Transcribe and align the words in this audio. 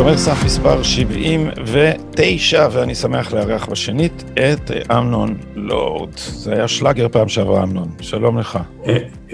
שומר 0.00 0.16
סף 0.16 0.44
מספר 0.44 0.82
79, 0.82 2.68
ואני 2.72 2.94
שמח 2.94 3.32
לארח 3.32 3.66
בשנית 3.66 4.24
את 4.34 4.70
אמנון 4.90 5.36
לורד. 5.54 6.10
זה 6.16 6.52
היה 6.52 6.68
שלאגר 6.68 7.08
פעם 7.08 7.28
שעברה, 7.28 7.62
אמנון. 7.62 7.88
שלום 8.00 8.38
לך. 8.38 8.58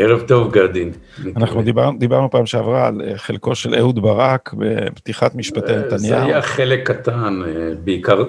אה, 0.00 0.04
ערב 0.04 0.20
טוב, 0.20 0.52
גרדין. 0.52 0.92
אנחנו 1.36 1.62
דיבר, 1.62 1.90
דיברנו 1.98 2.30
פעם 2.30 2.46
שעברה 2.46 2.86
על 2.86 3.02
אה, 3.04 3.18
חלקו 3.18 3.54
של 3.54 3.74
אהוד 3.74 4.02
ברק 4.02 4.54
בפתיחת 4.58 5.34
משפטי 5.34 5.72
אה, 5.72 5.78
נתניהו. 5.78 6.00
זה 6.00 6.22
היה 6.22 6.42
חלק 6.42 6.90
קטן, 6.90 7.40
בעיקר 7.84 8.22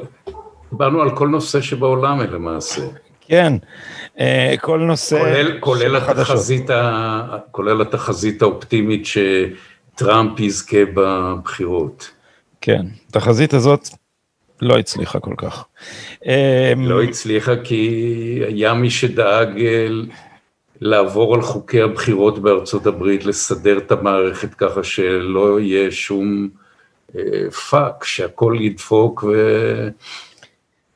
דיברנו 0.72 1.02
על 1.02 1.16
כל 1.16 1.27
נושא 1.27 1.61
שבעולם 1.61 2.20
למעשה. 2.20 2.81
כן, 3.22 3.53
כל 4.61 4.80
נושא... 4.80 5.20
כולל, 5.20 5.59
כולל, 5.59 5.95
התחזית, 5.95 6.70
ה, 6.70 7.38
כולל 7.52 7.81
התחזית 7.81 8.41
האופטימית 8.41 9.03
שטראמפ 9.05 10.39
יזכה 10.39 10.77
בבחירות. 10.94 12.11
כן, 12.61 12.81
התחזית 13.09 13.53
הזאת 13.53 13.88
לא 14.61 14.77
הצליחה 14.77 15.20
כל 15.20 15.34
כך. 15.38 15.66
לא 16.77 17.03
הצליחה 17.03 17.55
כי 17.63 18.41
היה 18.47 18.73
מי 18.73 18.89
שדאג 18.89 19.59
אה, 19.59 19.88
לעבור 20.81 21.36
על 21.36 21.41
חוקי 21.41 21.81
הבחירות 21.81 22.40
בארצות 22.40 22.86
הברית, 22.86 23.26
לסדר 23.26 23.77
את 23.77 23.91
המערכת 23.91 24.54
ככה 24.54 24.84
שלא 24.84 25.59
יהיה 25.59 25.91
שום 25.91 26.50
אה, 27.17 27.52
fuck, 27.70 28.03
שהכל 28.03 28.56
ידפוק 28.59 29.23
ו... 29.23 29.89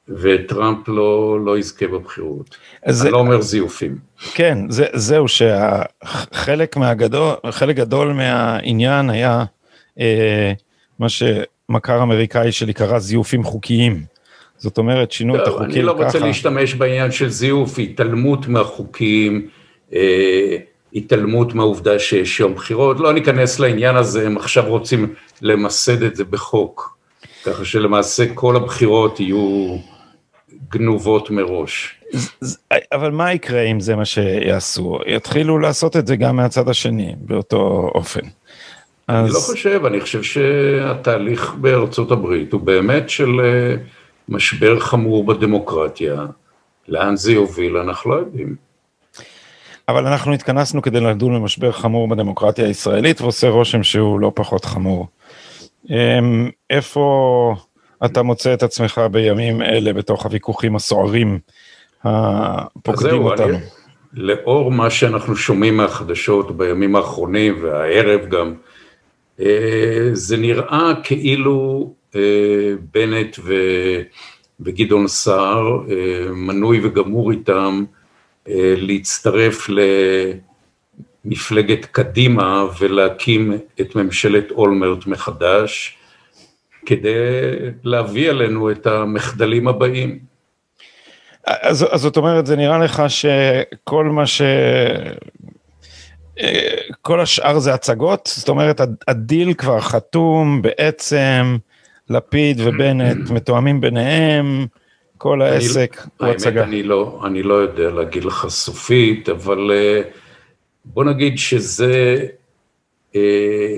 וטראמפ 0.09 0.87
לא, 0.87 1.39
לא 1.45 1.57
יזכה 1.57 1.87
בבחירות. 1.87 2.57
אני 2.85 2.93
זה, 2.93 3.09
לא 3.09 3.17
אומר 3.17 3.41
זיופים. 3.41 3.97
כן, 4.33 4.57
זה, 4.69 4.85
זהו 4.93 5.27
שהחלק 5.27 6.77
מהגדול, 6.77 7.33
חלק 7.51 7.75
גדול 7.75 8.13
מהעניין 8.13 9.09
היה 9.09 9.43
אה, 9.99 10.53
מה 10.99 11.07
שמכר 11.09 12.03
אמריקאי 12.03 12.51
שלי 12.51 12.73
קרא 12.73 12.99
זיופים 12.99 13.43
חוקיים. 13.43 14.03
זאת 14.57 14.77
אומרת, 14.77 15.11
שינו 15.11 15.37
לא, 15.37 15.43
את 15.43 15.47
החוקים 15.47 15.69
ככה. 15.69 15.77
אני 15.79 15.85
לא 15.85 15.91
רוצה 15.91 16.17
ככה. 16.17 16.27
להשתמש 16.27 16.73
בעניין 16.73 17.11
של 17.11 17.29
זיוף, 17.29 17.79
התעלמות 17.79 18.47
מהחוקים, 18.47 19.47
התעלמות 20.93 21.53
מהעובדה 21.53 21.99
שיש 21.99 22.39
יום 22.39 22.53
בחירות, 22.53 22.99
לא 22.99 23.13
ניכנס 23.13 23.59
לעניין 23.59 23.95
הזה, 23.95 24.25
הם 24.25 24.37
עכשיו 24.37 24.65
רוצים 24.67 25.13
למסד 25.41 26.03
את 26.03 26.15
זה 26.15 26.23
בחוק, 26.23 26.97
ככה 27.45 27.65
שלמעשה 27.65 28.33
כל 28.33 28.55
הבחירות 28.55 29.19
יהיו 29.19 29.77
גנובות 30.69 31.29
מראש. 31.29 31.95
אבל 32.91 33.11
מה 33.11 33.33
יקרה 33.33 33.61
אם 33.61 33.79
זה 33.79 33.95
מה 33.95 34.05
שיעשו? 34.05 34.99
יתחילו 35.07 35.59
לעשות 35.59 35.97
את 35.97 36.07
זה 36.07 36.15
גם 36.15 36.35
מהצד 36.35 36.69
השני, 36.69 37.15
באותו 37.17 37.91
אופן. 37.95 38.21
אז... 39.07 39.25
אני 39.25 39.33
לא 39.33 39.39
חושב, 39.39 39.85
אני 39.85 40.01
חושב 40.01 40.23
שהתהליך 40.23 41.53
בארצות 41.53 42.11
הברית 42.11 42.53
הוא 42.53 42.61
באמת 42.61 43.09
של 43.09 43.39
אה, 43.43 43.75
משבר 44.29 44.79
חמור 44.79 45.25
בדמוקרטיה. 45.25 46.25
לאן 46.87 47.15
זה 47.15 47.31
יוביל, 47.31 47.77
אנחנו 47.77 48.11
לא 48.11 48.15
יודעים. 48.15 48.70
אבל 49.89 50.07
אנחנו 50.07 50.33
התכנסנו 50.33 50.81
כדי 50.81 50.99
לדון 50.99 51.35
במשבר 51.35 51.71
חמור 51.71 52.07
בדמוקרטיה 52.07 52.65
הישראלית, 52.65 53.21
ועושה 53.21 53.49
רושם 53.49 53.83
שהוא 53.83 54.19
לא 54.19 54.31
פחות 54.35 54.65
חמור. 54.65 55.07
אמ, 55.89 56.49
איפה 56.69 57.55
אתה 58.05 58.23
מוצא 58.23 58.53
את 58.53 58.63
עצמך 58.63 59.01
בימים 59.11 59.61
אלה 59.61 59.93
בתוך 59.93 60.25
הוויכוחים 60.25 60.75
הסוערים 60.75 61.39
הפוקדים 62.03 63.23
אותנו? 63.23 63.47
אני, 63.47 63.57
לאור 64.13 64.71
מה 64.71 64.89
שאנחנו 64.89 65.35
שומעים 65.35 65.77
מהחדשות 65.77 66.57
בימים 66.57 66.95
האחרונים 66.95 67.63
והערב 67.63 68.21
גם, 68.29 68.53
אה, 69.39 70.09
זה 70.13 70.37
נראה 70.37 70.93
כאילו 71.03 71.93
אה, 72.15 72.21
בנט 72.93 73.39
וגדעון 74.59 75.07
סער 75.07 75.79
אה, 75.89 76.31
מנוי 76.31 76.79
וגמור 76.83 77.31
איתם 77.31 77.83
להצטרף 78.77 79.67
למפלגת 81.25 81.85
קדימה 81.85 82.63
ולהקים 82.79 83.53
את 83.81 83.95
ממשלת 83.95 84.51
אולמרט 84.51 85.07
מחדש 85.07 85.97
כדי 86.85 87.19
להביא 87.83 88.29
עלינו 88.29 88.71
את 88.71 88.87
המחדלים 88.87 89.67
הבאים. 89.67 90.19
אז, 91.47 91.85
אז 91.91 92.01
זאת 92.01 92.17
אומרת, 92.17 92.45
זה 92.45 92.55
נראה 92.55 92.77
לך 92.77 93.03
שכל 93.07 94.05
מה 94.05 94.27
ש... 94.27 94.41
כל 97.01 97.21
השאר 97.21 97.59
זה 97.59 97.73
הצגות, 97.73 98.29
זאת 98.35 98.49
אומרת 98.49 98.81
הדיל 99.07 99.53
כבר 99.53 99.79
חתום 99.79 100.61
בעצם, 100.61 101.57
לפיד 102.09 102.61
ובנט 102.65 103.29
מתואמים 103.29 103.81
ביניהם, 103.81 104.67
כל 105.21 105.41
העסק 105.41 106.01
הוא 106.17 106.27
הצגה. 106.27 106.61
האמת, 106.61 106.69
אני 106.69 106.83
לא, 106.83 107.21
אני 107.25 107.43
לא 107.43 107.53
יודע 107.53 107.89
להגיד 107.89 108.25
לך 108.25 108.45
סופית, 108.49 109.29
אבל 109.29 109.71
אה, 109.71 110.01
בוא 110.85 111.03
נגיד 111.03 111.37
שזה 111.37 112.25
אה, 113.15 113.77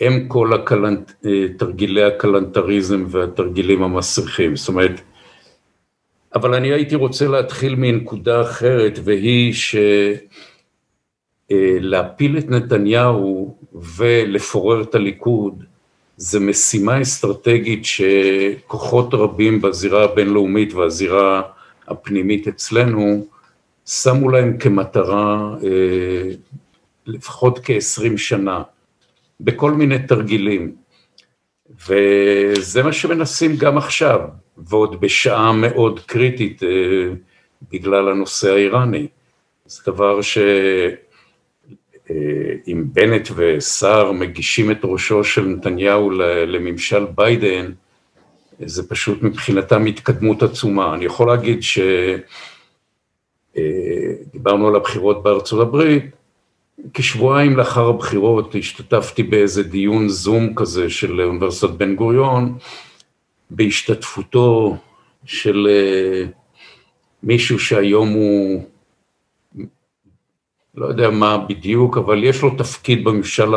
הם 0.00 0.28
כל 0.28 0.52
הקלנט, 0.52 1.12
אה, 1.26 1.46
תרגילי 1.58 2.02
הקלנטריזם 2.02 3.04
והתרגילים 3.08 3.82
המסריחים, 3.82 4.56
זאת 4.56 4.68
אומרת, 4.68 5.00
אבל 6.34 6.54
אני 6.54 6.72
הייתי 6.72 6.94
רוצה 6.94 7.28
להתחיל 7.28 7.74
מנקודה 7.74 8.42
אחרת, 8.42 8.98
והיא 9.04 9.52
ש... 9.52 9.76
אה, 11.50 11.76
להפיל 11.80 12.38
את 12.38 12.50
נתניהו 12.50 13.56
ולפורר 13.96 14.82
את 14.82 14.94
הליכוד 14.94 15.64
זה 16.22 16.40
משימה 16.40 17.02
אסטרטגית 17.02 17.82
שכוחות 17.84 19.14
רבים 19.14 19.60
בזירה 19.60 20.04
הבינלאומית 20.04 20.72
והזירה 20.74 21.42
הפנימית 21.88 22.48
אצלנו 22.48 23.26
שמו 23.86 24.28
להם 24.28 24.58
כמטרה 24.58 25.54
אה, 25.64 26.30
לפחות 27.06 27.58
כעשרים 27.62 28.18
שנה 28.18 28.62
בכל 29.40 29.72
מיני 29.72 29.98
תרגילים. 29.98 30.74
וזה 31.88 32.82
מה 32.82 32.92
שמנסים 32.92 33.56
גם 33.56 33.78
עכשיו 33.78 34.20
ועוד 34.56 35.00
בשעה 35.00 35.52
מאוד 35.52 36.00
קריטית 36.00 36.62
אה, 36.62 36.68
בגלל 37.72 38.08
הנושא 38.08 38.52
האיראני. 38.52 39.06
זה 39.66 39.82
דבר 39.86 40.22
ש... 40.22 40.38
אם 42.68 42.84
בנט 42.92 43.28
וסער 43.36 44.12
מגישים 44.12 44.70
את 44.70 44.78
ראשו 44.84 45.24
של 45.24 45.44
נתניהו 45.44 46.10
לממשל 46.46 47.06
ביידן, 47.14 47.72
זה 48.58 48.88
פשוט 48.88 49.22
מבחינתם 49.22 49.86
התקדמות 49.86 50.42
עצומה. 50.42 50.94
אני 50.94 51.04
יכול 51.04 51.28
להגיד 51.28 51.60
שדיברנו 53.52 54.68
על 54.68 54.76
הבחירות 54.76 55.22
בארצות 55.22 55.60
הברית, 55.60 56.04
כשבועיים 56.94 57.56
לאחר 57.56 57.88
הבחירות 57.88 58.54
השתתפתי 58.54 59.22
באיזה 59.22 59.62
דיון 59.62 60.08
זום 60.08 60.54
כזה 60.54 60.90
של 60.90 61.20
אוניברסיטת 61.20 61.70
בן 61.70 61.94
גוריון, 61.94 62.58
בהשתתפותו 63.50 64.76
של 65.24 65.68
אה, 65.70 66.24
מישהו 67.22 67.58
שהיום 67.58 68.08
הוא 68.08 68.64
לא 70.74 70.86
יודע 70.86 71.10
מה 71.10 71.38
בדיוק, 71.38 71.98
אבל 71.98 72.24
יש 72.24 72.42
לו 72.42 72.50
תפקיד 72.50 73.04
בממשל, 73.04 73.52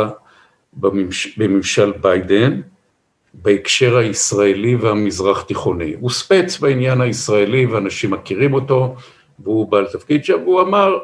בממש, 0.73 1.37
בממשל 1.37 1.91
ביידן, 2.01 2.61
בהקשר 3.33 3.97
הישראלי 3.97 4.75
והמזרח 4.75 5.41
תיכוני. 5.41 5.95
הוא 5.99 6.09
ספץ 6.09 6.59
בעניין 6.59 7.01
הישראלי 7.01 7.65
ואנשים 7.65 8.11
מכירים 8.11 8.53
אותו, 8.53 8.95
והוא 9.39 9.71
בעל 9.71 9.85
תפקיד 9.87 10.25
שם, 10.25 10.37
והוא 10.43 10.61
אמר, 10.61 10.97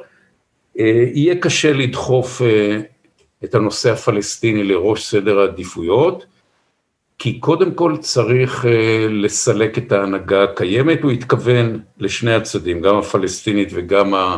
אה, 0.79 1.03
יהיה 1.13 1.35
קשה 1.35 1.73
לדחוף 1.73 2.41
אה, 2.41 2.79
את 3.43 3.55
הנושא 3.55 3.91
הפלסטיני 3.91 4.63
לראש 4.63 5.05
סדר 5.05 5.39
העדיפויות, 5.39 6.25
כי 7.19 7.39
קודם 7.39 7.73
כל 7.73 7.97
צריך 7.97 8.65
אה, 8.65 9.07
לסלק 9.09 9.77
את 9.77 9.91
ההנהגה 9.91 10.43
הקיימת, 10.43 11.03
הוא 11.03 11.11
התכוון 11.11 11.79
לשני 11.97 12.33
הצדדים, 12.33 12.81
גם 12.81 12.97
הפלסטינית 12.97 13.69
וגם 13.71 14.13
ה... 14.13 14.37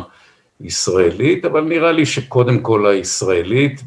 ישראלית, 0.60 1.44
אבל 1.44 1.60
נראה 1.60 1.92
לי 1.92 2.06
שקודם 2.06 2.60
כל 2.60 2.86
הישראלית, 2.86 3.80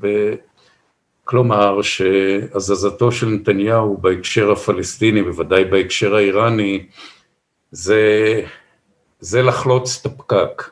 כלומר 1.23 1.81
שהזזתו 1.81 3.11
של 3.11 3.27
נתניהו 3.27 3.97
בהקשר 3.97 4.51
הפלסטיני, 4.51 5.23
בוודאי 5.23 5.65
בהקשר 5.65 6.15
האיראני, 6.15 6.85
זה, 7.71 8.01
זה 9.19 9.41
לחלוץ 9.41 9.99
את 10.01 10.05
הפקק. 10.05 10.69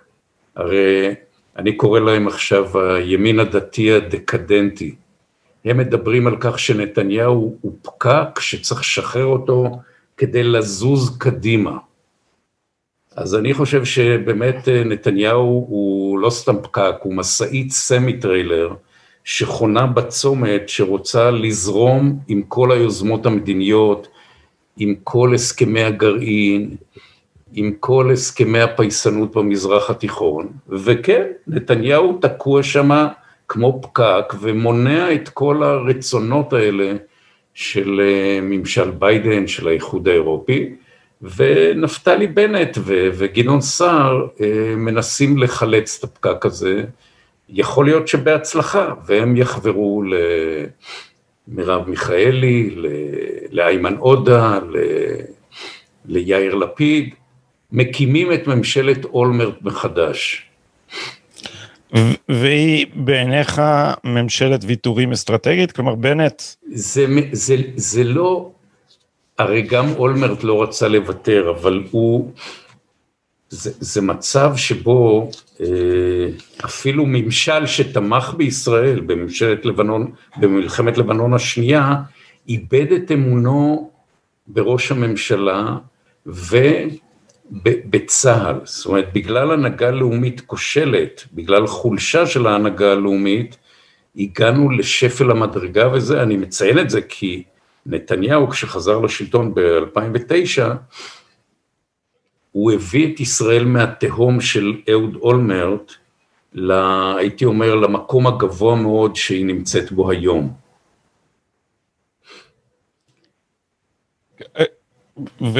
הרי 0.56 1.16
אני 1.58 1.76
קורא 1.76 2.00
להם 2.00 2.28
עכשיו 2.28 2.80
הימין 2.80 3.40
הדתי 3.40 3.94
הדקדנטי. 3.94 4.96
הם 5.66 5.78
מדברים 5.78 6.28
על 6.28 6.38
כך 6.40 6.60
שנתניהו 6.60 7.58
הוא 7.62 7.78
פקק 7.82 8.40
שצריך 8.40 8.82
לשחרר 8.82 9.26
אותו 9.26 9.80
כדי 10.18 10.44
לזוז 10.44 11.18
קדימה. 11.18 11.78
אז 13.16 13.36
אני 13.36 13.54
חושב 13.54 13.86
שבאמת 13.86 14.70
אה, 14.70 14.84
נתניהו 14.84 15.66
הוא 15.70 16.20
לא 16.20 16.30
סתם 16.30 16.56
פקק, 16.64 16.96
הוא 17.04 17.14
משאית 17.14 17.72
semi-trailer 17.72 18.74
שחונה 19.24 19.86
בצומת 19.86 20.70
שרוצה 20.70 21.32
לזרום 21.32 22.20
עם 22.28 22.42
כל 22.48 22.72
היוזמות 22.72 23.26
המדיניות, 23.26 24.08
עם 24.78 24.96
כל 25.04 25.34
הסכמי 25.36 25.84
הגרעין, 25.84 26.76
עם 27.54 27.74
כל 27.80 28.12
הסכמי 28.12 28.60
הפייסנות 28.62 29.36
במזרח 29.36 29.90
התיכון, 29.90 30.48
וכן, 30.70 31.24
נתניהו 31.48 32.18
תקוע 32.22 32.64
שמה 32.64 33.08
כמו 33.48 33.82
פקק 33.82 34.34
ומונע 34.42 35.14
את 35.14 35.30
כל 35.30 35.64
הרצונות 35.64 36.54
האלה 36.54 36.94
של 37.54 38.02
אה, 38.04 38.40
ממשל 38.42 38.92
ביידן, 38.92 39.48
של 39.48 39.68
האיחוד 39.68 40.08
האירופי, 40.08 40.70
ונפתלי 41.24 42.28
בנט 42.28 42.78
וגדעון 42.86 43.62
סער 43.62 44.28
אה, 44.42 44.76
מנסים 44.76 45.38
לחלץ 45.38 45.98
את 46.00 46.04
הפקק 46.04 46.46
הזה, 46.46 46.84
יכול 47.50 47.86
להיות 47.86 48.08
שבהצלחה, 48.08 48.94
והם 49.06 49.38
יחברו 49.38 50.04
למרב 51.48 51.90
מיכאלי, 51.90 52.76
לאיימן 53.52 53.96
עודה, 53.98 54.60
ליאיר 56.06 56.56
לפיד, 56.56 57.14
מקימים 57.72 58.34
את 58.34 58.48
ממשלת 58.48 59.06
אולמרט 59.06 59.62
מחדש. 59.62 60.46
והיא 62.30 62.86
בעיניך 62.96 63.62
ממשלת 64.04 64.62
ויתורים 64.68 65.12
אסטרטגית? 65.12 65.72
כלומר 65.72 65.96
בנט... 65.96 66.42
זה, 66.74 67.06
זה, 67.32 67.56
זה 67.76 68.04
לא, 68.04 68.52
הרי 69.38 69.62
גם 69.62 69.86
אולמרט 69.98 70.44
לא 70.44 70.64
רצה 70.64 70.88
לוותר, 70.88 71.50
אבל 71.50 71.84
הוא, 71.92 72.32
זה, 73.50 73.72
זה 73.80 74.02
מצב 74.02 74.54
שבו 74.56 75.30
אה, 75.62 75.66
אפילו 76.66 77.06
ממשל 77.08 77.66
שתמך 77.66 78.34
בישראל 78.38 79.00
בממשלת 79.00 79.66
לבנון, 79.66 80.12
במלחמת 80.38 80.98
לבנון 80.98 81.34
השנייה, 81.34 81.96
איבד 82.48 82.92
את 82.92 83.12
אמונו 83.12 83.92
בראש 84.48 84.92
הממשלה 84.92 85.78
ו... 86.28 86.58
בצה"ל, 87.64 88.56
זאת 88.64 88.86
אומרת 88.86 89.14
בגלל 89.14 89.52
הנהגה 89.52 89.92
לאומית 89.92 90.42
כושלת, 90.42 91.24
בגלל 91.34 91.68
חולשה 91.68 92.26
של 92.26 92.48
ההנהגה 92.48 92.92
הלאומית, 92.92 93.58
הגענו 94.18 94.70
לשפל 94.72 95.32
המדרגה 95.32 95.92
וזה, 95.94 96.24
אני 96.24 96.38
מציין 96.38 96.80
את 96.80 96.90
זה 96.90 97.02
כי 97.02 97.44
נתניהו 97.86 98.50
כשחזר 98.50 99.00
לשלטון 99.00 99.54
ב-2009, 99.54 100.64
הוא 102.52 102.72
הביא 102.72 103.14
את 103.14 103.20
ישראל 103.20 103.66
מהתהום 103.66 104.42
של 104.42 104.74
אהוד 104.92 105.16
אולמרט, 105.16 105.92
לה, 106.54 107.16
הייתי 107.18 107.46
אומר 107.46 107.76
למקום 107.76 108.28
הגבוה 108.28 108.76
מאוד 108.76 109.16
שהיא 109.16 109.46
נמצאת 109.46 109.92
בו 109.92 110.12
היום. 110.12 110.54
ו... 115.42 115.60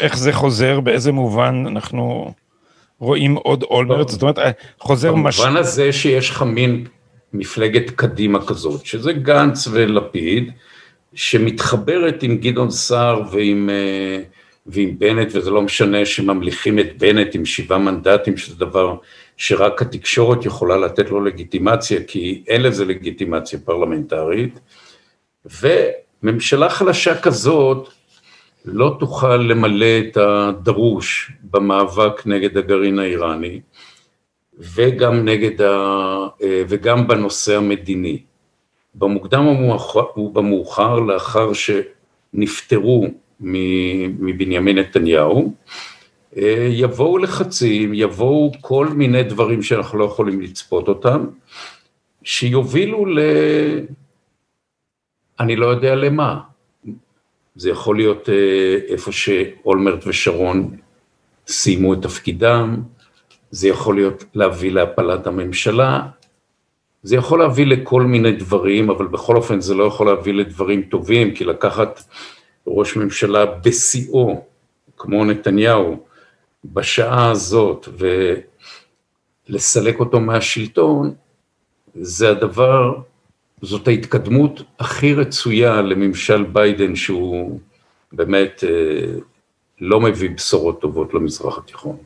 איך 0.00 0.16
זה 0.16 0.32
חוזר, 0.32 0.80
באיזה 0.80 1.12
מובן 1.12 1.64
אנחנו 1.66 2.34
רואים 2.98 3.34
עוד 3.34 3.62
אולמרט, 3.62 4.08
זאת 4.08 4.22
אומרת, 4.22 4.38
חוזר 4.78 5.14
מש... 5.14 5.40
במובן 5.40 5.56
הזה 5.56 5.92
שיש 5.92 6.30
לך 6.30 6.42
מין 6.42 6.86
מפלגת 7.32 7.90
קדימה 7.90 8.46
כזאת, 8.46 8.86
שזה 8.86 9.12
גנץ 9.12 9.68
ולפיד, 9.72 10.52
שמתחברת 11.14 12.22
עם 12.22 12.36
גדעון 12.36 12.70
סער 12.70 13.22
ועם, 13.32 13.70
אה, 13.70 14.22
ועם 14.66 14.98
בנט, 14.98 15.28
וזה 15.34 15.50
לא 15.50 15.62
משנה 15.62 16.04
שממליכים 16.04 16.78
את 16.78 16.98
בנט 16.98 17.34
עם 17.34 17.44
שבעה 17.44 17.78
מנדטים, 17.78 18.36
שזה 18.36 18.54
דבר 18.54 18.96
שרק 19.36 19.82
התקשורת 19.82 20.44
יכולה 20.44 20.76
לתת 20.76 21.10
לו 21.10 21.24
לגיטימציה, 21.24 22.00
כי 22.06 22.42
אין 22.46 22.62
לזה 22.62 22.84
לגיטימציה 22.84 23.58
פרלמנטרית, 23.64 24.60
וממשלה 25.60 26.68
חלשה 26.68 27.20
כזאת, 27.20 27.88
לא 28.64 28.96
תוכל 28.98 29.36
למלא 29.36 29.98
את 29.98 30.16
הדרוש 30.16 31.32
במאבק 31.42 32.26
נגד 32.26 32.56
הגרעין 32.56 32.98
האיראני 32.98 33.60
וגם, 34.58 35.24
נגד 35.24 35.62
ה, 35.62 36.26
וגם 36.40 37.08
בנושא 37.08 37.56
המדיני. 37.56 38.18
במוקדם 38.94 39.46
ובמאוחר, 40.16 40.98
לאחר 41.00 41.50
שנפטרו 41.52 43.06
מבנימין 43.40 44.78
נתניהו, 44.78 45.54
יבואו 46.70 47.18
לחצים, 47.18 47.94
יבואו 47.94 48.52
כל 48.60 48.88
מיני 48.88 49.22
דברים 49.22 49.62
שאנחנו 49.62 49.98
לא 49.98 50.04
יכולים 50.04 50.40
לצפות 50.40 50.88
אותם, 50.88 51.26
שיובילו 52.22 53.06
ל... 53.06 53.18
אני 55.40 55.56
לא 55.56 55.66
יודע 55.66 55.94
למה, 55.94 56.40
זה 57.56 57.70
יכול 57.70 57.96
להיות 57.96 58.28
אה, 58.28 58.78
איפה 58.88 59.12
שאולמרט 59.12 60.06
ושרון 60.06 60.76
סיימו 61.46 61.94
את 61.94 62.02
תפקידם, 62.02 62.82
זה 63.50 63.68
יכול 63.68 63.94
להיות 63.94 64.24
להביא 64.34 64.72
להפלת 64.72 65.26
הממשלה, 65.26 66.08
זה 67.02 67.16
יכול 67.16 67.38
להביא 67.38 67.66
לכל 67.66 68.02
מיני 68.02 68.32
דברים, 68.32 68.90
אבל 68.90 69.06
בכל 69.06 69.36
אופן 69.36 69.60
זה 69.60 69.74
לא 69.74 69.84
יכול 69.84 70.06
להביא 70.06 70.32
לדברים 70.32 70.82
טובים, 70.82 71.34
כי 71.34 71.44
לקחת 71.44 72.02
ראש 72.66 72.96
ממשלה 72.96 73.46
בשיאו, 73.46 74.44
כמו 74.96 75.24
נתניהו, 75.24 76.04
בשעה 76.64 77.30
הזאת, 77.30 77.88
ולסלק 79.48 80.00
אותו 80.00 80.20
מהשלטון, 80.20 81.14
זה 81.94 82.30
הדבר 82.30 82.94
זאת 83.62 83.88
ההתקדמות 83.88 84.62
הכי 84.78 85.14
רצויה 85.14 85.82
לממשל 85.82 86.42
ביידן 86.42 86.96
שהוא 86.96 87.60
באמת 88.12 88.64
אה, 88.64 89.18
לא 89.80 90.00
מביא 90.00 90.30
בשורות 90.30 90.80
טובות 90.80 91.14
למזרח 91.14 91.58
התיכון. 91.58 91.96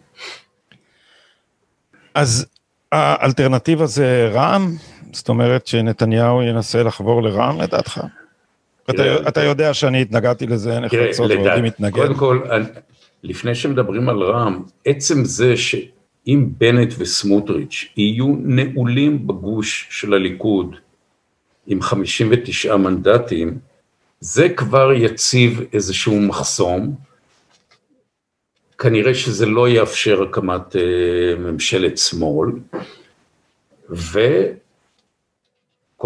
אז 2.14 2.46
האלטרנטיבה 2.94 3.86
זה 3.86 4.30
רע"מ? 4.32 4.76
זאת 5.12 5.28
אומרת 5.28 5.66
שנתניהו 5.66 6.42
ינסה 6.42 6.82
לחבור 6.82 7.22
לרע"מ 7.22 7.60
לדעתך? 7.60 8.00
אתה, 8.90 9.28
אתה 9.28 9.42
יודע 9.42 9.74
שאני 9.74 10.02
התנגדתי 10.02 10.46
לזה 10.46 10.80
נחרצות 10.80 11.30
ועודי 11.30 11.60
מתנגד. 11.62 11.94
קודם 11.94 12.14
כל, 12.14 12.40
לפני 13.22 13.54
שמדברים 13.54 14.08
על 14.08 14.22
רע"מ, 14.22 14.62
עצם 14.84 15.24
זה 15.24 15.56
שאם 15.56 16.48
בנט 16.58 16.94
וסמוטריץ' 16.98 17.84
יהיו 17.96 18.34
נעולים 18.40 19.26
בגוש 19.26 19.86
של 19.90 20.14
הליכוד 20.14 20.76
עם 21.66 21.82
59 21.82 22.76
מנדטים, 22.76 23.58
זה 24.20 24.48
כבר 24.48 24.92
יציב 24.92 25.60
איזשהו 25.72 26.20
מחסום, 26.20 26.94
כנראה 28.78 29.14
שזה 29.14 29.46
לא 29.46 29.68
יאפשר 29.68 30.22
הקמת 30.22 30.76
uh, 30.76 30.78
ממשלת 31.38 31.98
שמאל, 31.98 32.48
וכל 33.90 34.24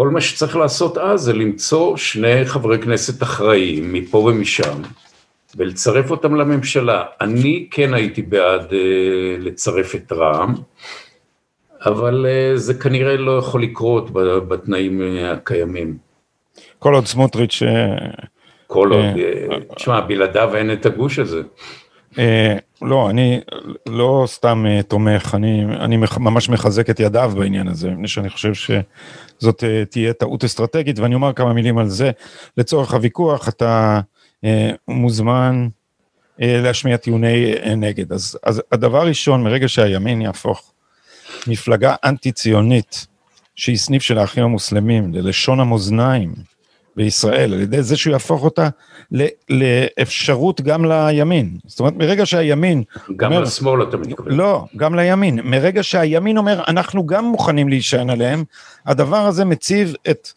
מה 0.09 0.21
שצריך 0.21 0.55
לעשות 0.55 0.97
אז 0.97 1.21
זה 1.21 1.33
למצוא 1.33 1.97
שני 1.97 2.45
חברי 2.45 2.79
כנסת 2.79 3.23
אחראיים 3.23 3.93
מפה 3.93 4.17
ומשם, 4.17 4.81
ולצרף 5.55 6.11
אותם 6.11 6.35
לממשלה. 6.35 7.03
אני 7.21 7.67
כן 7.71 7.93
הייתי 7.93 8.21
בעד 8.21 8.69
uh, 8.69 8.73
לצרף 9.39 9.95
את 9.95 10.11
רע"מ, 10.11 10.53
אבל 11.85 12.25
אה, 12.29 12.57
זה 12.57 12.73
כנראה 12.73 13.17
לא 13.17 13.37
יכול 13.37 13.63
לקרות 13.63 14.13
בתנאים 14.47 15.01
אה, 15.01 15.31
הקיימים. 15.31 15.97
כל 16.79 16.93
עוד 16.93 17.05
סמוטריץ'... 17.05 17.63
אה, 17.63 17.95
כל 18.67 18.91
עוד, 18.91 19.05
תשמע, 19.75 19.99
בלעדיו 19.99 20.55
אין 20.55 20.73
את 20.73 20.85
הגוש 20.85 21.19
הזה. 21.19 21.41
לא, 22.81 23.09
אני 23.09 23.39
לא 23.85 24.23
סתם 24.27 24.65
תומך, 24.87 25.35
אני, 25.35 25.65
אני 25.65 25.97
ממש 26.17 26.49
מחזק 26.49 26.89
את 26.89 26.99
ידיו 26.99 27.31
בעניין 27.35 27.67
הזה, 27.67 27.89
מפני 27.89 28.07
שאני 28.07 28.29
חושב 28.29 28.53
שזאת 28.53 29.63
תהיה 29.89 30.13
טעות 30.13 30.43
אסטרטגית, 30.43 30.99
ואני 30.99 31.15
אומר 31.15 31.33
כמה 31.33 31.53
מילים 31.53 31.77
על 31.77 31.89
זה. 31.89 32.11
לצורך 32.57 32.93
הוויכוח, 32.93 33.49
אתה 33.49 33.99
מוזמן 34.87 35.67
להשמיע 36.39 36.97
טיעוני 36.97 37.53
נגד. 37.77 38.13
אז, 38.13 38.37
אז 38.43 38.61
הדבר 38.71 39.07
ראשון, 39.07 39.43
מרגע 39.43 39.67
שהימין 39.67 40.21
יהפוך 40.21 40.73
מפלגה 41.47 41.95
אנטי 42.03 42.31
ציונית, 42.31 43.07
שהיא 43.55 43.77
סניף 43.77 44.03
של 44.03 44.17
האחים 44.17 44.43
המוסלמים, 44.43 45.13
ללשון 45.13 45.59
המאזניים 45.59 46.33
בישראל, 46.99 47.53
על 47.53 47.61
ידי 47.61 47.83
זה 47.83 47.97
שהוא 47.97 48.13
יהפוך 48.13 48.43
אותה 48.43 48.69
לאפשרות 49.49 50.61
גם 50.61 50.85
לימין. 50.85 51.57
זאת 51.65 51.79
אומרת, 51.79 51.93
מרגע 51.93 52.25
שהימין... 52.25 52.83
גם 53.15 53.31
אומר, 53.31 53.43
לשמאל 53.43 53.83
אתה 53.83 53.97
מתכוון. 53.97 54.31
לא, 54.31 54.65
גם 54.77 54.95
לימין. 54.95 55.39
מרגע 55.43 55.83
שהימין 55.83 56.37
אומר, 56.37 56.63
אנחנו 56.67 57.05
גם 57.05 57.25
מוכנים 57.25 57.69
להישען 57.69 58.09
עליהם, 58.09 58.43
הדבר 58.85 59.17
הזה 59.17 59.45
מציב 59.45 59.93
את 60.09 60.29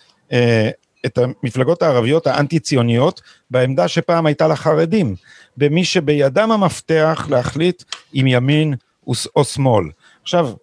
את 1.06 1.18
המפלגות 1.18 1.82
הערביות 1.82 2.26
האנטי-ציוניות 2.26 3.20
בעמדה 3.50 3.88
שפעם 3.88 4.26
הייתה 4.26 4.48
לחרדים, 4.48 5.14
במי 5.56 5.84
שבידם 5.84 6.50
המפתח 6.50 7.26
להחליט 7.30 7.82
אם 8.14 8.24
ימין 8.26 8.74
או 9.36 9.44
שמאל. 9.44 9.84
עכשיו, 10.22 10.46
אה, 10.46 10.50
אה, 10.50 10.56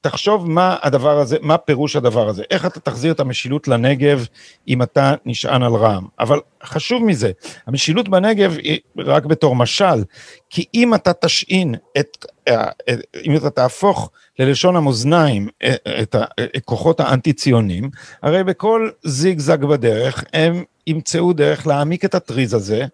תחשוב 0.00 0.50
מה 0.50 0.76
הדבר 0.82 1.18
הזה, 1.18 1.36
מה 1.40 1.58
פירוש 1.58 1.96
הדבר 1.96 2.28
הזה, 2.28 2.42
איך 2.50 2.66
אתה 2.66 2.80
תחזיר 2.80 3.12
את 3.12 3.20
המשילות 3.20 3.68
לנגב 3.68 4.26
אם 4.68 4.82
אתה 4.82 5.14
נשען 5.26 5.62
על 5.62 5.72
רע"מ. 5.72 6.06
אבל 6.20 6.40
חשוב 6.64 7.04
מזה, 7.04 7.30
המשילות 7.66 8.08
בנגב 8.08 8.56
היא 8.62 8.78
רק 8.98 9.24
בתור 9.24 9.56
משל, 9.56 10.04
כי 10.50 10.64
אם 10.74 10.94
אתה 10.94 11.12
תשעין 11.12 11.74
את, 11.98 12.26
אה, 12.48 12.68
אם 13.24 13.36
אתה 13.36 13.50
תהפוך 13.50 14.10
ללשון 14.38 14.76
המאזניים 14.76 15.48
את 16.02 16.16
הכוחות 16.56 17.00
האנטי-ציונים, 17.00 17.90
הרי 18.22 18.44
בכל 18.44 18.90
זיגזג 19.02 19.64
בדרך 19.64 20.24
הם 20.32 20.64
ימצאו 20.86 21.32
דרך 21.32 21.66
להעמיק 21.66 22.04
את 22.04 22.14
הטריז 22.14 22.54
הזה 22.54 22.84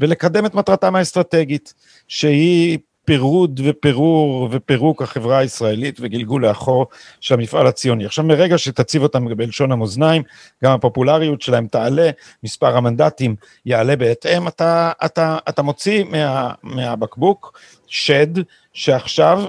ולקדם 0.00 0.46
את 0.46 0.54
מטרתם 0.54 0.96
האסטרטגית, 0.96 1.74
שהיא 2.08 2.78
פירוד 3.10 3.60
ופירור 3.64 4.48
ופירוק 4.50 5.02
החברה 5.02 5.38
הישראלית 5.38 5.98
וגלגול 6.00 6.46
לאחור 6.46 6.86
של 7.20 7.34
המפעל 7.34 7.66
הציוני. 7.66 8.04
עכשיו 8.04 8.24
מרגע 8.24 8.58
שתציב 8.58 9.02
אותם 9.02 9.36
בלשון 9.36 9.72
המאזניים, 9.72 10.22
גם 10.64 10.72
הפופולריות 10.72 11.42
שלהם 11.42 11.66
תעלה, 11.66 12.10
מספר 12.42 12.76
המנדטים 12.76 13.36
יעלה 13.66 13.96
בהתאם, 13.96 14.48
אתה, 14.48 14.92
אתה, 15.04 15.38
אתה 15.48 15.62
מוציא 15.62 16.04
מה, 16.04 16.52
מהבקבוק 16.62 17.58
שד 17.86 18.26
שעכשיו 18.72 19.44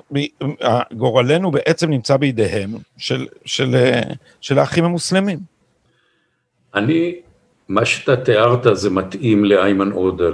גורלנו 0.93 1.51
בעצם 1.51 1.89
נמצא 1.89 2.17
בידיהם 2.17 2.69
של, 2.97 3.27
של, 3.45 3.75
של, 3.75 3.99
של 4.41 4.59
האחים 4.59 4.83
המוסלמים. 4.83 5.39
אני 6.75 7.15
מה 7.71 7.85
שאתה 7.85 8.15
תיארת 8.15 8.67
זה 8.73 8.89
מתאים 8.89 9.45
לאיימן 9.45 9.91
עודה, 9.91 10.29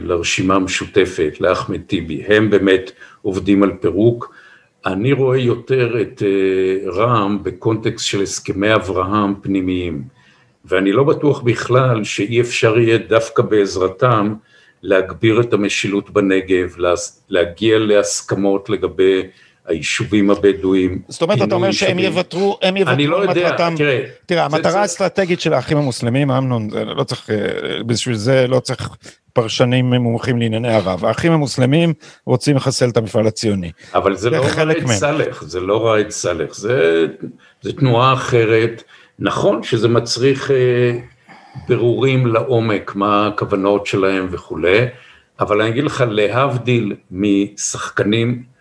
לרשימה 0.00 0.54
המשותפת, 0.54 1.36
לאחמד 1.40 1.80
טיבי, 1.86 2.22
הם 2.28 2.50
באמת 2.50 2.92
עובדים 3.22 3.62
על 3.62 3.72
פירוק. 3.80 4.34
אני 4.86 5.12
רואה 5.12 5.38
יותר 5.38 6.00
את 6.00 6.22
אה, 6.22 6.90
רע"מ 6.90 7.38
בקונטקסט 7.42 8.06
של 8.06 8.22
הסכמי 8.22 8.74
אברהם 8.74 9.34
פנימיים, 9.42 10.02
ואני 10.64 10.92
לא 10.92 11.04
בטוח 11.04 11.40
בכלל 11.40 12.04
שאי 12.04 12.40
אפשר 12.40 12.78
יהיה 12.78 12.98
דווקא 12.98 13.42
בעזרתם 13.42 14.34
להגביר 14.82 15.40
את 15.40 15.52
המשילות 15.52 16.10
בנגב, 16.10 16.76
להגיע 17.28 17.78
להסכמות 17.78 18.70
לגבי 18.70 19.22
היישובים 19.66 20.30
הבדואים. 20.30 20.98
זאת 21.08 21.22
אומרת, 21.22 21.42
אתה 21.42 21.54
אומר 21.54 21.72
שהם 21.72 21.98
יוותרו, 21.98 22.58
הם 22.62 22.76
יוותרו 22.76 22.94
אני 22.94 23.06
לא 23.06 23.16
יודע, 23.16 23.32
מטרתם. 23.32 23.74
תראה. 23.76 24.04
תראה, 24.26 24.44
המטרה 24.44 24.80
האסטרטגית 24.80 25.40
של 25.40 25.52
האחים 25.52 25.76
המוסלמים, 25.76 26.30
אמנון, 26.30 26.68
לא 26.96 27.04
צריך, 27.04 27.30
אה, 27.30 27.36
בשביל 27.86 28.16
זה 28.16 28.46
לא 28.46 28.60
צריך 28.60 28.88
פרשנים 29.32 29.94
מומחים 29.94 30.38
לענייני 30.38 30.74
ערב. 30.74 31.04
האחים 31.04 31.32
המוסלמים 31.32 31.92
רוצים 32.26 32.56
לחסל 32.56 32.88
את 32.88 32.96
המפעל 32.96 33.26
הציוני. 33.26 33.70
אבל 33.94 34.16
זה 34.16 34.30
לא 34.30 34.44
ראאד 34.56 34.86
סאלח, 34.86 35.42
זה 35.42 35.60
לא 35.60 35.86
ראאד 35.86 36.10
סאלח, 36.10 36.54
זה, 36.54 37.06
זה 37.62 37.72
תנועה 37.72 38.12
אחרת. 38.12 38.82
נכון 39.18 39.62
שזה 39.62 39.88
מצריך 39.88 40.50
אה, 40.50 40.98
ברורים 41.68 42.26
לעומק 42.26 42.94
מה 42.94 43.26
הכוונות 43.26 43.86
שלהם 43.86 44.28
וכולי, 44.30 44.86
אבל 45.40 45.60
אני 45.60 45.70
אגיד 45.70 45.84
לך, 45.84 46.04
להבדיל 46.08 46.94
משחקנים 47.10 48.53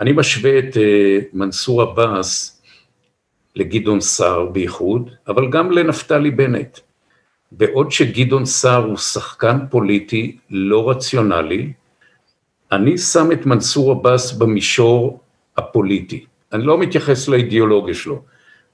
אני 0.00 0.12
משווה 0.12 0.58
את 0.58 0.76
אה, 0.76 1.18
מנסור 1.32 1.82
עבאס 1.82 2.62
לגדעון 3.56 4.00
סער 4.00 4.46
בייחוד, 4.46 5.10
אבל 5.28 5.50
גם 5.50 5.70
לנפתלי 5.70 6.30
בנט. 6.30 6.78
בעוד 7.52 7.92
שגדעון 7.92 8.44
סער 8.44 8.84
הוא 8.84 8.96
שחקן 8.96 9.58
פוליטי 9.70 10.36
לא 10.50 10.90
רציונלי, 10.90 11.72
אני 12.72 12.98
שם 12.98 13.32
את 13.32 13.46
מנסור 13.46 13.90
עבאס 13.90 14.32
במישור 14.32 15.20
הפוליטי. 15.56 16.24
אני 16.52 16.66
לא 16.66 16.78
מתייחס 16.78 17.28
לאידיאולוגיה 17.28 17.94
שלו. 17.94 18.22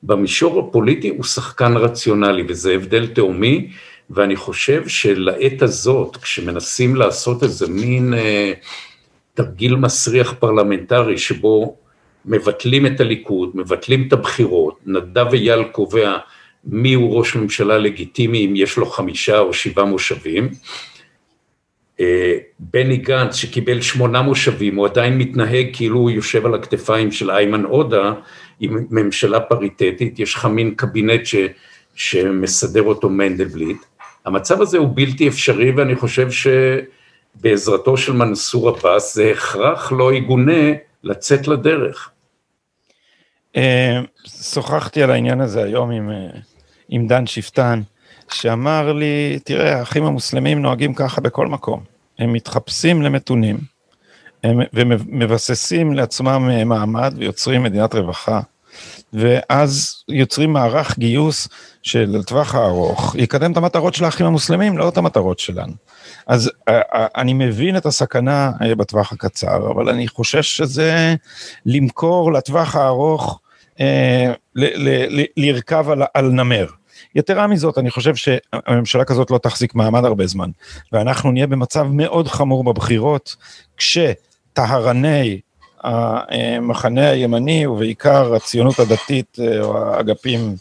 במישור 0.03 0.61
הפוליטי 0.61 1.09
הוא 1.09 1.25
שחקן 1.25 1.77
רציונלי, 1.77 2.45
וזה 2.49 2.73
הבדל 2.73 3.07
תהומי, 3.07 3.71
ואני 4.11 4.37
חושב 4.37 4.89
שלעת 4.89 5.63
הזאת, 5.63 6.17
כשמנסים 6.17 6.97
לעשות 6.97 7.43
איזה 7.43 7.69
מין... 7.69 8.15
אה, 8.15 8.53
תרגיל 9.37 9.77
מסריח 9.77 10.35
פרלמנטרי 10.39 11.19
שבו 11.19 11.77
מבטלים 12.25 12.87
את 12.87 13.01
הליכוד, 13.01 13.51
מבטלים 13.55 14.09
את 14.09 14.13
הבחירות, 14.13 14.79
נדב 14.87 15.27
אייל 15.33 15.65
קובע 15.65 16.17
מי 16.65 16.95
הוא 16.95 17.19
ראש 17.19 17.37
ממשלה 17.37 17.79
לגיטימי 17.79 18.47
אם 18.47 18.57
יש 18.57 18.77
לו 18.77 18.87
חמישה 18.87 19.39
או 19.39 19.53
שבעה 19.53 19.85
מושבים, 19.85 20.49
אה, 22.01 22.37
בני 22.59 22.97
גנץ 22.97 23.35
שקיבל 23.35 23.81
שמונה 23.81 24.23
מושבים, 24.23 24.77
הוא 24.77 24.87
עדיין 24.87 25.19
מתנהג 25.19 25.67
כאילו 25.73 25.99
הוא 25.99 26.11
יושב 26.11 26.47
על 26.47 26.55
הכתפיים 26.55 27.13
של 27.13 27.31
איימן 27.31 27.65
עודה 27.65 28.13
עם 28.61 28.87
ממשלה 28.91 29.41
פריטטית, 29.41 30.19
יש 30.19 30.35
לך 30.35 30.45
מין 30.45 30.75
קבינט 30.75 31.27
ש, 31.27 31.35
שמסדר 31.95 32.83
אותו 32.83 33.11
מנדלבליט, 33.11 33.79
המצב 34.25 34.63
הזה 34.63 34.79
הוא 34.79 34.89
בלתי 34.95 35.29
אפשרי 35.29 35.71
ואני 35.71 35.97
חושב 35.97 36.31
ש... 36.31 36.47
בעזרתו 37.41 37.97
של 37.97 38.13
מנסור 38.13 38.69
עבאס, 38.69 39.15
זה 39.15 39.31
הכרח 39.31 39.93
לא 39.93 40.13
יגונה 40.13 40.73
לצאת 41.05 41.49
לדרך. 41.49 42.11
אה, 43.57 44.01
שוחחתי 44.53 45.03
על 45.03 45.11
העניין 45.11 45.41
הזה 45.41 45.63
היום 45.63 45.91
עם, 45.91 46.11
אה, 46.11 46.41
עם 46.89 47.07
דן 47.07 47.27
שפטן, 47.27 47.81
שאמר 48.33 48.93
לי, 48.93 49.39
תראה, 49.45 49.79
האחים 49.79 50.05
המוסלמים 50.05 50.63
נוהגים 50.63 50.95
ככה 50.95 51.21
בכל 51.21 51.47
מקום. 51.47 51.81
הם 52.19 52.33
מתחפשים 52.33 53.03
למתונים, 53.03 53.59
הם, 54.45 54.59
ומבססים 54.73 55.95
לעצמם 55.95 56.49
אה, 56.51 56.65
מעמד 56.65 57.15
ויוצרים 57.17 57.63
מדינת 57.63 57.95
רווחה. 57.95 58.41
ואז 59.13 60.03
יוצרים 60.09 60.53
מערך 60.53 60.99
גיוס 60.99 61.49
של 61.83 62.07
לטווח 62.09 62.55
הארוך, 62.55 63.15
יקדם 63.19 63.53
את 63.53 63.57
המטרות 63.57 63.95
של 63.95 64.05
האחים 64.05 64.27
המוסלמים, 64.27 64.79
לא 64.79 64.89
את 64.89 64.97
המטרות 64.97 65.39
שלנו. 65.39 65.73
אז 66.27 66.51
אה, 66.69 66.81
אה, 66.95 67.07
אני 67.17 67.33
מבין 67.33 67.77
את 67.77 67.87
הסכנה 67.87 68.53
אה, 68.63 68.75
בטווח 68.75 69.13
הקצר, 69.13 69.71
אבל 69.71 69.89
אני 69.89 70.09
חושש 70.09 70.57
שזה 70.57 71.15
למכור 71.67 72.33
לטווח 72.33 72.77
הארוך, 72.77 73.41
לרכב 75.37 75.91
על, 75.91 76.03
על 76.15 76.29
נמר. 76.29 76.67
יתרה 77.15 77.47
מזאת, 77.47 77.79
אני 77.79 77.91
חושב 77.91 78.15
שהממשלה 78.15 79.05
כזאת 79.05 79.31
לא 79.31 79.39
תחזיק 79.39 79.75
מעמד 79.75 80.05
הרבה 80.05 80.27
זמן, 80.27 80.51
ואנחנו 80.93 81.31
נהיה 81.31 81.47
במצב 81.47 81.87
מאוד 81.91 82.29
חמור 82.29 82.65
בבחירות, 82.65 83.37
כשטהרני 83.77 85.41
המחנה 85.85 87.11
הימני, 87.11 87.67
ובעיקר 87.67 88.35
הציונות 88.35 88.79
הדתית, 88.79 89.39
או 89.61 89.79
האגפים 89.79 90.57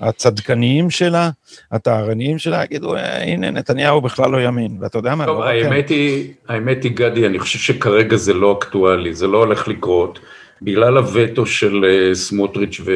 הצדקניים 0.00 0.90
שלה, 0.90 1.30
הטהרניים 1.72 2.38
שלה, 2.38 2.64
יגידו, 2.64 2.96
אה, 2.96 3.22
הנה, 3.22 3.50
נתניהו 3.50 4.00
בכלל 4.00 4.30
לא 4.30 4.40
ימין, 4.40 4.78
ואתה 4.80 4.98
יודע 4.98 5.14
מה, 5.14 5.26
טוב, 5.26 5.38
לא 5.38 5.44
האמת, 5.44 5.88
היא, 5.88 6.32
האמת 6.48 6.84
היא, 6.84 6.92
גדי, 6.92 7.26
אני 7.26 7.38
חושב 7.38 7.58
שכרגע 7.58 8.16
זה 8.16 8.34
לא 8.34 8.58
אקטואלי, 8.58 9.14
זה 9.14 9.26
לא 9.26 9.38
הולך 9.38 9.68
לקרות, 9.68 10.18
בגלל 10.62 10.96
הווטו 10.96 11.46
של 11.46 11.84
אה, 11.84 12.14
סמוטריץ' 12.14 12.80
ו... 12.84 12.92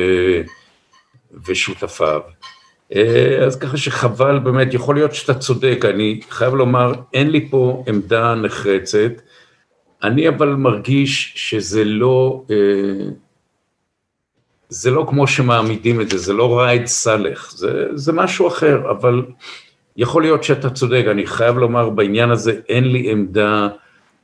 ושותפיו. 1.47 2.21
אה, 2.95 3.45
אז 3.47 3.57
ככה 3.57 3.77
שחבל, 3.77 4.39
באמת, 4.39 4.75
יכול 4.75 4.95
להיות 4.95 5.15
שאתה 5.15 5.35
צודק, 5.35 5.85
אני 5.95 6.21
חייב 6.31 6.55
לומר, 6.55 6.93
אין 7.15 7.31
לי 7.31 7.49
פה 7.51 7.85
עמדה 7.89 8.35
נחרצת, 8.35 9.13
אני 10.03 10.29
אבל 10.29 10.49
מרגיש 10.49 11.33
שזה 11.37 11.85
לא... 11.85 12.43
זה 14.71 14.91
לא 14.91 15.07
כמו 15.09 15.27
שמעמידים 15.27 16.01
את 16.01 16.11
זה, 16.11 16.19
זה 16.19 16.33
לא 16.33 16.59
ראאד 16.59 16.87
סאלח, 16.87 17.51
זה, 17.51 17.87
זה 17.95 18.13
משהו 18.13 18.49
אחר, 18.49 18.91
אבל 18.91 19.27
יכול 19.97 20.23
להיות 20.23 20.45
שאתה 20.45 20.71
צודק, 20.71 21.05
אני 21.11 21.27
חייב 21.27 21.57
לומר 21.59 21.91
בעניין 21.91 22.31
הזה 22.31 22.61
אין 22.69 22.85
לי 22.85 23.11
עמדה 23.11 23.69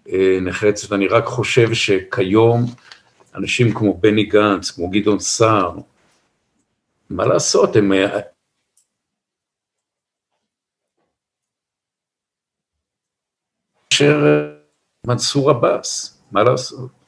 אה, 0.09 0.39
נחרצת, 0.43 0.93
אני 0.93 1.09
רק 1.09 1.25
חושב 1.25 1.75
שכיום 1.75 2.65
אנשים 3.35 3.75
כמו 3.75 3.99
בני 4.01 4.25
גנץ, 4.25 4.71
כמו 4.71 4.91
גדעון 4.91 5.19
סער, 5.19 5.73
מה 7.11 7.27
לעשות, 7.27 7.77
הם... 7.77 7.93
אה, 7.93 8.21
אשר 13.93 14.25
מנסור 15.07 15.51
עבאס, 15.51 16.23
מה 16.33 16.43
לעשות? 16.43 17.06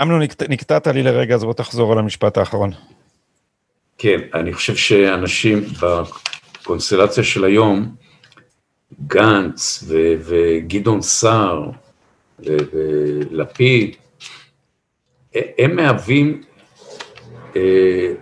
אמנון, 0.00 0.22
נקטעת 0.48 0.86
לי 0.86 1.02
לרגע, 1.02 1.34
אז 1.34 1.44
בוא 1.44 1.54
תחזור 1.54 1.92
על 1.92 1.98
המשפט 1.98 2.38
האחרון. 2.38 2.70
כן, 3.98 4.20
אני 4.34 4.52
חושב 4.52 4.76
שאנשים 4.76 5.64
בקונסטלציה 6.62 7.24
של 7.24 7.44
היום, 7.44 7.94
גנץ 9.06 9.84
וגדעון 10.26 11.02
סער 11.02 11.70
ולפיד, 12.38 13.96
הם 15.34 15.76
מהווים 15.76 16.42
אה, 17.56 18.12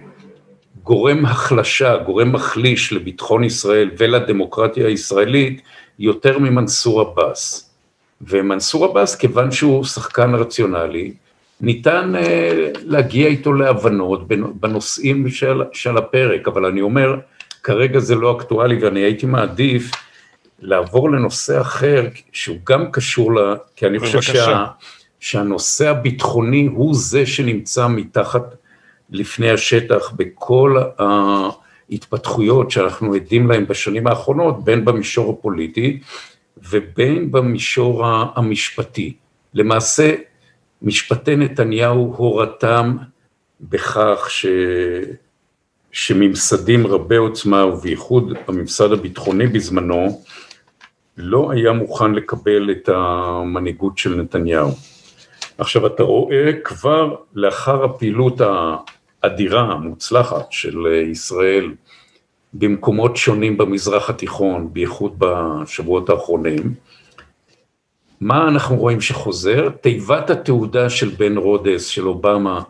גורם 0.83 1.27
החלשה, 1.27 1.97
גורם 1.97 2.33
מחליש 2.33 2.93
לביטחון 2.93 3.45
ישראל 3.45 3.91
ולדמוקרטיה 3.99 4.87
הישראלית 4.87 5.63
יותר 5.99 6.39
ממנסור 6.39 7.01
עבאס. 7.01 7.71
ומנסור 8.21 8.85
עבאס, 8.85 9.17
כיוון 9.17 9.51
שהוא 9.51 9.85
שחקן 9.85 10.35
רציונלי, 10.35 11.13
ניתן 11.61 12.13
uh, 12.15 12.79
להגיע 12.85 13.29
איתו 13.29 13.53
להבנות 13.53 14.29
בנושאים 14.55 15.29
של, 15.29 15.63
של 15.73 15.97
הפרק, 15.97 16.49
אבל 16.49 16.65
אני 16.65 16.81
אומר, 16.81 17.17
כרגע 17.63 17.99
זה 17.99 18.15
לא 18.15 18.37
אקטואלי 18.37 18.85
ואני 18.85 19.01
הייתי 19.01 19.27
מעדיף 19.27 19.91
לעבור 20.61 21.11
לנושא 21.11 21.61
אחר 21.61 22.09
שהוא 22.33 22.57
גם 22.65 22.91
קשור 22.91 23.35
ל... 23.35 23.57
כי 23.77 23.87
אני 23.87 23.99
חושב 23.99 24.23
שה, 24.23 24.67
שהנושא 25.21 25.89
הביטחוני 25.89 26.69
הוא 26.73 26.95
זה 26.95 27.27
שנמצא 27.27 27.89
מתחת 27.89 28.55
לפני 29.11 29.51
השטח 29.51 30.13
בכל 30.17 30.77
ההתפתחויות 30.99 32.71
שאנחנו 32.71 33.15
עדים 33.15 33.51
להן 33.51 33.67
בשנים 33.67 34.07
האחרונות, 34.07 34.65
בין 34.65 34.85
במישור 34.85 35.31
הפוליטי 35.39 36.01
ובין 36.71 37.31
במישור 37.31 38.07
המשפטי. 38.07 39.13
למעשה, 39.55 40.15
משפטי 40.83 41.37
נתניהו 41.37 42.15
הורתם 42.17 42.97
בכך 43.61 44.27
ש... 44.29 44.47
שממסדים 45.93 46.87
רבי 46.87 47.17
עוצמה 47.17 47.67
ובייחוד 47.67 48.33
הממסד 48.49 48.93
הביטחוני 48.93 49.47
בזמנו 49.47 50.23
לא 51.17 51.51
היה 51.51 51.73
מוכן 51.73 52.13
לקבל 52.13 52.71
את 52.71 52.89
המנהיגות 52.89 53.99
של 53.99 54.15
נתניהו. 54.15 54.71
עכשיו 55.59 55.87
אתה 55.87 56.03
רואה 56.03 56.53
כבר 56.65 57.15
לאחר 57.35 57.85
הפעילות 57.85 58.41
האדירה, 58.41 59.63
המוצלחת 59.63 60.53
של 60.53 60.87
ישראל 61.11 61.75
במקומות 62.55 63.17
שונים 63.17 63.59
במזרח 63.59 64.11
התיכון, 64.11 64.73
בייחוד 64.73 65.15
בשבועות 65.19 66.11
האחרונים, 66.11 66.75
מה 68.21 68.49
אנחנו 68.49 68.77
רואים 68.77 69.01
שחוזר? 69.01 69.69
תיבת 69.81 70.31
התעודה 70.31 70.91
של 70.91 71.09
בן 71.09 71.37
רודס, 71.37 71.87
של 71.87 72.09
אובמה, 72.09 72.63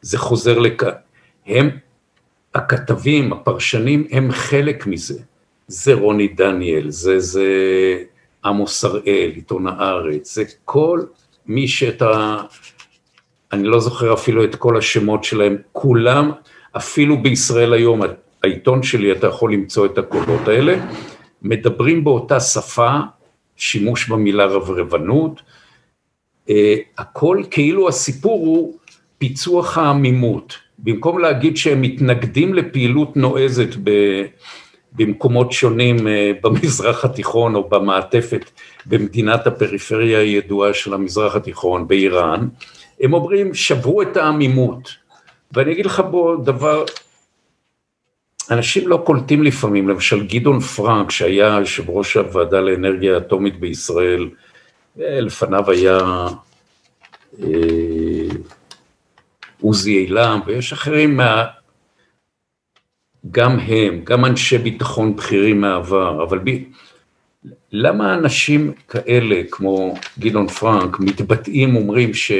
זה 0.00 0.18
חוזר 0.18 0.58
לכאן. 0.58 0.88
הם, 1.46 1.70
הכתבים, 2.54 3.32
הפרשנים, 3.32 4.06
הם 4.10 4.32
חלק 4.32 4.86
מזה. 4.86 5.20
זה 5.68 5.94
רוני 5.94 6.28
דניאל, 6.28 6.90
זה, 6.90 7.20
זה 7.20 7.46
עמוס 8.44 8.84
הראל, 8.84 9.30
עיתון 9.34 9.66
הארץ, 9.66 10.34
זה 10.34 10.44
כל 10.64 11.00
מי 11.46 11.68
שאתה, 11.68 12.36
אני 13.52 13.64
לא 13.64 13.80
זוכר 13.80 14.14
אפילו 14.14 14.44
את 14.44 14.54
כל 14.54 14.76
השמות 14.76 15.24
שלהם, 15.24 15.56
כולם, 15.72 16.30
אפילו 16.76 17.22
בישראל 17.22 17.72
היום, 17.72 18.00
העיתון 18.44 18.82
שלי, 18.82 19.12
אתה 19.12 19.26
יכול 19.26 19.52
למצוא 19.52 19.86
את 19.86 19.98
הקולות 19.98 20.48
האלה, 20.48 20.86
מדברים 21.42 22.04
באותה 22.04 22.40
שפה, 22.40 22.98
שימוש 23.58 24.08
במילה 24.08 24.46
רברבנות, 24.46 25.42
אה, 26.50 26.76
הכל 26.98 27.42
כאילו 27.50 27.88
הסיפור 27.88 28.46
הוא 28.46 28.78
פיצוח 29.18 29.78
העמימות, 29.78 30.58
במקום 30.78 31.18
להגיד 31.18 31.56
שהם 31.56 31.82
מתנגדים 31.82 32.54
לפעילות 32.54 33.16
נועזת 33.16 33.76
ב... 33.84 33.90
במקומות 34.92 35.52
שונים 35.52 36.08
אה, 36.08 36.32
במזרח 36.42 37.04
התיכון 37.04 37.54
או 37.54 37.68
במעטפת 37.68 38.50
במדינת 38.86 39.46
הפריפריה 39.46 40.18
הידועה 40.18 40.74
של 40.74 40.94
המזרח 40.94 41.36
התיכון, 41.36 41.88
באיראן, 41.88 42.48
הם 43.00 43.14
אומרים 43.14 43.54
שברו 43.54 44.02
את 44.02 44.16
העמימות. 44.16 44.90
ואני 45.52 45.72
אגיד 45.72 45.86
לך 45.86 46.00
בו 46.10 46.36
דבר, 46.36 46.84
אנשים 48.50 48.88
לא 48.88 49.02
קולטים 49.06 49.42
לפעמים, 49.42 49.88
למשל 49.88 50.26
גדעון 50.26 50.60
פרנק 50.60 51.10
שהיה 51.10 51.56
יושב 51.60 51.90
ראש 51.90 52.16
הוועדה 52.16 52.60
לאנרגיה 52.60 53.16
אטומית 53.16 53.60
בישראל, 53.60 54.28
אה, 55.00 55.20
לפניו 55.20 55.70
היה 55.70 55.98
אה, 57.42 58.28
עוזי 59.60 59.98
אילם 59.98 60.40
ויש 60.46 60.72
אחרים 60.72 61.16
מה... 61.16 61.44
גם 63.30 63.58
הם, 63.58 64.00
גם 64.04 64.24
אנשי 64.24 64.58
ביטחון 64.58 65.16
בכירים 65.16 65.60
מהעבר, 65.60 66.22
אבל 66.22 66.38
ב... 66.38 66.50
למה 67.72 68.14
אנשים 68.14 68.72
כאלה 68.88 69.40
כמו 69.50 69.94
גדעון 70.18 70.48
פרנק 70.48 71.00
מתבטאים, 71.00 71.76
אומרים 71.76 72.14
ש... 72.14 72.32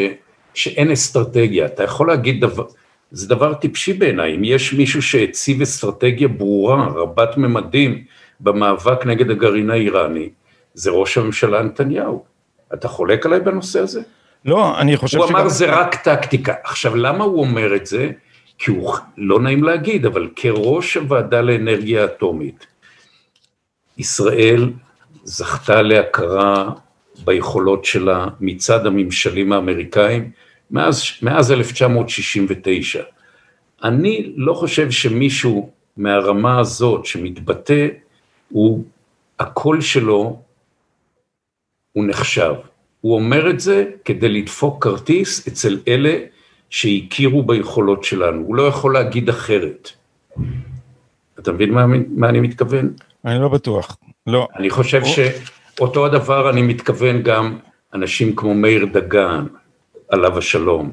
שאין 0.54 0.90
אסטרטגיה? 0.90 1.66
אתה 1.66 1.82
יכול 1.82 2.08
להגיד 2.08 2.40
דבר, 2.40 2.66
זה 3.10 3.28
דבר 3.28 3.54
טיפשי 3.54 3.92
בעיניי, 3.92 4.36
אם 4.36 4.44
יש 4.44 4.72
מישהו 4.72 5.02
שהציב 5.02 5.62
אסטרטגיה 5.62 6.28
ברורה, 6.28 6.86
רבת 6.86 7.36
ממדים, 7.36 8.04
במאבק 8.40 9.06
נגד 9.06 9.30
הגרעין 9.30 9.70
האיראני, 9.70 10.28
זה 10.74 10.90
ראש 10.90 11.18
הממשלה 11.18 11.62
נתניהו. 11.62 12.24
אתה 12.74 12.88
חולק 12.88 13.26
עליי 13.26 13.40
בנושא 13.40 13.80
הזה? 13.80 14.00
לא, 14.44 14.78
אני 14.78 14.96
חושב 14.96 15.18
הוא 15.18 15.26
שגם... 15.26 15.36
הוא 15.36 15.42
אמר 15.42 15.48
זה 15.48 15.66
רק 15.80 15.94
טקטיקה. 15.94 16.54
עכשיו, 16.64 16.96
למה 16.96 17.24
הוא 17.24 17.40
אומר 17.40 17.76
את 17.76 17.86
זה? 17.86 18.10
כי 18.58 18.70
הוא, 18.70 18.96
לא 19.16 19.40
נעים 19.40 19.64
להגיד, 19.64 20.06
אבל 20.06 20.28
כראש 20.36 20.94
הוועדה 20.94 21.40
לאנרגיה 21.40 22.04
אטומית, 22.04 22.66
ישראל 23.98 24.70
זכתה 25.24 25.82
להכרה 25.82 26.70
ביכולות 27.24 27.84
שלה 27.84 28.26
מצד 28.40 28.86
הממשלים 28.86 29.52
האמריקאים 29.52 30.30
מאז, 30.70 31.02
מאז 31.22 31.52
1969. 31.52 33.02
אני 33.84 34.32
לא 34.36 34.54
חושב 34.54 34.90
שמישהו 34.90 35.70
מהרמה 35.96 36.58
הזאת 36.58 37.06
שמתבטא, 37.06 37.86
הוא, 38.48 38.84
הקול 39.38 39.80
שלו 39.80 40.42
הוא 41.92 42.04
נחשב. 42.04 42.54
הוא 43.00 43.14
אומר 43.14 43.50
את 43.50 43.60
זה 43.60 43.84
כדי 44.04 44.28
לדפוק 44.28 44.84
כרטיס 44.84 45.48
אצל 45.48 45.78
אלה 45.88 46.18
שהכירו 46.70 47.42
ביכולות 47.42 48.04
שלנו, 48.04 48.42
הוא 48.46 48.56
לא 48.56 48.62
יכול 48.62 48.94
להגיד 48.94 49.28
אחרת. 49.28 49.90
אתה 51.38 51.52
מבין 51.52 51.70
מה, 51.70 51.86
מה 52.08 52.28
אני 52.28 52.40
מתכוון? 52.40 52.92
אני 53.24 53.40
לא 53.40 53.48
בטוח, 53.48 53.96
לא. 54.26 54.48
אני 54.56 54.70
חושב 54.70 55.02
או... 55.02 55.08
שאותו 55.08 56.06
הדבר 56.06 56.50
אני 56.50 56.62
מתכוון 56.62 57.22
גם 57.22 57.58
אנשים 57.94 58.36
כמו 58.36 58.54
מאיר 58.54 58.84
דגן, 58.84 59.46
עליו 60.08 60.38
השלום, 60.38 60.92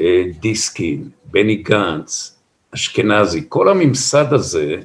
אה, 0.00 0.22
דיסקין, 0.40 1.08
בני 1.24 1.54
גנץ, 1.54 2.38
אשכנזי, 2.74 3.44
כל 3.48 3.68
הממסד 3.68 4.32
הזה 4.32 4.76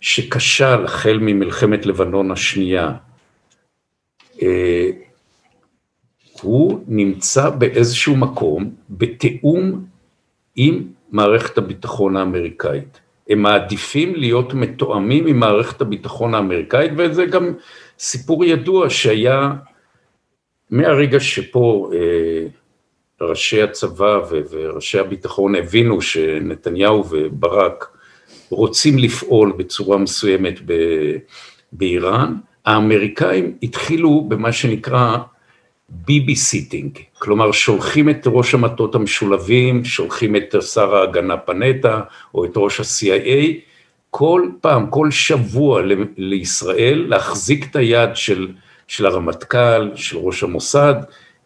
שכשל 0.00 0.84
החל 0.84 1.18
ממלחמת 1.20 1.86
לבנון 1.86 2.30
השנייה, 2.30 2.92
אה, 4.42 4.90
הוא 6.42 6.84
נמצא 6.88 7.50
באיזשהו 7.50 8.16
מקום 8.16 8.70
בתיאום 8.90 9.84
עם 10.56 10.82
מערכת 11.10 11.58
הביטחון 11.58 12.16
האמריקאית. 12.16 13.00
הם 13.28 13.42
מעדיפים 13.42 14.14
להיות 14.14 14.54
מתואמים 14.54 15.26
עם 15.26 15.40
מערכת 15.40 15.80
הביטחון 15.80 16.34
האמריקאית, 16.34 16.92
וזה 16.96 17.26
גם 17.26 17.54
סיפור 17.98 18.44
ידוע 18.44 18.90
שהיה 18.90 19.52
מהרגע 20.70 21.20
שפה 21.20 21.90
אה, 21.94 22.46
ראשי 23.20 23.62
הצבא 23.62 24.20
וראשי 24.50 24.98
הביטחון 24.98 25.54
הבינו 25.54 26.00
שנתניהו 26.00 27.04
וברק 27.10 27.88
רוצים 28.50 28.98
לפעול 28.98 29.52
בצורה 29.56 29.98
מסוימת 29.98 30.60
באיראן, 31.72 32.34
האמריקאים 32.64 33.56
התחילו 33.62 34.24
במה 34.28 34.52
שנקרא 34.52 35.16
ביבי 35.88 36.36
סיטינג, 36.36 36.98
כלומר 37.18 37.52
שולחים 37.52 38.10
את 38.10 38.22
ראש 38.26 38.54
המטות 38.54 38.94
המשולבים, 38.94 39.84
שולחים 39.84 40.36
את 40.36 40.54
שר 40.60 40.94
ההגנה 40.94 41.36
פנטה 41.36 42.00
או 42.34 42.44
את 42.44 42.52
ראש 42.56 42.80
ה-CIA, 42.80 43.54
כל 44.10 44.48
פעם, 44.60 44.90
כל 44.90 45.10
שבוע 45.10 45.82
לישראל 46.16 47.06
להחזיק 47.08 47.70
את 47.70 47.76
היד 47.76 48.10
של, 48.14 48.48
של 48.88 49.06
הרמטכ"ל, 49.06 49.90
של 49.94 50.16
ראש 50.18 50.42
המוסד, 50.42 50.94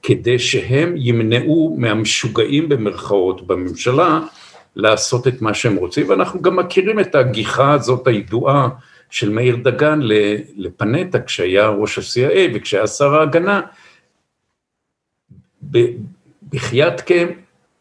כדי 0.03 0.39
שהם 0.39 0.95
ימנעו 0.97 1.77
מהמשוגעים 1.79 2.69
במרכאות 2.69 3.47
בממשלה 3.47 4.21
לעשות 4.77 5.29
את 5.29 5.43
מה 5.43 5.55
שהם 5.55 5.77
רוצים, 5.77 6.09
ואנחנו 6.09 6.43
גם 6.43 6.57
מכירים 6.57 7.01
את 7.01 7.15
הגיחה 7.15 7.73
הזאת 7.73 8.07
הידועה 8.07 8.69
של 9.11 9.31
מאיר 9.31 9.57
דגן 9.57 10.01
לפנטה 10.57 11.23
כשהיה 11.23 11.69
ראש 11.69 11.99
ה-CIA 11.99 12.51
וכשהיה 12.55 12.87
שר 12.87 13.15
ההגנה, 13.15 13.61
בחייאת 16.51 17.01
קם, 17.01 17.27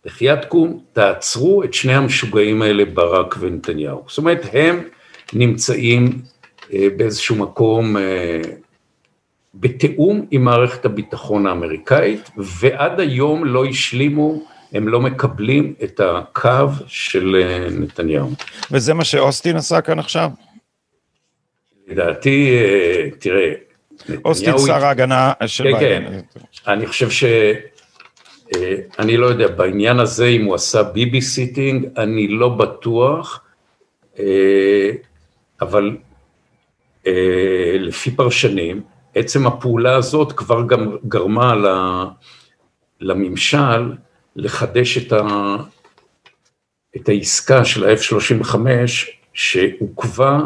בחייאת 0.06 0.46
קום, 0.46 0.84
תעצרו 0.94 1.64
את 1.64 1.74
שני 1.74 1.94
המשוגעים 1.94 2.62
האלה, 2.62 2.86
ברק 2.86 3.36
ונתניהו. 3.40 4.04
זאת 4.08 4.18
אומרת, 4.18 4.42
הם 4.54 4.84
נמצאים 5.34 6.22
אה, 6.74 6.88
באיזשהו 6.98 7.36
מקום 7.36 7.98
אה, 7.98 8.42
בתיאום 9.54 10.26
עם 10.32 10.44
מערכת 10.44 10.86
הביטחון 10.86 11.48
האמריקאית, 11.48 12.30
ועד 12.38 13.00
היום 13.00 13.46
לא 13.46 13.66
השלימו 13.66 14.44
הם 14.74 14.88
לא 14.88 15.02
מקבלים 15.02 15.74
את 15.84 16.00
הקו 16.00 16.68
של 16.88 17.36
אה, 17.42 17.68
נתניהו. 17.70 18.30
וזה 18.72 18.94
מה 18.94 19.04
שאוסטין 19.04 19.56
עשה 19.56 19.82
כאן 19.82 20.00
עכשיו? 20.00 20.30
לדעתי, 21.88 22.58
אה, 22.58 23.10
תראה, 23.20 23.54
אוסטין 24.26 24.58
שר 24.58 24.86
ההגנה 24.86 25.34
של 25.46 25.64
כן, 25.80 25.80
כן, 25.80 26.40
אני 26.68 26.88
חושב 26.88 27.10
ש... 27.10 27.24
אה, 28.56 28.76
אני 29.00 29.18
לא 29.18 29.26
יודע, 29.26 29.48
בעניין 29.48 30.00
הזה 30.00 30.26
אם 30.28 30.46
הוא 30.46 30.56
עשה 30.56 30.84
ביבי 30.84 31.22
סיטינג, 31.22 31.88
אני 31.98 32.28
לא 32.28 32.50
בטוח, 32.50 33.44
אבל 35.62 35.98
לפי 37.80 38.12
פרשנים, 38.12 38.82
עצם 39.16 39.48
הפעולה 39.48 39.96
הזאת 39.96 40.32
כבר 40.32 40.68
גם 40.68 40.98
גרמה 41.08 41.54
לממשל 43.02 43.94
לחדש 44.36 44.98
את, 44.98 45.14
ה, 45.14 45.56
את 46.96 47.10
העסקה 47.10 47.66
של 47.66 47.84
ה-F-35 47.90 48.56
שעוכבה 49.34 50.40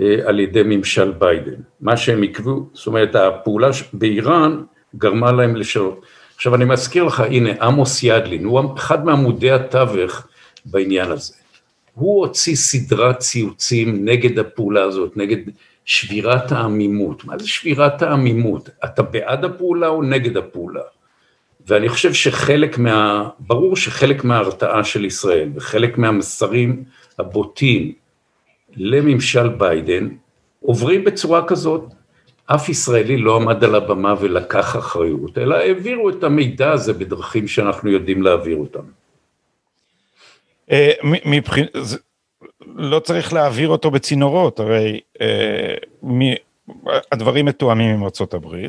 אה, 0.00 0.16
על 0.24 0.40
ידי 0.40 0.62
ממשל 0.64 1.12
ביידן. 1.12 1.60
מה 1.80 1.96
שהם 1.96 2.22
עקבו, 2.22 2.68
זאת 2.72 2.86
אומרת 2.86 3.14
הפעולה 3.14 3.68
באיראן 3.92 4.62
גרמה 4.96 5.32
להם 5.32 5.56
לשנות. 5.56 6.00
עכשיו 6.36 6.54
אני 6.54 6.64
מזכיר 6.64 7.04
לך, 7.04 7.20
הנה 7.20 7.50
עמוס 7.60 8.02
ידלין, 8.02 8.44
הוא 8.44 8.76
אחד 8.76 9.04
מעמודי 9.04 9.50
התווך 9.50 10.26
בעניין 10.64 11.10
הזה. 11.10 11.34
הוא 11.94 12.26
הוציא 12.26 12.56
סדרת 12.56 13.18
ציוצים 13.18 14.04
נגד 14.04 14.38
הפעולה 14.38 14.82
הזאת, 14.82 15.16
נגד 15.16 15.36
שבירת 15.84 16.52
העמימות. 16.52 17.24
מה 17.24 17.38
זה 17.38 17.48
שבירת 17.48 18.02
העמימות? 18.02 18.70
אתה 18.84 19.02
בעד 19.02 19.44
הפעולה 19.44 19.88
או 19.88 20.02
נגד 20.02 20.36
הפעולה? 20.36 20.82
ואני 21.66 21.88
חושב 21.88 22.12
שחלק 22.12 22.78
מה... 22.78 23.28
ברור 23.38 23.76
שחלק 23.76 24.24
מההרתעה 24.24 24.84
של 24.84 25.04
ישראל 25.04 25.48
וחלק 25.54 25.98
מהמסרים 25.98 26.84
הבוטים 27.18 27.92
לממשל 28.76 29.48
ביידן 29.48 30.08
עוברים 30.60 31.04
בצורה 31.04 31.46
כזאת. 31.46 31.84
אף 32.46 32.68
ישראלי 32.68 33.16
לא 33.16 33.36
עמד 33.36 33.64
על 33.64 33.74
הבמה 33.74 34.14
ולקח 34.20 34.76
אחריות, 34.76 35.38
אלא 35.38 35.54
העבירו 35.54 36.10
את 36.10 36.24
המידע 36.24 36.70
הזה 36.72 36.92
בדרכים 36.92 37.48
שאנחנו 37.48 37.90
יודעים 37.90 38.22
להעביר 38.22 38.56
אותם. 38.56 38.84
אה, 40.70 40.92
מבחינת, 41.24 41.68
לא 42.76 42.98
צריך 42.98 43.32
להעביר 43.32 43.68
אותו 43.68 43.90
בצינורות, 43.90 44.60
הרי 44.60 45.00
אה, 45.20 45.74
הדברים 47.12 47.46
מתואמים 47.46 47.94
עם 47.94 48.02
ארה"ב. 48.02 48.66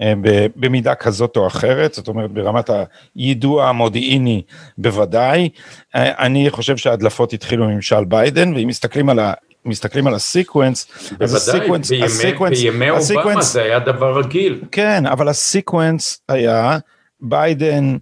אה, 0.00 0.12
במידה 0.56 0.94
כזאת 0.94 1.36
או 1.36 1.46
אחרת, 1.46 1.94
זאת 1.94 2.08
אומרת 2.08 2.30
ברמת 2.30 2.70
היידוע 3.14 3.68
המודיעיני 3.68 4.42
בוודאי. 4.78 5.48
אה, 5.94 6.24
אני 6.26 6.50
חושב 6.50 6.76
שההדלפות 6.76 7.32
התחילו 7.32 7.66
מממשל 7.66 8.04
ביידן, 8.04 8.54
ואם 8.54 8.68
מסתכלים 8.68 9.08
על 9.08 9.18
ה... 9.18 9.32
מסתכלים 9.64 10.06
על 10.06 10.14
הסיקוונס, 10.14 10.86
אז 11.20 11.34
הסיקוונס, 11.34 11.90
בימי, 11.90 12.04
הסיקוונס, 12.04 12.60
בימי 12.60 12.90
הסיקוונס, 12.90 13.26
אובמה 13.26 13.42
זה 13.42 13.62
היה 13.62 13.78
דבר 13.78 14.18
רגיל. 14.18 14.60
כן, 14.72 15.06
אבל 15.06 15.28
ה 15.28 15.38
sequence 15.38 16.20
היה 16.28 16.78
ביידן 17.20 17.96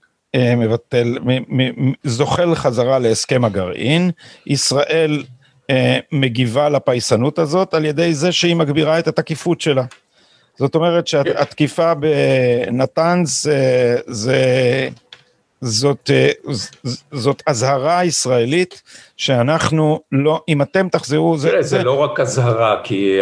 מבטל, 0.56 1.18
מ, 1.22 1.60
מ, 1.62 1.92
זוחל 2.04 2.54
חזרה 2.54 2.98
להסכם 2.98 3.44
הגרעין, 3.44 4.10
ישראל 4.46 5.22
אה, 5.70 5.98
מגיבה 6.12 6.68
לפייסנות 6.68 7.38
הזאת 7.38 7.74
על 7.74 7.84
ידי 7.84 8.14
זה 8.14 8.32
שהיא 8.32 8.56
מגבירה 8.56 8.98
את 8.98 9.08
התקיפות 9.08 9.60
שלה. 9.60 9.84
זאת 10.58 10.74
אומרת 10.74 11.06
שהתקיפה 11.06 11.92
בנתנז 11.94 13.42
זה, 13.42 13.96
זה, 14.06 14.88
זאת, 15.60 16.10
זאת 17.12 17.42
אזהרה 17.46 18.04
ישראלית 18.04 18.82
שאנחנו 19.16 20.00
לא, 20.12 20.42
אם 20.48 20.62
אתם 20.62 20.88
תחזרו, 20.88 21.38
זה... 21.38 21.50
זה, 21.50 21.62
זה 21.62 21.84
לא 21.84 21.98
רק 21.98 22.20
אזהרה, 22.20 22.80
כי 22.84 23.18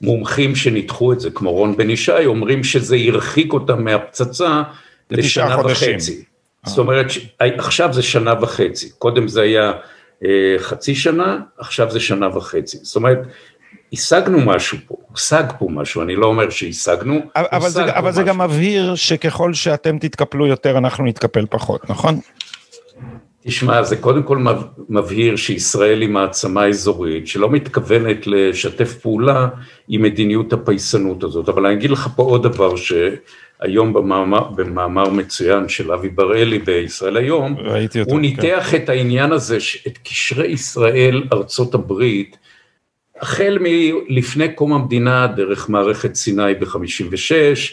מומחים 0.00 0.54
שניתחו 0.54 1.12
את 1.12 1.20
זה, 1.20 1.30
כמו 1.30 1.52
רון 1.52 1.76
בן 1.76 1.90
ישי, 1.90 2.26
אומרים 2.26 2.64
שזה 2.64 2.96
הרחיק 2.96 3.52
אותם 3.52 3.84
מהפצצה 3.84 4.62
לשנה 5.10 5.56
חודשים. 5.56 5.96
וחצי. 5.96 6.31
זאת 6.66 6.78
אומרת, 6.78 7.06
עכשיו 7.38 7.92
זה 7.92 8.02
שנה 8.02 8.34
וחצי, 8.40 8.90
קודם 8.98 9.28
זה 9.28 9.42
היה 9.42 9.72
אה, 10.24 10.54
חצי 10.58 10.94
שנה, 10.94 11.38
עכשיו 11.58 11.90
זה 11.90 12.00
שנה 12.00 12.36
וחצי. 12.36 12.78
זאת 12.82 12.96
אומרת, 12.96 13.18
השגנו 13.92 14.40
משהו 14.40 14.78
פה, 14.86 14.94
הושג 15.10 15.44
פה 15.58 15.66
משהו, 15.70 16.02
אני 16.02 16.16
לא 16.16 16.26
אומר 16.26 16.50
שהשגנו, 16.50 17.20
אבל, 17.36 17.68
זה, 17.68 17.84
אבל 17.84 18.08
משהו. 18.08 18.12
זה 18.12 18.22
גם 18.22 18.40
מבהיר 18.40 18.94
שככל 18.94 19.54
שאתם 19.54 19.98
תתקפלו 19.98 20.46
יותר, 20.46 20.78
אנחנו 20.78 21.04
נתקפל 21.04 21.46
פחות, 21.50 21.90
נכון? 21.90 22.20
תשמע, 23.46 23.82
זה 23.82 23.96
קודם 23.96 24.22
כל 24.22 24.38
מבהיר 24.88 25.36
שישראל 25.36 26.00
היא 26.00 26.08
מעצמה 26.08 26.66
אזורית 26.66 27.26
שלא 27.26 27.50
מתכוונת 27.50 28.26
לשתף 28.26 28.94
פעולה 28.94 29.48
עם 29.88 30.02
מדיניות 30.02 30.52
הפייסנות 30.52 31.24
הזאת, 31.24 31.48
אבל 31.48 31.66
אני 31.66 31.74
אגיד 31.74 31.90
לך 31.90 32.08
פה 32.16 32.22
עוד 32.22 32.42
דבר 32.42 32.76
שהיום 33.62 33.92
במאמר, 33.92 34.48
במאמר 34.48 35.10
מצוין 35.10 35.68
של 35.68 35.92
אבי 35.92 36.08
בראלי 36.08 36.58
בישראל 36.58 37.16
היום, 37.16 37.56
אותו, 37.56 38.10
הוא 38.10 38.20
ניתח 38.20 38.68
כן. 38.70 38.76
את 38.76 38.88
העניין 38.88 39.32
הזה, 39.32 39.58
את 39.86 39.98
קשרי 39.98 40.46
ישראל 40.46 41.22
ארצות 41.32 41.74
הברית, 41.74 42.36
החל 43.20 43.58
מלפני 43.60 44.52
קום 44.52 44.72
המדינה 44.72 45.26
דרך 45.26 45.68
מערכת 45.68 46.14
סיני 46.14 46.54
ב-56, 46.54 47.72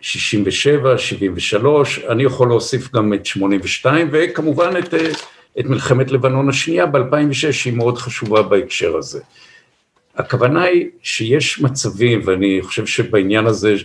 67, 0.00 0.98
73, 0.98 1.98
אני 1.98 2.22
יכול 2.22 2.48
להוסיף 2.48 2.92
גם 2.92 3.14
את 3.14 3.26
82 3.26 4.08
וכמובן 4.12 4.76
את, 4.78 4.94
את 5.60 5.64
מלחמת 5.64 6.10
לבנון 6.10 6.48
השנייה 6.48 6.86
ב-2006 6.86 7.52
שהיא 7.52 7.72
מאוד 7.72 7.98
חשובה 7.98 8.42
בהקשר 8.42 8.96
הזה. 8.96 9.20
הכוונה 10.16 10.62
היא 10.62 10.86
שיש 11.02 11.60
מצבים 11.60 12.20
ואני 12.24 12.58
חושב 12.62 12.86
שבעניין 12.86 13.46
הזה 13.46 13.76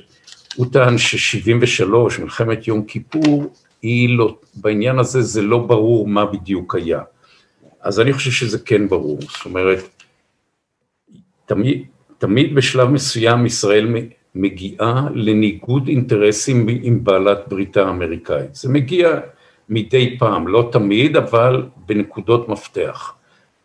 הוא 0.55 0.65
טען 0.71 0.97
ש-73, 0.97 2.21
מלחמת 2.21 2.67
יום 2.67 2.85
כיפור, 2.85 3.53
היא 3.81 4.17
לא, 4.17 4.37
בעניין 4.55 4.99
הזה 4.99 5.21
זה 5.21 5.41
לא 5.41 5.57
ברור 5.57 6.07
מה 6.07 6.25
בדיוק 6.25 6.75
היה. 6.75 7.01
אז 7.81 7.99
אני 7.99 8.13
חושב 8.13 8.31
שזה 8.31 8.59
כן 8.59 8.87
ברור, 8.87 9.19
זאת 9.21 9.45
אומרת, 9.45 9.79
תמיד, 11.45 11.83
תמיד 12.17 12.55
בשלב 12.55 12.89
מסוים 12.89 13.45
ישראל 13.45 13.87
מגיעה 14.35 15.07
לניגוד 15.13 15.87
אינטרסים 15.87 16.67
עם 16.81 17.03
בעלת 17.03 17.39
בריתה 17.47 17.85
האמריקאית. 17.85 18.55
זה 18.55 18.69
מגיע 18.69 19.19
מדי 19.69 20.17
פעם, 20.19 20.47
לא 20.47 20.69
תמיד, 20.71 21.17
אבל 21.17 21.65
בנקודות 21.85 22.49
מפתח. 22.49 23.13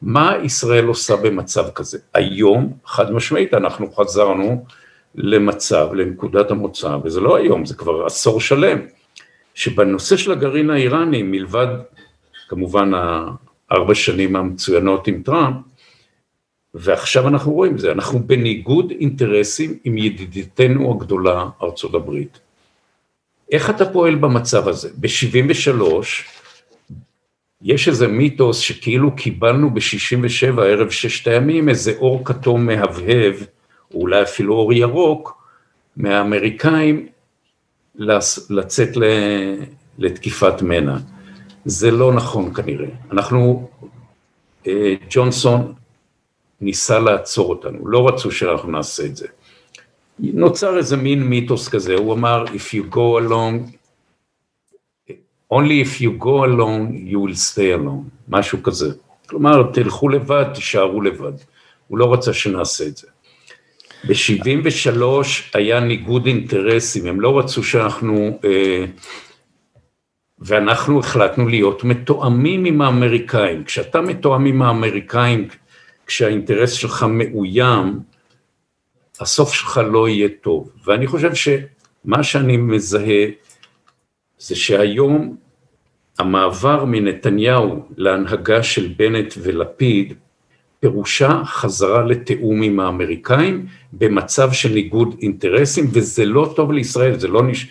מה 0.03 0.35
ישראל 0.43 0.85
עושה 0.87 1.17
במצב 1.17 1.71
כזה? 1.71 1.99
היום, 2.15 2.73
חד 2.87 3.13
משמעית, 3.13 3.55
אנחנו 3.55 3.93
חזרנו 3.93 4.65
למצב, 5.15 5.89
לנקודת 5.95 6.51
המוצא, 6.51 6.97
וזה 7.05 7.21
לא 7.21 7.37
היום, 7.37 7.67
זה 7.67 7.75
כבר 7.75 8.07
עשור 8.07 8.41
שלם, 8.41 8.79
שבנושא 9.55 10.17
של 10.17 10.33
הגרעין 10.33 10.71
האיראני, 10.71 11.23
מלבד 11.23 11.67
כמובן 12.49 12.93
הארבע 12.95 13.95
שנים 13.95 14.37
המצוינות 14.37 15.09
עם 15.09 15.23
טראמפ, 15.23 15.57
ועכשיו 16.75 17.29
אנחנו 17.29 17.53
רואים 17.53 17.75
את 17.75 17.79
זה, 17.79 17.93
אנחנו 17.93 18.19
בניגוד 18.19 18.91
אינטרסים 18.91 19.79
עם 19.85 19.99
ידידתנו 19.99 20.93
הגדולה 20.93 21.49
ארצות 21.63 21.95
הברית. 21.95 22.39
איך 23.53 23.71
אתה 23.71 23.93
פועל 23.93 24.15
במצב 24.15 24.69
הזה? 24.69 24.89
ב-73 25.01 25.83
יש 27.63 27.89
איזה 27.89 28.09
מיתוס 28.09 28.59
שכאילו 28.59 29.17
קיבלנו 29.17 29.71
ב-67 29.71 30.61
ערב 30.61 30.91
ששת 30.91 31.29
הימים 31.29 31.69
איזה 31.69 31.93
אור 31.99 32.25
כתום 32.25 32.67
מהבהב, 32.67 33.35
או 33.95 34.01
אולי 34.01 34.23
אפילו 34.23 34.55
אור 34.55 34.73
ירוק, 34.73 35.43
מהאמריקאים 35.97 37.07
לצאת 38.51 38.97
לתקיפת 39.99 40.63
מנע. 40.63 40.97
זה 41.65 41.91
לא 41.91 42.13
נכון 42.13 42.55
כנראה. 42.55 42.89
אנחנו, 43.13 43.71
אה, 44.67 44.95
ג'ונסון 45.11 45.75
ניסה 46.61 46.99
לעצור 46.99 47.51
אותנו, 47.51 47.89
לא 47.89 48.09
רצו 48.09 48.31
שאנחנו 48.31 48.71
נעשה 48.71 49.05
את 49.05 49.17
זה. 49.17 49.27
נוצר 50.19 50.79
איזה 50.79 50.97
מין 50.97 51.23
מיתוס 51.23 51.69
כזה, 51.69 51.95
הוא 51.95 52.15
אמר, 52.15 52.45
If 52.45 52.75
you 52.75 52.95
go 52.95 53.19
along, 53.21 53.77
only 55.53 55.85
if 55.85 56.01
you 56.01 56.11
go 56.19 56.45
alone, 56.45 57.11
you 57.11 57.19
will 57.19 57.37
stay 57.37 57.79
alone, 57.79 58.05
משהו 58.29 58.63
כזה. 58.63 58.95
כלומר, 59.27 59.71
תלכו 59.73 60.09
לבד, 60.09 60.45
תישארו 60.55 61.03
לבד. 61.03 61.33
הוא 61.89 61.99
לא 61.99 62.13
רצה 62.13 62.33
שנעשה 62.33 62.87
את 62.87 62.97
זה. 62.97 63.07
ב-73 64.09 65.03
היה 65.55 65.81
ניגוד 65.81 66.27
אינטרסים, 66.27 67.07
הם 67.07 67.21
לא 67.21 67.39
רצו 67.39 67.63
שאנחנו, 67.63 68.39
אה, 68.45 68.85
ואנחנו 70.39 70.99
החלטנו 70.99 71.49
להיות 71.49 71.85
מתואמים 71.85 72.65
עם 72.65 72.83
האמריקאים. 72.83 73.65
כשאתה 73.65 74.01
מתואם 74.01 74.45
עם 74.45 74.63
האמריקאים, 74.63 75.49
כשהאינטרס 76.07 76.73
שלך 76.73 77.07
מאוים, 77.09 78.01
הסוף 79.21 79.55
שלך 79.55 79.81
לא 79.87 80.09
יהיה 80.09 80.29
טוב. 80.41 80.73
ואני 80.85 81.07
חושב 81.07 81.35
שמה 81.35 82.23
שאני 82.23 82.57
מזהה 82.57 83.27
זה 84.39 84.57
שהיום 84.57 85.37
המעבר 86.19 86.85
מנתניהו 86.85 87.87
להנהגה 87.97 88.63
של 88.63 88.95
בנט 88.97 89.35
ולפיד 89.43 90.15
פירושה 90.81 91.43
חזרה 91.45 92.05
לתיאום 92.05 92.63
עם 92.63 92.81
האמריקאים 92.81 93.67
במצב 93.93 94.53
של 94.53 94.73
ניגוד 94.73 95.15
אינטרסים 95.23 95.87
וזה 95.93 96.25
לא 96.25 96.53
טוב 96.57 96.73
לישראל, 96.73 97.19
זה 97.19 97.29
לא 97.29 97.43
נש... 97.43 97.67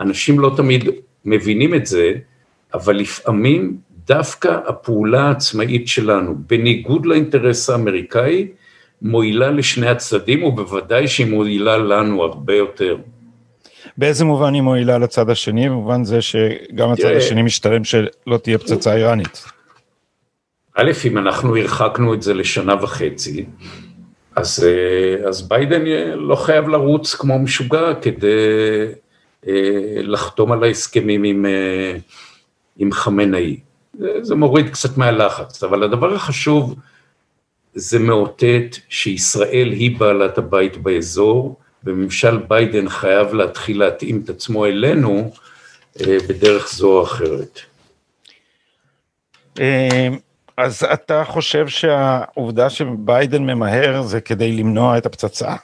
אנשים 0.00 0.40
לא 0.40 0.54
תמיד 0.56 0.88
מבינים 1.24 1.74
את 1.74 1.86
זה, 1.86 2.12
אבל 2.74 2.96
לפעמים 2.96 3.76
דווקא 4.06 4.58
הפעולה 4.66 5.22
העצמאית 5.22 5.88
שלנו, 5.88 6.34
בניגוד 6.46 7.06
לאינטרס 7.06 7.70
האמריקאי, 7.70 8.48
מועילה 9.02 9.50
לשני 9.50 9.88
הצדדים, 9.88 10.42
ובוודאי 10.42 11.08
שהיא 11.08 11.26
מועילה 11.26 11.78
לנו 11.78 12.22
הרבה 12.22 12.54
יותר. 12.54 12.96
באיזה 13.98 14.24
מובן 14.24 14.54
היא 14.54 14.62
מועילה 14.62 14.98
לצד 14.98 15.30
השני? 15.30 15.68
במובן 15.68 16.04
זה 16.04 16.22
שגם 16.22 16.90
הצד 16.90 17.12
השני 17.16 17.42
משתלם 17.42 17.84
שלא 17.84 18.36
תהיה 18.42 18.58
פצצה 18.58 18.94
איראנית. 18.94 19.44
א', 20.74 20.90
אם 21.04 21.18
אנחנו 21.18 21.56
הרחקנו 21.56 22.14
את 22.14 22.22
זה 22.22 22.34
לשנה 22.34 22.74
וחצי, 22.82 23.44
אז, 24.36 24.66
אה, 24.66 25.28
אז 25.28 25.48
ביידן 25.48 25.84
לא 26.14 26.36
חייב 26.36 26.68
לרוץ 26.68 27.14
כמו 27.14 27.38
משוגע 27.38 27.94
כדי 28.02 28.28
אה, 29.46 29.52
לחתום 29.96 30.52
על 30.52 30.64
ההסכמים 30.64 31.24
עם, 31.24 31.46
אה, 31.46 31.96
עם 32.76 32.92
חמינאי. 32.92 33.60
זה 34.20 34.34
מוריד 34.34 34.70
קצת 34.70 34.96
מהלחץ, 34.96 35.62
אבל 35.62 35.82
הדבר 35.82 36.14
החשוב 36.14 36.74
זה 37.74 37.98
מאותת 37.98 38.76
שישראל 38.88 39.68
היא 39.70 39.98
בעלת 39.98 40.38
הבית 40.38 40.76
באזור, 40.76 41.56
וממשל 41.84 42.36
ביידן 42.48 42.88
חייב 42.88 43.34
להתחיל 43.34 43.78
להתאים 43.78 44.20
את 44.24 44.30
עצמו 44.30 44.66
אלינו 44.66 45.32
בדרך 46.00 46.72
זו 46.72 46.98
או 46.98 47.02
אחרת. 47.02 47.60
אה, 50.58 50.64
אז 50.64 50.86
אתה 50.92 51.24
חושב 51.24 51.68
שהעובדה 51.68 52.70
שביידן 52.70 53.42
ממהר 53.42 54.02
זה 54.02 54.20
כדי 54.20 54.52
למנוע 54.52 54.98
את 54.98 55.06
הפצצה? 55.06 55.54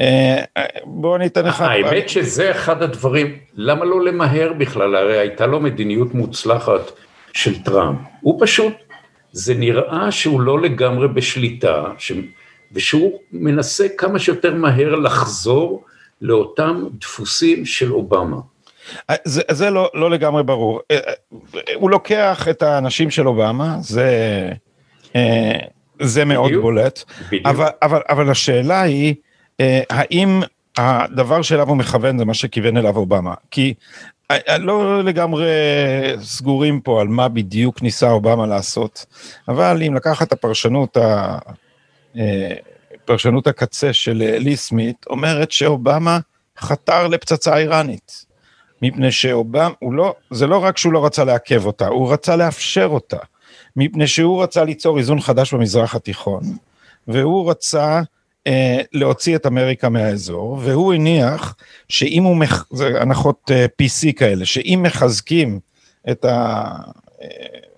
אה, 0.00 0.44
בוא 0.84 1.16
אני 1.16 1.26
אתן 1.26 1.44
לך... 1.44 1.60
האמת 1.60 2.08
שזה 2.08 2.50
אחד 2.50 2.82
הדברים, 2.82 3.38
למה 3.54 3.84
לא 3.84 4.04
למהר 4.04 4.52
בכלל? 4.52 4.96
הרי 4.96 5.18
הייתה 5.18 5.46
לו 5.46 5.60
מדיניות 5.60 6.14
מוצלחת 6.14 6.90
של 7.32 7.62
טראמפ. 7.62 7.98
הוא 8.20 8.38
פשוט, 8.40 8.72
זה 9.32 9.54
נראה 9.54 10.10
שהוא 10.10 10.40
לא 10.40 10.60
לגמרי 10.60 11.08
בשליטה, 11.08 11.84
ש... 11.98 12.12
ושהוא 12.72 13.18
מנסה 13.32 13.86
כמה 13.98 14.18
שיותר 14.18 14.54
מהר 14.54 14.94
לחזור 14.94 15.84
לאותם 16.20 16.84
דפוסים 17.00 17.64
של 17.64 17.92
אובמה. 17.92 18.36
אה, 19.10 19.14
זה, 19.24 19.42
זה 19.50 19.70
לא, 19.70 19.90
לא 19.94 20.10
לגמרי 20.10 20.42
ברור. 20.42 20.80
אה, 20.90 20.96
אה, 20.96 21.12
הוא 21.74 21.90
לוקח 21.90 22.48
את 22.50 22.62
האנשים 22.62 23.10
של 23.10 23.28
אובמה, 23.28 23.76
זה, 23.80 24.50
זה 26.00 26.24
מאוד 26.24 26.48
בדיוק, 26.48 26.62
בולט, 26.62 27.02
בדיוק. 27.26 27.46
אבל, 27.46 27.68
אבל, 27.82 28.00
אבל 28.08 28.30
השאלה 28.30 28.82
היא, 28.82 29.14
האם 29.90 30.42
הדבר 30.76 31.42
שאליו 31.42 31.68
הוא 31.68 31.76
מכוון 31.76 32.18
זה 32.18 32.24
מה 32.24 32.34
שכיוון 32.34 32.76
אליו 32.76 32.96
אובמה? 32.96 33.34
כי 33.50 33.74
לא 34.58 35.04
לגמרי 35.04 35.50
סגורים 36.20 36.80
פה 36.80 37.00
על 37.00 37.08
מה 37.08 37.28
בדיוק 37.28 37.82
ניסה 37.82 38.10
אובמה 38.10 38.46
לעשות, 38.46 39.06
אבל 39.48 39.82
אם 39.86 39.94
לקחת 39.94 40.26
את 40.26 40.32
הפרשנות 40.32 40.96
ה... 40.96 41.38
פרשנות 43.04 43.46
הקצה 43.46 43.92
של 43.92 44.36
לי 44.38 44.56
סמית 44.56 45.06
אומרת 45.06 45.52
שאובמה 45.52 46.18
חתר 46.58 47.08
לפצצה 47.08 47.56
איראנית. 47.56 48.31
מפני 48.82 49.12
שאובמה, 49.12 49.68
לא, 49.82 50.14
זה 50.30 50.46
לא 50.46 50.58
רק 50.58 50.78
שהוא 50.78 50.92
לא 50.92 51.04
רצה 51.04 51.24
לעכב 51.24 51.66
אותה, 51.66 51.88
הוא 51.88 52.12
רצה 52.12 52.36
לאפשר 52.36 52.86
אותה. 52.86 53.18
מפני 53.76 54.06
שהוא 54.06 54.42
רצה 54.42 54.64
ליצור 54.64 54.98
איזון 54.98 55.20
חדש 55.20 55.54
במזרח 55.54 55.94
התיכון, 55.94 56.42
והוא 57.08 57.50
רצה 57.50 58.00
אה, 58.46 58.80
להוציא 58.92 59.36
את 59.36 59.46
אמריקה 59.46 59.88
מהאזור, 59.88 60.58
והוא 60.62 60.94
הניח 60.94 61.54
שאם 61.88 62.22
הוא, 62.22 62.36
מח... 62.36 62.66
זה 62.72 63.00
הנחות 63.00 63.50
אה, 63.50 63.66
PC 63.82 64.12
כאלה, 64.16 64.44
שאם 64.44 64.80
מחזקים 64.82 65.60
את 66.10 66.26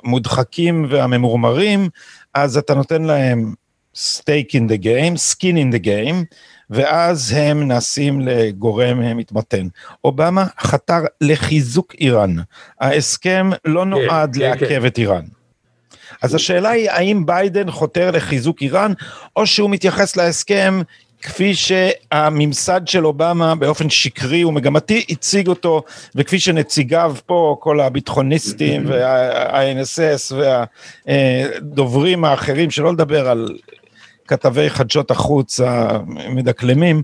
המודחקים 0.05 0.87
והממורמרים, 0.91 1.89
אז 2.35 2.57
אתה 2.57 2.75
נותן 2.75 3.03
להם 3.03 3.55
stake 3.97 4.51
in 4.53 4.69
the 4.69 4.79
game, 4.83 5.17
skin 5.33 5.57
in 5.57 5.73
the 5.75 5.85
game, 5.85 6.25
ואז 6.71 7.33
הם 7.37 7.69
נעשים 7.69 8.21
לגורם 8.21 9.17
מתמתן. 9.17 9.67
אובמה 10.05 10.47
חתר 10.61 11.01
לחיזוק 11.21 11.95
איראן. 12.01 12.37
ההסכם 12.81 13.51
לא 13.65 13.81
כן, 13.83 13.89
נועד 13.89 14.35
כן, 14.35 14.41
לעכב 14.41 14.81
כן. 14.81 14.87
את 14.87 14.99
איראן. 14.99 15.25
אז 16.23 16.35
השאלה 16.35 16.71
היא 16.71 16.91
האם 16.91 17.27
ביידן 17.27 17.71
חותר 17.71 18.11
לחיזוק 18.11 18.63
איראן, 18.63 18.93
או 19.37 19.47
שהוא 19.47 19.71
מתייחס 19.71 20.17
להסכם 20.17 20.83
כפי 21.23 21.55
שהממסד 21.55 22.81
של 22.87 23.07
אובמה 23.07 23.55
באופן 23.55 23.91
שקרי 23.91 24.45
ומגמתי 24.45 25.05
הציג 25.11 25.49
אותו, 25.49 25.83
וכפי 26.15 26.41
שנציגיו 26.41 27.17
פה, 27.27 27.57
כל 27.61 27.81
הביטחוניסטים 27.81 28.85
וה-INSS 28.89 30.35
והדוברים 31.07 32.25
האחרים, 32.25 32.71
שלא 32.71 32.93
לדבר 32.93 33.29
על 33.29 33.49
כתבי 34.29 34.71
חדשות 34.71 35.11
החוץ 35.11 35.61
המדקלמים, 35.61 37.03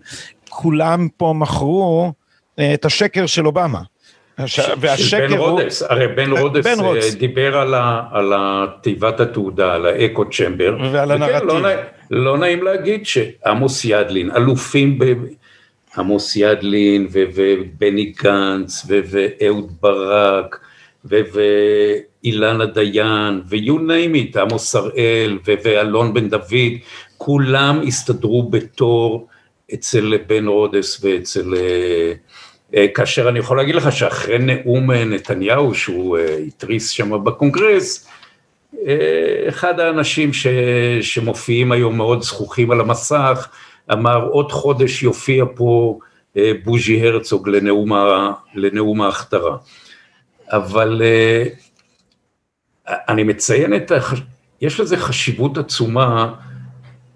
כולם 0.49 1.09
פה 1.17 1.35
מכרו 1.37 2.13
אה, 2.59 2.75
את 2.75 2.85
השקר 2.85 3.27
של 3.27 3.47
אובמה. 3.47 3.81
והשקר 4.81 5.37
הוא... 5.37 5.49
רודס, 5.49 5.83
הרי 5.83 6.09
בן 6.09 6.37
אה, 6.37 6.41
רודס, 6.41 6.67
בן 6.67 6.85
רודס. 6.85 7.15
דיבר 7.15 7.57
על, 7.57 7.75
ה, 7.75 8.03
על 8.13 8.33
תיבת 8.83 9.21
התעודה, 9.21 9.75
על 9.75 9.87
ה 9.87 10.31
echo 10.31 10.46
chamber. 10.46 10.77
ועל 10.93 11.09
לא 11.09 11.15
הנרטיב. 11.15 11.49
לא, 11.49 11.71
לא 12.11 12.39
נעים 12.39 12.63
להגיד 12.63 13.07
שעמוס 13.07 13.85
ידלין, 13.85 14.31
אלופים 14.37 14.99
ב... 14.99 15.05
עמוס 15.97 16.37
ידלין 16.37 17.09
ובני 17.13 18.13
גנץ 18.23 18.87
ואהוד 18.89 19.73
ברק 19.81 20.61
ואילנה 21.05 22.67
דיין 22.67 23.41
ו-you 23.49 23.79
name 23.79 24.35
it, 24.35 24.41
עמוס 24.41 24.75
הראל 24.75 25.39
ואלון 25.45 26.15
בן 26.15 26.29
דוד, 26.29 26.73
כולם 27.23 27.81
הסתדרו 27.87 28.43
בתור 28.43 29.27
אצל 29.75 30.15
בן 30.27 30.47
רודס 30.47 31.05
ואצל... 31.05 31.55
אה, 31.55 32.13
אה, 32.77 32.87
כאשר 32.95 33.29
אני 33.29 33.39
יכול 33.39 33.57
להגיד 33.57 33.75
לך 33.75 33.93
שאחרי 33.93 34.39
נאום 34.39 34.91
אה, 34.91 35.05
נתניהו 35.05 35.75
שהוא 35.75 36.19
התריס 36.19 36.89
שם 36.89 37.25
בקונגרס, 37.25 38.09
אחד 39.49 39.81
האנשים 39.81 40.33
ש, 40.33 40.47
שמופיעים 41.01 41.73
היום 41.73 41.97
מאוד 41.97 42.23
זכוכים 42.23 42.71
על 42.71 42.81
המסך, 42.81 43.49
אמר 43.93 44.25
עוד 44.25 44.53
חודש 44.53 45.03
יופיע 45.03 45.45
פה 45.55 45.99
בוז'י 46.65 47.07
הרצוג 47.07 47.49
לנאום, 47.49 47.93
לנאום 48.55 49.03
ההכתרה. 49.03 49.57
אבל 50.49 51.03
אני 52.89 53.23
מציין 53.23 53.77
את, 53.77 53.91
ה... 53.91 53.99
יש 54.61 54.81
לזה 54.81 54.97
חשיבות 54.97 55.59
עצומה 55.59 56.35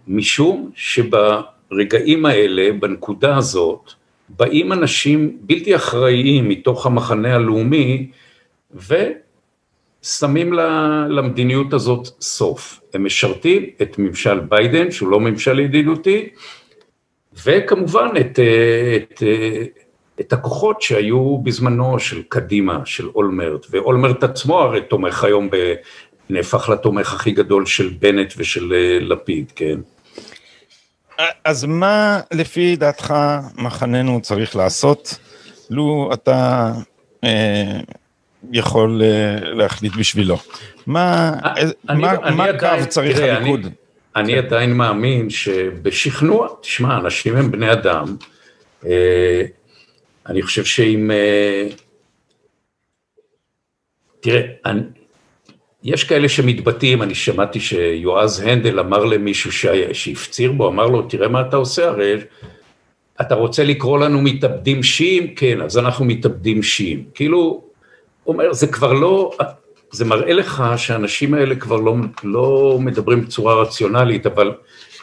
משום 0.08 0.70
שברגעים 0.74 2.26
האלה, 2.26 2.72
בנקודה 2.80 3.36
הזאת, 3.36 3.92
באים 4.28 4.72
אנשים 4.72 5.38
בלתי 5.40 5.76
אחראיים 5.76 6.48
מתוך 6.48 6.86
המחנה 6.86 7.34
הלאומי 7.34 8.10
ושמים 8.74 10.52
למדיניות 11.08 11.72
הזאת 11.72 12.08
סוף. 12.20 12.80
הם 12.94 13.04
משרתים 13.04 13.66
את 13.82 13.98
ממשל 13.98 14.40
ביידן, 14.40 14.90
שהוא 14.90 15.08
לא 15.08 15.20
ממשל 15.20 15.60
ידידותי, 15.60 16.28
וכמובן 17.44 18.08
את, 18.20 18.38
את, 18.96 19.22
את 20.20 20.32
הכוחות 20.32 20.82
שהיו 20.82 21.38
בזמנו 21.38 21.98
של 21.98 22.22
קדימה, 22.28 22.80
של 22.84 23.08
אולמרט, 23.14 23.66
ואולמרט 23.70 24.24
עצמו 24.24 24.60
הרי 24.60 24.80
תומך 24.82 25.24
היום, 25.24 25.50
ב, 25.50 25.74
נהפך 26.30 26.68
לתומך 26.68 27.14
הכי 27.14 27.30
גדול 27.30 27.66
של 27.66 27.88
בנט 27.98 28.34
ושל 28.36 28.72
אה, 28.72 28.98
לפיד, 29.00 29.52
כן? 29.56 29.80
אז 31.44 31.64
מה 31.64 32.20
לפי 32.32 32.76
דעתך 32.76 33.14
מחננו 33.58 34.20
צריך 34.20 34.56
לעשות, 34.56 35.18
לו 35.70 36.10
אתה 36.12 36.72
אה, 37.24 37.80
יכול 38.52 39.02
אה, 39.04 39.50
להחליט 39.54 39.92
בשבילו? 39.98 40.38
מה, 40.86 41.32
אני, 41.88 42.02
מה, 42.02 42.12
אני 42.12 42.36
מה 42.36 42.44
עדיין, 42.44 42.84
קו 42.84 42.88
צריך 42.90 43.16
תראה, 43.16 43.36
הליכוד? 43.36 43.60
אני, 43.60 43.74
אני 44.16 44.32
כן. 44.32 44.46
עדיין 44.46 44.72
מאמין 44.72 45.30
שבשכנוע, 45.30 46.48
תשמע, 46.60 46.96
אנשים 46.96 47.36
הם 47.36 47.50
בני 47.50 47.72
אדם, 47.72 48.16
אה, 48.86 49.42
אני 50.26 50.42
חושב 50.42 50.64
שאם... 50.64 51.10
אה, 51.10 51.68
תראה, 54.20 54.42
אני, 54.66 54.80
יש 55.84 56.04
כאלה 56.04 56.28
שמתבטאים, 56.28 57.02
אני 57.02 57.14
שמעתי 57.14 57.60
שיועז 57.60 58.40
הנדל 58.40 58.80
אמר 58.80 59.04
למישהו 59.04 59.52
שהפציר 59.92 60.52
בו, 60.52 60.68
אמר 60.68 60.86
לו, 60.86 61.02
תראה 61.02 61.28
מה 61.28 61.40
אתה 61.40 61.56
עושה, 61.56 61.88
הרי 61.88 62.16
אתה 63.20 63.34
רוצה 63.34 63.64
לקרוא 63.64 63.98
לנו 63.98 64.20
מתאבדים 64.20 64.82
שיעים? 64.82 65.34
כן, 65.34 65.60
אז 65.60 65.78
אנחנו 65.78 66.04
מתאבדים 66.04 66.62
שיעים. 66.62 67.04
כאילו, 67.14 67.64
אומר, 68.26 68.52
זה 68.52 68.66
כבר 68.66 68.92
לא, 68.92 69.36
זה 69.90 70.04
מראה 70.04 70.32
לך 70.32 70.64
שהאנשים 70.76 71.34
האלה 71.34 71.54
כבר 71.54 71.76
לא, 71.76 71.94
לא 72.24 72.78
מדברים 72.80 73.20
בצורה 73.20 73.62
רציונלית, 73.62 74.26
אבל 74.26 74.52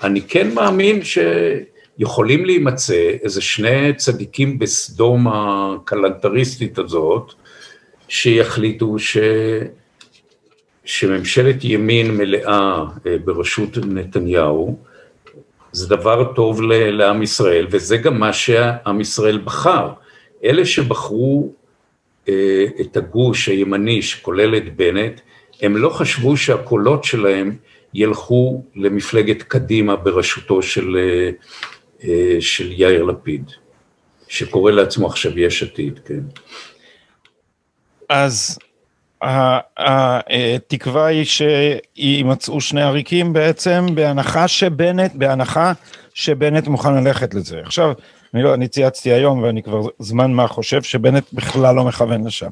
אני 0.04 0.22
כן 0.22 0.54
מאמין 0.54 1.00
שיכולים 1.04 2.46
להימצא 2.46 3.10
איזה 3.24 3.42
שני 3.42 3.94
צדיקים 3.94 4.60
בסדום 4.60 5.28
הקלנטריסטית 5.28 6.78
הזאת, 6.78 7.34
שיחליטו 8.08 9.00
ש... 9.00 9.18
שממשלת 10.92 11.64
ימין 11.64 12.18
מלאה 12.18 12.84
אה, 13.08 13.18
בראשות 13.26 13.78
נתניהו, 13.78 14.78
זה 15.72 15.88
דבר 15.90 16.34
טוב 16.34 16.62
לעם 16.62 17.24
ישראל, 17.24 17.68
וזה 17.70 17.98
גם 17.98 18.20
מה 18.20 18.34
שעם 18.34 19.02
ישראל 19.02 19.38
בחר. 19.38 19.90
אלה 20.44 20.66
שבחרו 20.66 21.54
אה, 22.30 22.66
את 22.82 22.98
הגוש 22.98 23.48
הימני 23.48 24.02
שכולל 24.02 24.58
את 24.58 24.76
בנט, 24.76 25.22
הם 25.62 25.78
לא 25.78 25.90
חשבו 25.90 26.38
שהקולות 26.38 27.04
שלהם 27.04 27.56
ילכו 27.94 28.64
למפלגת 28.76 29.44
קדימה 29.44 29.96
בראשותו 29.96 30.62
של, 30.62 30.98
אה, 32.04 32.38
של 32.40 32.72
יאיר 32.72 33.04
לפיד, 33.04 33.52
שקורא 34.28 34.72
לעצמו 34.72 35.08
עכשיו 35.08 35.40
יש 35.40 35.64
עתיד, 35.64 36.00
כן. 36.06 36.22
אז 38.10 38.58
התקווה 39.22 41.06
היא 41.06 41.26
שימצאו 41.26 42.62
שני 42.62 42.82
עריקים 42.82 43.34
בעצם, 43.34 43.86
בהנחה 43.94 44.48
שבנט, 44.48 45.12
בהנחה 45.16 45.74
שבנט 46.14 46.68
מוכן 46.68 47.04
ללכת 47.04 47.34
לזה. 47.34 47.60
עכשיו, 47.66 47.94
אני 48.34 48.44
לא, 48.44 48.54
אני 48.54 48.68
צייצתי 48.68 49.12
היום 49.12 49.44
ואני 49.44 49.64
כבר 49.64 49.82
זמן 50.00 50.32
מה 50.32 50.48
חושב 50.48 50.84
שבנט 50.84 51.24
בכלל 51.34 51.76
לא 51.76 51.84
מכוון 51.84 52.28
לשם. 52.28 52.52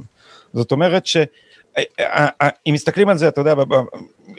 זאת 0.53 0.71
אומרת 0.71 1.05
שאם 1.05 1.25
אה, 1.77 1.84
אה, 1.99 2.27
אה, 2.41 2.49
מסתכלים 2.67 3.10
על 3.10 3.17
זה, 3.17 3.27
אתה 3.27 3.41
יודע, 3.41 3.53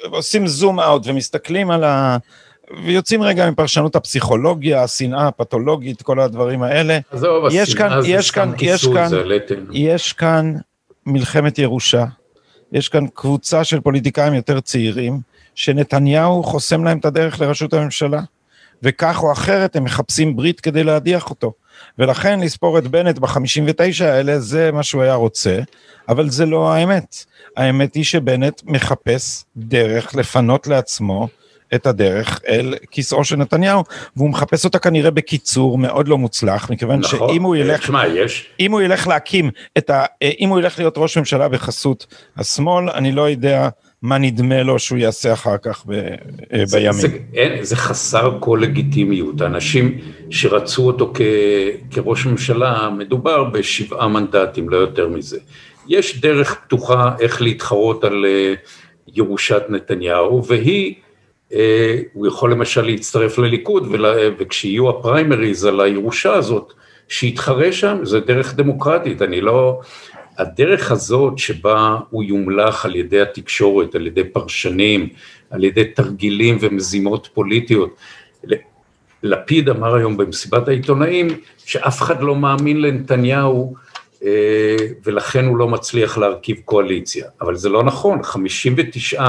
עושים 0.04 0.46
זום 0.46 0.80
אאוט 0.80 1.02
ומסתכלים 1.06 1.70
על 1.70 1.84
ה... 1.84 2.16
ויוצאים 2.84 3.22
רגע 3.22 3.50
מפרשנות 3.50 3.96
הפסיכולוגיה, 3.96 4.82
השנאה 4.82 5.28
הפתולוגית, 5.28 6.02
כל 6.02 6.20
הדברים 6.20 6.62
האלה. 6.62 6.98
עזוב, 7.10 7.46
השנאה 7.46 8.02
זה 8.02 8.22
סתם 8.22 8.52
כיסוי, 8.56 9.08
זה 9.08 9.24
לטן. 9.24 9.64
יש 9.72 10.12
כאן 10.12 10.54
מלחמת 11.06 11.58
ירושה, 11.58 12.04
יש 12.72 12.88
כאן 12.88 13.06
קבוצה 13.14 13.64
של 13.64 13.80
פוליטיקאים 13.80 14.34
יותר 14.34 14.60
צעירים, 14.60 15.20
שנתניהו 15.54 16.42
חוסם 16.42 16.84
להם 16.84 16.98
את 16.98 17.04
הדרך 17.04 17.40
לראשות 17.40 17.72
הממשלה. 17.72 18.20
וכך 18.82 19.22
או 19.22 19.32
אחרת 19.32 19.76
הם 19.76 19.84
מחפשים 19.84 20.36
ברית 20.36 20.60
כדי 20.60 20.84
להדיח 20.84 21.30
אותו. 21.30 21.52
ולכן 21.98 22.40
לספור 22.40 22.78
את 22.78 22.86
בנט 22.86 23.18
ב-59 23.18 24.04
האלה 24.04 24.40
זה 24.40 24.72
מה 24.72 24.82
שהוא 24.82 25.02
היה 25.02 25.14
רוצה, 25.14 25.60
אבל 26.08 26.30
זה 26.30 26.46
לא 26.46 26.72
האמת. 26.72 27.24
האמת 27.56 27.94
היא 27.94 28.04
שבנט 28.04 28.62
מחפש 28.64 29.44
דרך 29.56 30.14
לפנות 30.14 30.66
לעצמו 30.66 31.28
את 31.74 31.86
הדרך 31.86 32.40
אל 32.48 32.74
כיסאו 32.90 33.24
של 33.24 33.36
נתניהו, 33.36 33.84
והוא 34.16 34.30
מחפש 34.30 34.64
אותה 34.64 34.78
כנראה 34.78 35.10
בקיצור 35.10 35.78
מאוד 35.78 36.08
לא 36.08 36.18
מוצלח, 36.18 36.70
מכיוון 36.70 37.00
נכון, 37.00 37.28
שאם 37.28 37.42
הוא 37.42 37.56
ילך, 37.56 37.82
שמה, 37.82 38.06
יש. 38.06 38.46
אם 38.60 38.72
הוא 38.72 38.80
ילך 38.80 39.06
להקים 39.06 39.50
את 39.78 39.90
ה... 39.90 40.04
אם 40.40 40.48
הוא 40.48 40.58
ילך 40.58 40.78
להיות 40.78 40.94
ראש 40.96 41.18
ממשלה 41.18 41.48
בחסות 41.48 42.06
השמאל, 42.36 42.90
אני 42.90 43.12
לא 43.12 43.30
יודע 43.30 43.68
מה 44.02 44.18
נדמה 44.18 44.62
לו 44.62 44.78
שהוא 44.78 44.98
יעשה 44.98 45.32
אחר 45.32 45.56
כך 45.62 45.84
ב, 45.86 45.92
אה, 45.92 46.64
זה, 46.64 46.78
בימים. 46.78 47.00
זה, 47.00 47.08
אין, 47.34 47.64
זה 47.64 47.76
חסר 47.76 48.36
כל 48.40 48.58
לגיטימיות, 48.62 49.40
האנשים 49.40 49.98
שרצו 50.30 50.86
אותו 50.86 51.12
כ, 51.14 51.20
כראש 51.90 52.26
ממשלה, 52.26 52.90
מדובר 52.98 53.44
בשבעה 53.44 54.08
מנדטים, 54.08 54.68
לא 54.68 54.76
יותר 54.76 55.08
מזה. 55.08 55.38
יש 55.88 56.20
דרך 56.20 56.54
פתוחה 56.54 57.14
איך 57.20 57.42
להתחרות 57.42 58.04
על 58.04 58.26
אה, 58.28 58.54
ירושת 59.14 59.62
נתניהו, 59.68 60.44
והיא, 60.46 60.94
הוא 62.12 62.26
יכול 62.26 62.52
למשל 62.52 62.82
להצטרף 62.82 63.38
לליכוד, 63.38 63.94
וכשיהיו 64.38 64.90
הפריימריז 64.90 65.64
על 65.64 65.80
הירושה 65.80 66.34
הזאת, 66.34 66.72
שיתחרה 67.08 67.72
שם, 67.72 67.98
זה 68.02 68.20
דרך 68.20 68.54
דמוקרטית, 68.54 69.22
אני 69.22 69.40
לא... 69.40 69.80
הדרך 70.38 70.90
הזאת 70.90 71.38
שבה 71.38 71.98
הוא 72.10 72.22
יומלך 72.22 72.84
על 72.84 72.96
ידי 72.96 73.20
התקשורת, 73.20 73.94
על 73.94 74.06
ידי 74.06 74.24
פרשנים, 74.24 75.08
על 75.50 75.64
ידי 75.64 75.84
תרגילים 75.84 76.58
ומזימות 76.60 77.28
פוליטיות. 77.34 77.96
לפיד 79.22 79.68
אמר 79.68 79.94
היום 79.94 80.16
במסיבת 80.16 80.68
העיתונאים 80.68 81.28
שאף 81.64 82.02
אחד 82.02 82.22
לא 82.22 82.36
מאמין 82.36 82.80
לנתניהו 82.80 83.74
אה, 84.24 84.76
ולכן 85.04 85.44
הוא 85.44 85.56
לא 85.56 85.68
מצליח 85.68 86.18
להרכיב 86.18 86.56
קואליציה, 86.64 87.26
אבל 87.40 87.56
זה 87.56 87.68
לא 87.68 87.82
נכון, 87.82 88.22
59, 88.22 89.24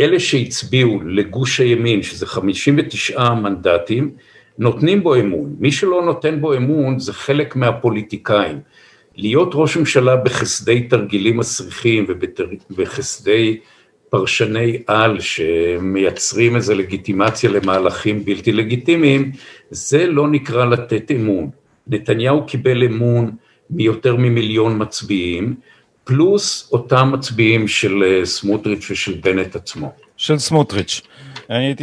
אלה 0.00 0.20
שהצביעו 0.20 1.00
לגוש 1.04 1.60
הימין, 1.60 2.02
שזה 2.02 2.26
59 2.26 3.34
מנדטים, 3.34 4.10
נותנים 4.58 5.02
בו 5.02 5.14
אמון, 5.14 5.56
מי 5.58 5.72
שלא 5.72 6.02
נותן 6.04 6.40
בו 6.40 6.56
אמון 6.56 6.98
זה 6.98 7.12
חלק 7.12 7.56
מהפוליטיקאים. 7.56 8.60
להיות 9.16 9.50
ראש 9.54 9.76
ממשלה 9.76 10.16
בחסדי 10.16 10.82
תרגילים 10.82 11.36
מסריחים 11.36 12.06
ובחסדי 12.70 13.58
פרשני 14.08 14.82
על 14.86 15.20
שמייצרים 15.20 16.56
איזו 16.56 16.74
לגיטימציה 16.74 17.50
למהלכים 17.50 18.24
בלתי 18.24 18.52
לגיטימיים, 18.52 19.32
זה 19.70 20.06
לא 20.06 20.28
נקרא 20.28 20.64
לתת 20.64 21.10
אמון. 21.10 21.50
נתניהו 21.86 22.46
קיבל 22.46 22.84
אמון 22.84 23.30
מיותר 23.70 24.16
ממיליון 24.16 24.82
מצביעים, 24.82 25.54
פלוס 26.06 26.68
אותם 26.72 27.10
מצביעים 27.12 27.68
של 27.68 28.02
אה, 28.06 28.26
סמוטריץ' 28.26 28.90
ושל 28.90 29.14
בנט 29.22 29.56
עצמו. 29.56 29.92
של 30.16 30.38
סמוטריץ'. 30.38 31.00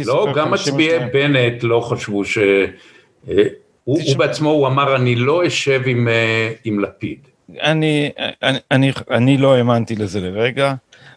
לא, 0.06 0.28
גם 0.34 0.50
מצביעי 0.50 0.98
בנט 1.12 1.62
לא 1.62 1.80
חשבו 1.80 2.24
ש... 2.24 2.38
אה, 2.38 3.42
הוא, 3.84 3.98
הוא 4.06 4.16
בעצמו, 4.16 4.50
הוא 4.50 4.66
אמר, 4.66 4.96
אני 4.96 5.16
לא 5.16 5.46
אשב 5.46 5.82
עם, 5.86 6.08
אה, 6.08 6.52
עם 6.64 6.80
לפיד. 6.80 7.18
אני, 7.62 8.10
אני, 8.42 8.58
אני, 8.70 8.92
אני 9.10 9.36
לא 9.36 9.54
האמנתי 9.54 9.96
לזה 9.96 10.20
לרגע. 10.20 10.74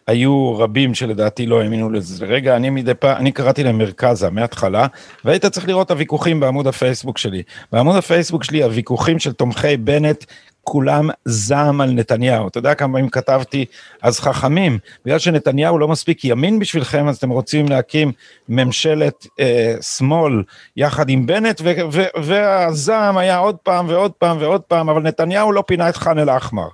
היו 0.07 0.57
רבים 0.57 0.95
שלדעתי 0.95 1.45
לא 1.45 1.61
האמינו 1.61 1.89
לזה 1.89 2.25
לרגע, 2.25 2.55
אני 2.55 2.69
מדי 2.69 2.93
פעם, 2.93 3.17
אני 3.17 3.31
קראתי 3.31 3.63
להם 3.63 3.77
מרכזה 3.77 4.29
מההתחלה, 4.29 4.87
והיית 5.25 5.45
צריך 5.45 5.67
לראות 5.67 5.85
את 5.85 5.91
הוויכוחים 5.91 6.39
בעמוד 6.39 6.67
הפייסבוק 6.67 7.17
שלי. 7.17 7.43
בעמוד 7.71 7.95
הפייסבוק 7.95 8.43
שלי 8.43 8.63
הוויכוחים 8.63 9.19
של 9.19 9.33
תומכי 9.33 9.77
בנט 9.77 10.23
כולם 10.63 11.09
זעם 11.25 11.81
על 11.81 11.91
נתניהו. 11.91 12.47
אתה 12.47 12.57
יודע 12.57 12.73
כמה 12.73 12.93
פעמים 12.93 13.09
כתבתי, 13.09 13.65
אז 14.01 14.19
חכמים, 14.19 14.79
בגלל 15.05 15.19
שנתניהו 15.19 15.77
לא 15.77 15.87
מספיק 15.87 16.25
ימין 16.25 16.59
בשבילכם, 16.59 17.07
אז 17.07 17.17
אתם 17.17 17.29
רוצים 17.29 17.69
להקים 17.69 18.11
ממשלת 18.49 19.27
אה, 19.39 19.75
שמאל 19.81 20.43
יחד 20.77 21.09
עם 21.09 21.25
בנט, 21.25 21.61
ו- 21.63 21.73
ו- 21.91 22.21
והזעם 22.23 23.17
היה 23.17 23.37
עוד 23.37 23.55
פעם 23.55 23.89
ועוד 23.89 24.11
פעם 24.11 24.37
ועוד 24.39 24.61
פעם, 24.61 24.89
אבל 24.89 25.01
נתניהו 25.01 25.51
לא 25.51 25.63
פינה 25.67 25.89
את 25.89 25.97
ח'אן 25.97 26.19
אל-אחמר. 26.19 26.67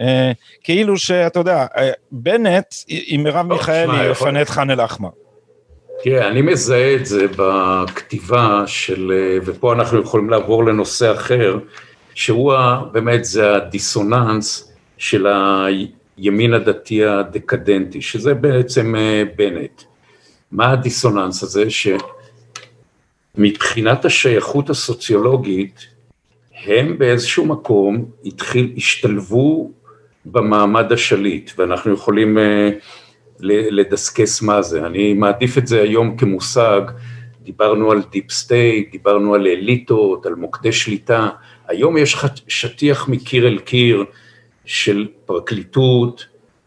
אה, 0.00 0.32
כאילו 0.62 0.98
שאתה 0.98 1.38
יודע, 1.38 1.66
אה, 1.76 1.90
בנט 2.12 2.74
עם 2.88 3.22
מרב 3.22 3.46
מיכאלי 3.46 4.10
יפנה 4.10 4.42
את 4.42 4.48
ח'אן 4.48 4.70
אל-אחמר. 4.70 5.08
תראה, 6.02 6.28
אני 6.28 6.42
מזהה 6.42 6.94
את 6.94 7.06
זה 7.06 7.26
בכתיבה 7.36 8.62
של, 8.66 9.12
אה, 9.14 9.38
ופה 9.44 9.72
אנחנו 9.72 10.00
יכולים 10.00 10.30
לעבור 10.30 10.64
לנושא 10.64 11.12
אחר, 11.12 11.58
שהוא 12.14 12.54
באמת, 12.92 13.24
זה 13.24 13.56
הדיסוננס 13.56 14.72
של 14.98 15.26
הימין 15.26 16.54
הדתי 16.54 17.04
הדקדנטי, 17.04 18.02
שזה 18.02 18.34
בעצם 18.34 18.94
בנט. 19.36 19.82
מה 20.52 20.70
הדיסוננס 20.70 21.42
הזה? 21.42 21.64
שמבחינת 23.36 24.04
השייכות 24.04 24.70
הסוציולוגית, 24.70 25.86
הם 26.64 26.98
באיזשהו 26.98 27.46
מקום 27.46 28.04
התחיל, 28.24 28.72
השתלבו 28.76 29.70
במעמד 30.32 30.92
השליט, 30.92 31.50
ואנחנו 31.58 31.92
יכולים 31.92 32.38
אה, 32.38 32.40
לדסקס 33.40 34.42
מה 34.42 34.62
זה. 34.62 34.86
אני 34.86 35.14
מעדיף 35.14 35.58
את 35.58 35.66
זה 35.66 35.82
היום 35.82 36.16
כמושג, 36.16 36.80
דיברנו 37.42 37.92
על 37.92 38.02
deep 38.10 38.30
state, 38.30 38.90
דיברנו 38.92 39.34
על 39.34 39.46
אליטות, 39.46 40.26
על 40.26 40.34
מוקדי 40.34 40.72
שליטה, 40.72 41.28
היום 41.68 41.96
יש 41.96 42.16
שטיח 42.48 43.08
מקיר 43.08 43.48
אל 43.48 43.58
קיר 43.58 44.04
של 44.64 45.06
פרקליטות, 45.26 46.26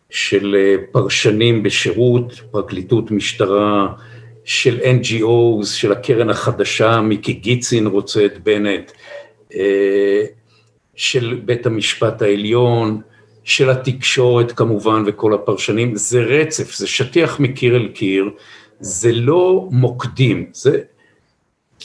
של 0.09 0.55
אה, 0.59 0.75
פרשנים 0.91 1.63
בשירות, 1.63 2.41
פרקליטות 2.51 3.11
משטרה, 3.11 3.87
של 4.43 4.79
NGOs, 4.79 5.65
של 5.65 5.91
הקרן 5.91 6.29
החדשה, 6.29 7.01
מיקי 7.01 7.33
גיצין 7.33 7.87
רוצה 7.87 8.25
את 8.25 8.43
בנט, 8.43 8.91
אה, 9.55 10.23
של 10.95 11.41
בית 11.45 11.65
המשפט 11.65 12.21
העליון, 12.21 13.01
של 13.43 13.69
התקשורת 13.69 14.51
כמובן 14.51 15.03
וכל 15.05 15.33
הפרשנים, 15.33 15.95
זה 15.95 16.21
רצף, 16.23 16.75
זה 16.75 16.87
שטיח 16.87 17.39
מקיר 17.39 17.75
אל 17.75 17.87
קיר, 17.87 18.29
זה 18.79 19.11
לא 19.11 19.67
מוקדים, 19.71 20.45
זה 20.53 20.79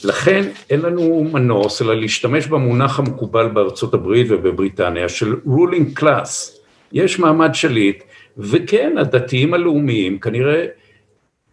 לכן 0.04 0.48
אין 0.70 0.80
לנו 0.80 1.24
מנוס 1.32 1.82
אלא 1.82 1.94
להשתמש 1.94 2.46
במונח 2.46 2.98
המקובל 2.98 3.48
בארצות 3.48 3.94
הברית 3.94 4.26
ובבריטניה 4.30 5.08
של 5.08 5.34
ruling 5.46 6.00
class. 6.00 6.56
יש 6.92 7.18
מעמד 7.18 7.54
שליט 7.54 8.02
וכן, 8.38 8.94
הדתיים 8.98 9.54
הלאומיים 9.54 10.18
כנראה 10.18 10.66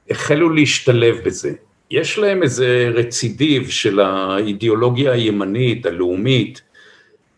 החלו 0.10 0.50
להשתלב 0.50 1.18
בזה. 1.26 1.54
יש 1.92 2.18
להם 2.18 2.44
איזה 2.44 2.92
רצידיב 2.94 3.70
של 3.70 4.00
האידיאולוגיה 4.00 5.12
הימנית, 5.12 5.86
הלאומית, 5.86 6.62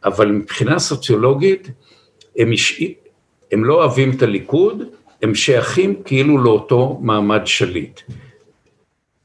אבל 0.05 0.31
מבחינה 0.31 0.79
סוציולוגית 0.79 1.69
הם, 2.37 2.51
הש... 2.51 2.81
הם 3.51 3.65
לא 3.65 3.73
אוהבים 3.73 4.11
את 4.11 4.21
הליכוד, 4.21 4.83
הם 5.21 5.35
שייכים 5.35 5.95
כאילו 6.05 6.37
לאותו 6.37 6.99
מעמד 7.01 7.41
שליט. 7.45 8.01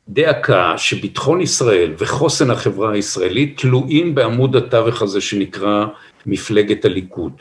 דאקה 0.08 0.74
שביטחון 0.76 1.40
ישראל 1.40 1.94
וחוסן 1.98 2.50
החברה 2.50 2.92
הישראלית 2.92 3.60
תלויים 3.60 4.14
בעמוד 4.14 4.56
התווך 4.56 5.02
הזה 5.02 5.20
שנקרא 5.20 5.86
מפלגת 6.26 6.84
הליכוד. 6.84 7.32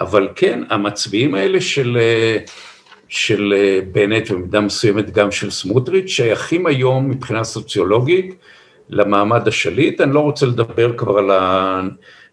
אבל 0.00 0.28
כן, 0.36 0.62
המצביעים 0.70 1.34
האלה 1.34 1.60
של, 1.60 1.98
של 3.08 3.54
בנט 3.92 4.30
ובמידה 4.30 4.60
מסוימת 4.60 5.10
גם 5.10 5.30
של 5.30 5.50
סמוטריץ' 5.50 6.08
שייכים 6.08 6.66
היום 6.66 7.10
מבחינה 7.10 7.44
סוציולוגית 7.44 8.34
למעמד 8.88 9.48
השליט, 9.48 10.00
אני 10.00 10.14
לא 10.14 10.20
רוצה 10.20 10.46
לדבר 10.46 10.92
כבר 10.96 11.18
על 11.18 11.30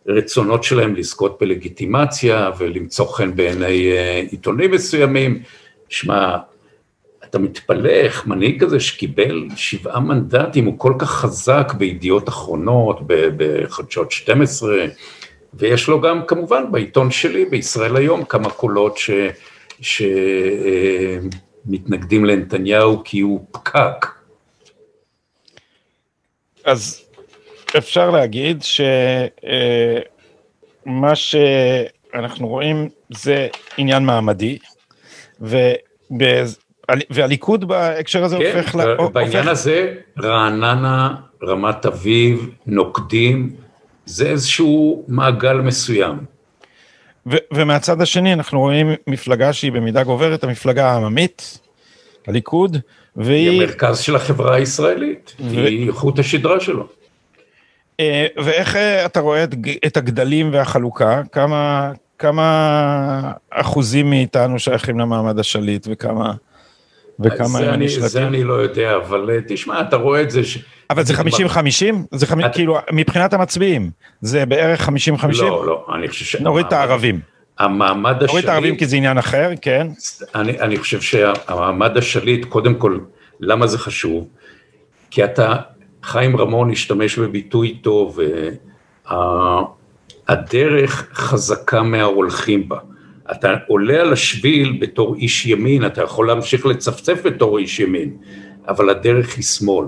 הרצונות 0.08 0.64
שלהם 0.64 0.96
לזכות 0.96 1.38
בלגיטימציה 1.42 2.52
ולמצוא 2.58 3.06
חן 3.06 3.36
בעיני 3.36 3.92
אה, 3.92 4.24
עיתונים 4.32 4.72
מסוימים, 4.72 5.42
שמע, 5.90 6.38
אתה 7.24 7.40
מתפלא 7.40 7.90
איך 7.90 8.28
מנהיג 8.28 8.64
כזה 8.64 8.80
שקיבל 8.80 9.48
שבעה 9.56 10.00
מנדטים 10.00 10.66
הוא 10.66 10.80
כל 10.80 10.94
כך 11.00 11.12
חזק 11.12 11.74
בידיעות 11.78 12.30
אחרונות, 12.30 13.00
בחדשות 13.38 14.12
12, 14.12 14.86
ויש 15.54 15.88
לו 15.88 16.02
גם 16.02 16.26
כמובן 16.28 16.72
בעיתון 16.72 17.12
שלי, 17.12 17.46
בישראל 17.46 17.96
היום, 17.96 18.26
כמה 18.26 18.50
קולות 18.50 18.98
שמתנגדים 21.66 22.26
אה, 22.26 22.30
לנתניהו 22.36 23.02
כי 23.04 23.20
הוא 23.20 23.46
פקק. 23.52 24.06
אז 26.64 27.11
אפשר 27.78 28.10
להגיד 28.10 28.64
שמה 28.64 28.88
אה, 31.10 31.16
שאנחנו 31.16 32.48
רואים 32.48 32.90
זה 33.10 33.48
עניין 33.78 34.06
מעמדי, 34.06 34.58
והליכוד 37.10 37.68
בהקשר 37.68 38.24
הזה 38.24 38.38
כן, 38.38 38.58
הופך... 38.58 38.72
כן, 38.72 38.78
בעניין 39.14 39.38
הופך... 39.38 39.52
הזה 39.52 39.94
רעננה, 40.20 41.16
רמת 41.44 41.86
אביב, 41.86 42.50
נוקדים, 42.66 43.56
זה 44.06 44.30
איזשהו 44.30 45.06
מעגל 45.08 45.54
מסוים. 45.54 46.18
ו- 47.32 47.36
ומהצד 47.54 48.02
השני 48.02 48.34
אנחנו 48.34 48.60
רואים 48.60 48.88
מפלגה 49.08 49.54
שהיא 49.54 49.72
במידה 49.72 50.04
גוברת 50.04 50.44
המפלגה 50.44 50.92
העממית, 50.92 51.60
הליכוד, 52.28 52.78
והיא... 53.16 53.50
היא 53.50 53.62
המרכז 53.62 54.00
של 54.00 54.16
החברה 54.16 54.56
הישראלית, 54.56 55.36
ו... 55.40 55.66
היא 55.66 55.92
חוט 55.92 56.20
השדרה 56.20 56.60
שלו. 56.60 56.88
אה, 58.00 58.28
ואיך 58.38 58.76
אה, 58.76 59.06
אתה 59.06 59.20
רואה 59.20 59.44
את, 59.44 59.56
את 59.86 59.98
הגדלים 59.98 60.50
והחלוקה? 60.54 61.22
כמה, 61.32 61.92
כמה 62.20 63.32
אחוזים 63.50 64.10
מאיתנו 64.10 64.60
שייכים 64.60 65.00
למעמד 65.00 65.40
השליט 65.40 65.88
וכמה, 65.92 66.34
וכמה 67.20 67.60
הם 67.60 67.74
הנשלטים? 67.74 68.08
זה 68.08 68.28
אני 68.28 68.44
לא 68.44 68.54
יודע, 68.54 68.96
אבל 68.96 69.30
אה, 69.30 69.38
תשמע, 69.48 69.82
אתה 69.82 69.96
רואה 69.96 70.22
את 70.22 70.32
זה 70.32 70.44
ש... 70.44 70.58
אבל 70.90 71.04
זה 71.04 71.14
50-50? 71.14 71.18
זה 72.12 72.28
חמ... 72.28 72.46
את... 72.46 72.54
כאילו, 72.54 72.78
מבחינת 72.92 73.34
המצביעים, 73.34 73.90
זה 74.22 74.46
בערך 74.46 74.90
50-50? 74.90 74.92
לא, 75.42 75.66
לא, 75.66 75.86
אני 75.96 76.08
חושב 76.08 76.26
ש... 76.26 76.36
נוריד 76.36 76.66
את 76.66 76.74
הערבים. 76.74 77.20
המעמד 77.60 78.16
השליט... 78.16 78.30
נוריד 78.30 78.44
את 78.44 78.50
הערבים 78.50 78.78
כי 78.78 78.86
זה 78.86 78.96
עניין 78.96 79.18
אחר, 79.18 79.52
כן. 79.62 79.88
אני, 80.36 80.60
אני 80.60 80.78
חושב 80.78 81.02
שהמעמד 81.02 81.98
השליט, 81.98 82.46
קודם 82.46 82.76
כל, 82.76 83.00
למה 83.40 83.68
זה 83.68 83.78
חשוב? 83.78 84.28
כי 85.12 85.24
אתה, 85.24 85.56
חיים 86.04 86.38
רמון 86.38 86.72
השתמש 86.72 87.20
בביטוי 87.20 87.78
טוב, 87.82 88.20
הדרך 90.28 91.10
חזקה 91.14 91.84
מההולכים 91.84 92.70
בה. 92.70 92.78
אתה 93.32 93.56
עולה 93.68 94.02
על 94.02 94.14
השביל 94.14 94.78
בתור 94.82 95.16
איש 95.16 95.46
ימין, 95.46 95.86
אתה 95.86 96.02
יכול 96.04 96.28
להמשיך 96.28 96.66
לצפצף 96.66 97.22
בתור 97.26 97.58
איש 97.58 97.80
ימין, 97.80 98.18
אבל 98.68 98.90
הדרך 98.90 99.36
היא 99.36 99.44
שמאל. 99.44 99.86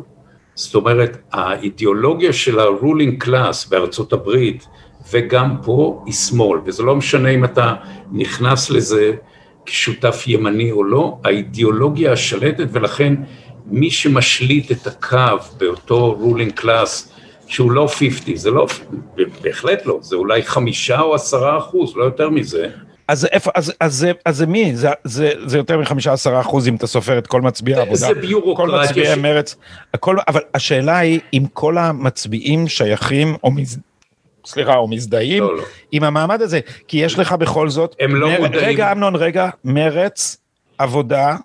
זאת 0.55 0.75
אומרת, 0.75 1.17
האידיאולוגיה 1.31 2.33
של 2.33 2.59
ה-ruling 2.59 3.25
class 3.25 3.69
בארצות 3.69 4.13
הברית 4.13 4.67
וגם 5.11 5.55
פה 5.63 6.03
היא 6.05 6.13
שמאל, 6.13 6.59
וזה 6.65 6.83
לא 6.83 6.95
משנה 6.95 7.29
אם 7.29 7.45
אתה 7.45 7.73
נכנס 8.11 8.69
לזה 8.69 9.11
כשותף 9.65 10.23
ימני 10.27 10.71
או 10.71 10.83
לא, 10.83 11.17
האידיאולוגיה 11.23 12.11
השלטת 12.11 12.67
ולכן 12.71 13.13
מי 13.65 13.91
שמשליט 13.91 14.71
את 14.71 14.87
הקו 14.87 15.37
באותו 15.57 16.19
ruling 16.21 16.61
class 16.61 17.09
שהוא 17.47 17.71
לא 17.71 17.87
50, 17.87 18.35
זה 18.35 18.51
לא, 18.51 18.67
בהחלט 19.41 19.85
לא, 19.85 19.99
זה 20.01 20.15
אולי 20.15 20.43
חמישה 20.43 21.01
או 21.01 21.15
עשרה 21.15 21.57
אחוז, 21.57 21.97
לא 21.97 22.03
יותר 22.03 22.29
מזה. 22.29 22.69
אז 23.07 23.25
איפה, 23.25 23.51
אז, 23.55 23.73
אז, 23.79 24.07
אז 24.25 24.37
זה 24.37 24.45
מי? 24.45 24.75
זה, 24.75 24.89
זה, 25.03 25.31
זה 25.45 25.57
יותר 25.57 25.77
מחמישה 25.77 26.13
עשרה 26.13 26.41
אחוז 26.41 26.67
אם 26.67 26.75
אתה 26.75 26.87
סופר 26.87 27.17
את 27.17 27.27
כל 27.27 27.41
מצביעי 27.41 27.77
העבודה. 27.77 27.97
זה 27.97 28.13
ביורוקרטיה. 28.13 28.75
כל 28.75 28.83
מצביעי 28.83 29.15
ש... 29.15 29.17
מרץ, 29.17 29.55
הכל, 29.93 30.17
אבל 30.27 30.41
השאלה 30.53 30.97
היא 30.97 31.19
אם 31.33 31.43
כל 31.53 31.77
המצביעים 31.77 32.67
שייכים 32.67 33.35
או 33.43 33.51
מז... 33.51 33.79
סליחה, 34.45 34.75
או 34.75 34.87
מזדהים 34.87 35.43
לא, 35.43 35.57
לא. 35.57 35.63
עם 35.91 36.03
המעמד 36.03 36.41
הזה, 36.41 36.59
כי 36.87 36.97
יש 36.97 37.19
לך 37.19 37.31
בכל 37.31 37.69
זאת, 37.69 37.95
הם 37.99 38.15
לא 38.15 38.29
מר... 38.29 38.39
מודעים. 38.39 38.65
רגע 38.65 38.91
אמנון, 38.91 39.15
רגע, 39.15 39.49
מרץ, 39.63 40.37
עבודה, 40.77 41.35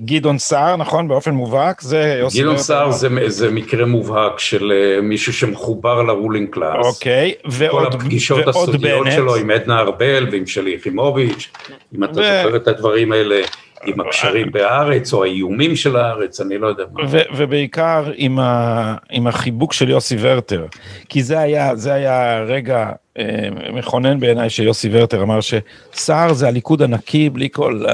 גדעון 0.00 0.38
סער, 0.38 0.76
נכון? 0.76 1.08
באופן 1.08 1.30
מובהק, 1.30 1.80
זה 1.80 2.16
יוסי... 2.20 2.40
גדעון 2.40 2.58
סער 2.58 2.90
זה, 2.90 3.08
זה 3.26 3.50
מקרה 3.50 3.86
מובהק 3.86 4.38
של 4.38 4.72
אה, 4.72 5.02
מישהו 5.02 5.32
שמחובר 5.32 6.02
ל 6.02 6.09
ruling 6.09 6.48
class. 6.50 6.86
אוקיי, 6.86 7.34
ועוד 7.44 7.82
בנט. 7.82 7.92
כל 7.92 7.98
הפגישות 7.98 8.48
הסודיות 8.48 9.06
שלו 9.14 9.36
עם 9.36 9.50
עדנה 9.50 9.80
ארבל 9.80 10.28
ועם 10.32 10.46
שלי 10.46 10.70
יחימוביץ', 10.70 11.52
אם 11.96 12.04
אתה. 12.04 12.12
זוכר 12.12 12.56
את 12.56 12.68
הדברים 12.68 13.12
האלה. 13.12 13.40
עם 13.86 14.00
הקשרים 14.00 14.52
בארץ 14.52 15.12
או 15.12 15.24
האיומים 15.24 15.76
של 15.76 15.96
הארץ, 15.96 16.40
אני 16.40 16.58
לא 16.58 16.66
יודע 16.66 16.84
מה. 16.92 17.02
ובעיקר 17.36 18.04
עם, 18.14 18.38
ה- 18.38 18.94
עם 19.10 19.26
החיבוק 19.26 19.72
של 19.72 19.88
יוסי 19.88 20.16
ורטר, 20.20 20.66
כי 21.08 21.22
זה 21.22 21.38
היה, 21.38 21.76
זה 21.76 21.92
היה 21.94 22.44
רגע 22.46 22.88
אה, 23.18 23.48
מכונן 23.72 24.20
בעיניי 24.20 24.50
שיוסי 24.50 24.88
ורטר 24.92 25.22
אמר 25.22 25.38
שסער 25.40 26.32
זה 26.32 26.48
הליכוד 26.48 26.82
הנקי 26.82 27.30
בלי 27.30 27.48
כל 27.52 27.84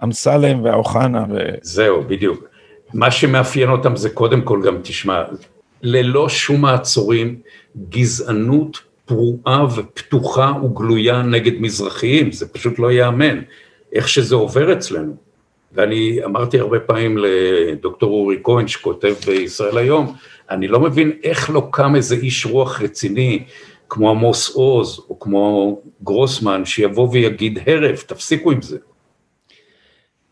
האמסלם 0.00 0.64
והאוחנה. 0.64 1.24
ו... 1.30 1.36
זהו, 1.62 2.02
בדיוק. 2.02 2.44
מה 2.94 3.10
שמאפיין 3.10 3.70
אותם 3.70 3.96
זה 3.96 4.10
קודם 4.10 4.40
כל 4.42 4.62
גם, 4.66 4.78
תשמע, 4.82 5.22
ללא 5.82 6.28
שום 6.28 6.60
מעצורים, 6.60 7.36
גזענות 7.88 8.78
פרועה 9.04 9.66
ופתוחה 9.76 10.52
וגלויה 10.64 11.22
נגד 11.22 11.60
מזרחיים, 11.60 12.32
זה 12.32 12.48
פשוט 12.48 12.78
לא 12.78 12.90
ייאמן. 12.90 13.40
איך 13.92 14.08
שזה 14.08 14.34
עובר 14.34 14.72
אצלנו. 14.72 15.16
ואני 15.72 16.24
אמרתי 16.24 16.58
הרבה 16.58 16.80
פעמים 16.80 17.18
לדוקטור 17.18 18.10
אורי 18.10 18.36
כהן 18.44 18.68
שכותב 18.68 19.14
בישראל 19.26 19.78
היום, 19.78 20.14
אני 20.50 20.68
לא 20.68 20.80
מבין 20.80 21.12
איך 21.24 21.50
לא 21.50 21.68
קם 21.70 21.96
איזה 21.96 22.14
איש 22.14 22.46
רוח 22.46 22.82
רציני 22.82 23.44
כמו 23.88 24.10
עמוס 24.10 24.54
עוז 24.54 25.00
או 25.10 25.20
כמו 25.20 25.80
גרוסמן 26.04 26.64
שיבוא 26.64 27.08
ויגיד 27.12 27.58
הרף, 27.66 28.02
תפסיקו 28.02 28.50
עם 28.50 28.62
זה. 28.62 28.78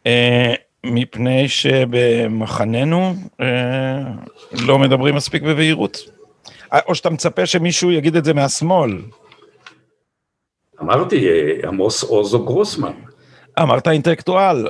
אה, 0.06 0.54
מפני 0.84 1.48
שבמחננו 1.48 3.14
אה, 3.40 3.46
לא 4.66 4.78
מדברים 4.78 5.14
מספיק 5.14 5.42
בבהירות. 5.42 5.98
או 6.88 6.94
שאתה 6.94 7.10
מצפה 7.10 7.46
שמישהו 7.46 7.92
יגיד 7.92 8.16
את 8.16 8.24
זה 8.24 8.34
מהשמאל. 8.34 8.98
אמרתי, 10.80 11.28
אה, 11.28 11.68
עמוס 11.68 12.02
עוז 12.02 12.34
או 12.34 12.44
גרוסמן. 12.44 12.92
אמרת 13.62 13.88
אינטלקטואל, 13.88 14.66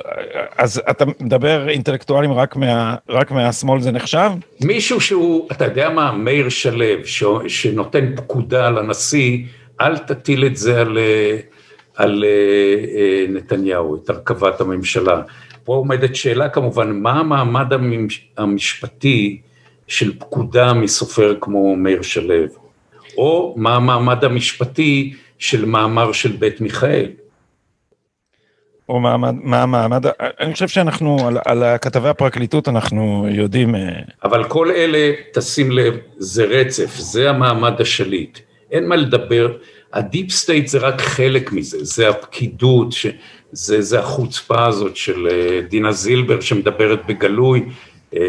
אז 0.57 0.81
אתה 0.89 1.05
מדבר 1.19 1.69
אינטלקטואלים 1.69 2.33
רק, 2.33 2.55
מה, 2.55 2.95
רק 3.09 3.31
מהשמאל 3.31 3.81
זה 3.81 3.91
נחשב? 3.91 4.31
מישהו 4.61 5.01
שהוא, 5.01 5.47
אתה 5.51 5.65
יודע 5.65 5.89
מה, 5.89 6.11
מאיר 6.11 6.49
שלו, 6.49 6.85
ש, 7.05 7.23
שנותן 7.47 8.15
פקודה 8.15 8.69
לנשיא, 8.69 9.37
אל 9.81 9.97
תטיל 9.97 10.45
את 10.45 10.57
זה 10.57 10.81
על, 10.81 10.97
על 11.97 12.23
אה, 12.27 13.25
נתניהו, 13.29 13.95
את 13.95 14.09
הרכבת 14.09 14.61
הממשלה. 14.61 15.21
פה 15.63 15.75
עומדת 15.75 16.15
שאלה 16.15 16.49
כמובן, 16.49 16.91
מה 16.91 17.11
המעמד 17.19 17.67
המשפטי 18.37 19.41
של 19.87 20.19
פקודה 20.19 20.73
מסופר 20.73 21.35
כמו 21.41 21.75
מאיר 21.75 22.01
שלו, 22.01 22.45
או 23.17 23.53
מה 23.57 23.75
המעמד 23.75 24.23
המשפטי 24.23 25.13
של 25.39 25.65
מאמר 25.65 26.11
של 26.11 26.31
בית 26.31 26.61
מיכאל. 26.61 27.09
או 28.89 28.99
מעמד, 28.99 29.35
מה 29.43 29.63
המעמד, 29.63 30.05
אני 30.39 30.53
חושב 30.53 30.67
שאנחנו, 30.67 31.27
על, 31.27 31.37
על 31.45 31.77
כתבי 31.81 32.09
הפרקליטות 32.09 32.67
אנחנו 32.67 33.27
יודעים... 33.29 33.75
אה, 33.75 33.99
אבל 34.23 34.43
כל 34.43 34.71
אלה, 34.71 35.11
תשים 35.33 35.71
לב, 35.71 35.97
זה 36.17 36.45
רצף, 36.45 36.95
זה 36.95 37.29
המעמד 37.29 37.81
השליט. 37.81 38.39
אין 38.71 38.87
מה 38.87 38.95
לדבר, 38.95 39.57
ה 39.93 40.01
deep 40.01 40.31
state 40.31 40.67
זה 40.67 40.77
רק 40.77 41.01
חלק 41.01 41.51
מזה, 41.51 41.77
זה 41.81 42.09
הפקידות, 42.09 42.91
ש... 42.91 43.07
זה, 43.51 43.81
זה 43.81 43.99
החוצפה 43.99 44.65
הזאת 44.65 44.95
של 44.95 45.27
אה, 45.31 45.61
דינה 45.69 45.91
זילבר 45.91 46.41
שמדברת 46.41 47.05
בגלוי. 47.05 47.65
אה, 48.15 48.19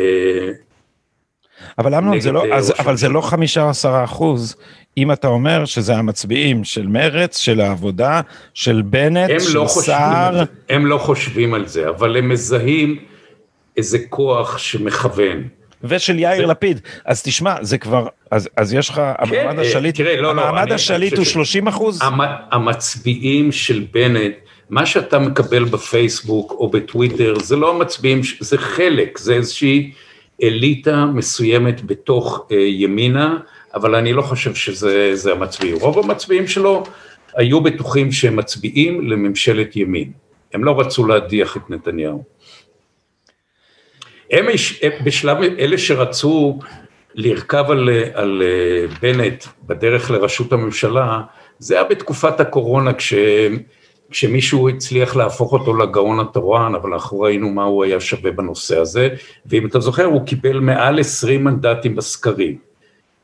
אבל 1.79 1.95
אמנון, 1.95 2.21
זה 2.21 2.33
לא, 2.33 2.45
אז, 2.53 2.75
אבל 2.79 2.97
זה 2.97 3.09
לא 3.09 3.21
חמישה 3.21 3.71
עשרה 3.71 4.05
אחוז, 4.05 4.57
אם 4.97 5.13
אתה 5.13 5.29
אומר 5.29 5.65
שזה 5.65 5.97
המצביעים 5.97 6.65
של 6.65 6.87
מרץ, 6.87 7.39
של 7.39 7.61
העבודה, 7.61 8.21
של 8.55 8.83
בנט, 8.83 9.31
לא 9.31 9.39
של 9.39 9.55
לא 9.59 9.67
סער. 9.69 10.43
הם 10.69 10.87
לא 10.87 10.99
חושבים 10.99 11.55
על 11.55 11.67
זה, 11.67 11.89
אבל 11.89 12.17
הם 12.17 12.29
מזהים 12.29 12.99
איזה 13.77 13.99
כוח 14.09 14.59
שמכוון. 14.59 15.49
ושל 15.85 16.19
יאיר 16.19 16.47
ו... 16.47 16.51
לפיד. 16.51 16.81
אז 17.05 17.23
תשמע, 17.23 17.55
זה 17.61 17.79
כבר, 17.79 18.07
אז, 18.31 18.49
אז 18.57 18.74
יש 18.74 18.89
לך, 18.89 18.95
כן, 18.95 19.12
המעמד 19.18 19.59
השליט, 19.59 19.97
תראה, 19.97 20.16
לא, 20.16 20.22
לא 20.22 20.31
המעמד 20.31 20.68
לא, 20.68 20.74
השליט 20.74 21.16
הוא 21.16 21.24
30 21.24 21.68
אחוז? 21.68 22.03
המ, 22.03 22.20
המצביעים 22.51 23.53
של 23.53 23.85
בנט, 23.93 24.35
מה 24.70 24.87
שאתה 24.87 25.18
מקבל 25.18 25.64
בפייסבוק 25.64 26.53
או 26.53 26.70
בטוויטר, 26.70 27.39
זה 27.39 27.57
לא 27.57 27.74
המצביעים, 27.74 28.20
זה 28.41 28.59
חלק, 28.59 29.18
זה 29.18 29.35
איזושהי 29.35 29.93
אליטה 30.43 31.05
מסוימת 31.05 31.87
בתוך 31.87 32.47
אה, 32.53 32.57
ימינה, 32.57 33.39
אבל 33.74 33.95
אני 33.95 34.12
לא 34.12 34.22
חושב 34.22 34.55
שזה 34.55 35.33
המצביעים. 35.33 35.76
רוב 35.81 35.99
המצביעים 35.99 36.47
שלו 36.47 36.85
היו 37.37 37.61
בטוחים 37.61 38.12
שהם 38.12 38.37
מצביעים 38.37 39.11
לממשלת 39.11 39.76
ימין. 39.76 40.12
הם 40.55 40.64
לא 40.64 40.81
רצו 40.81 41.07
להדיח 41.07 41.57
את 41.57 41.70
נתניהו. 41.70 42.24
הם 44.31 44.47
בשלב, 45.05 45.37
אלה 45.59 45.79
שרצו 45.79 46.59
לרכב 47.19 47.64
על, 47.69 47.89
על 48.14 48.43
אה, 48.43 48.87
בנט 49.03 49.45
בדרך 49.66 50.11
לראשות 50.11 50.53
הממשלה, 50.53 51.21
זה 51.59 51.75
היה 51.75 51.85
בתקופת 51.85 52.41
הקורונה 52.41 52.93
כש, 52.93 53.14
כשמישהו 54.11 54.69
הצליח 54.69 55.16
להפוך 55.16 55.53
אותו 55.53 55.77
לגאון 55.77 56.21
התורן, 56.21 56.75
אבל 56.75 56.93
אנחנו 56.93 57.21
ראינו 57.21 57.51
מה 57.51 57.64
הוא 57.64 57.85
היה 57.85 58.01
שווה 58.01 58.31
בנושא 58.31 58.79
הזה, 58.79 59.09
ואם 59.47 59.66
אתה 59.66 59.81
זוכר 59.81 60.05
הוא 60.05 60.27
קיבל 60.27 60.59
מעל 60.59 61.01
20 61.01 61.45
מנדטים 61.45 61.97
בסקרים. 61.97 62.59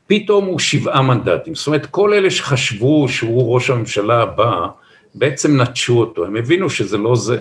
פתאום 0.07 0.45
הוא 0.45 0.59
שבעה 0.59 1.01
מנדטים, 1.01 1.55
זאת 1.55 1.67
אומרת 1.67 1.85
כל 1.85 2.13
אלה 2.13 2.31
שחשבו 2.31 3.09
שהוא 3.09 3.53
ראש 3.53 3.69
הממשלה 3.69 4.21
הבא, 4.21 4.67
בעצם 5.15 5.61
נטשו 5.61 5.99
אותו, 5.99 6.25
הם 6.25 6.35
הבינו 6.35 6.69
שזה 6.69 6.97
לא 6.97 7.15
זה. 7.15 7.37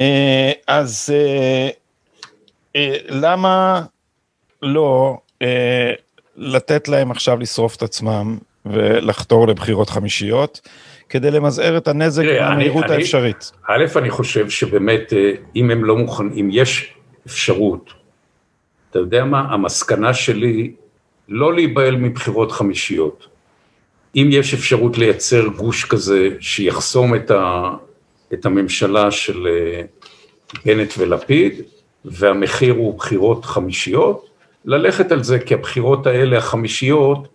אה, 0.00 0.52
אז 0.66 1.12
אה, 1.14 1.68
למה 3.08 3.82
לא 4.64 5.18
לתת 6.36 6.88
להם 6.88 7.10
עכשיו 7.10 7.38
לשרוף 7.38 7.76
את 7.76 7.82
עצמם 7.82 8.38
ולחתור 8.66 9.48
לבחירות 9.48 9.90
חמישיות, 9.90 10.60
כדי 11.08 11.30
למזער 11.30 11.76
את 11.76 11.88
הנזק 11.88 12.24
במהירות 12.40 12.84
האפשרית? 12.90 13.52
א', 13.68 13.84
אני 13.96 14.10
חושב 14.10 14.50
שבאמת, 14.50 15.12
אם 15.56 15.70
הם 15.70 15.84
לא 15.84 15.96
מוכנים, 15.96 16.32
אם 16.36 16.48
יש 16.52 16.94
אפשרות, 17.26 17.90
אתה 18.90 18.98
יודע 18.98 19.24
מה, 19.24 19.40
המסקנה 19.40 20.14
שלי, 20.14 20.72
לא 21.28 21.54
להיבהל 21.54 21.96
מבחירות 21.96 22.52
חמישיות. 22.52 23.26
אם 24.16 24.28
יש 24.32 24.54
אפשרות 24.54 24.98
לייצר 24.98 25.46
גוש 25.46 25.84
כזה 25.84 26.28
שיחסום 26.40 27.14
את, 27.14 27.30
ה, 27.30 27.70
את 28.32 28.46
הממשלה 28.46 29.10
של 29.10 29.46
אה, 29.46 29.82
בנט 30.64 30.94
ולפיד, 30.98 31.62
והמחיר 32.04 32.74
הוא 32.74 32.98
בחירות 32.98 33.44
חמישיות, 33.44 34.28
ללכת 34.64 35.12
על 35.12 35.22
זה, 35.22 35.38
כי 35.38 35.54
הבחירות 35.54 36.06
האלה, 36.06 36.38
החמישיות, 36.38 37.28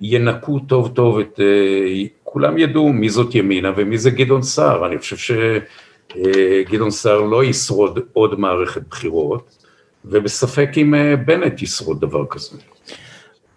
ינקו 0.00 0.58
טוב 0.58 0.88
טוב 0.94 1.18
את, 1.18 1.40
אה, 1.40 2.04
כולם 2.24 2.58
ידעו 2.58 2.92
מי 2.92 3.08
זאת 3.08 3.34
ימינה 3.34 3.72
ומי 3.76 3.98
זה 3.98 4.10
גדעון 4.10 4.42
סער, 4.42 4.86
אני 4.86 4.98
חושב 4.98 5.16
שגדעון 5.16 6.86
אה, 6.86 6.90
סער 6.90 7.20
לא 7.20 7.44
ישרוד 7.44 7.98
עוד 8.12 8.40
מערכת 8.40 8.82
בחירות, 8.90 9.56
ובספק 10.04 10.70
אם 10.76 10.94
בנט 11.26 11.62
ישרוד 11.62 12.00
דבר 12.00 12.26
כזה. 12.26 12.56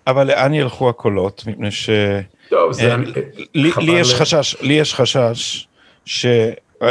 אבל 0.08 0.28
לאן 0.28 0.54
ילכו 0.54 0.90
הקולות? 0.90 1.44
מפני 1.48 1.72
ש... 1.72 1.90
טוב, 2.50 2.72
זה... 2.72 2.96
לי, 3.56 3.72
לי 3.78 4.00
יש 4.00 4.14
חשש, 4.14 4.56
לי 4.62 4.74
יש 4.74 4.94
חשש 4.94 5.68
ש... 6.06 6.26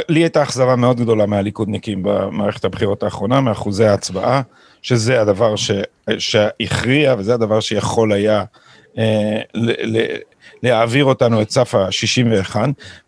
לי 0.08 0.20
הייתה 0.20 0.42
אכזבה 0.42 0.76
מאוד 0.76 1.00
גדולה 1.00 1.26
מהליכודניקים 1.26 2.02
במערכת 2.02 2.64
הבחירות 2.64 3.02
האחרונה, 3.02 3.40
מאחוזי 3.40 3.84
ההצבעה, 3.84 4.42
שזה 4.82 5.20
הדבר 5.20 5.56
ש, 5.56 5.70
שהכריע 6.18 7.14
וזה 7.18 7.34
הדבר 7.34 7.60
שיכול 7.60 8.12
היה 8.12 8.44
אה, 8.98 9.40
ל, 9.54 9.96
ל, 9.98 10.16
להעביר 10.62 11.04
אותנו 11.04 11.42
את 11.42 11.50
סף 11.50 11.74
ה-61, 11.74 12.56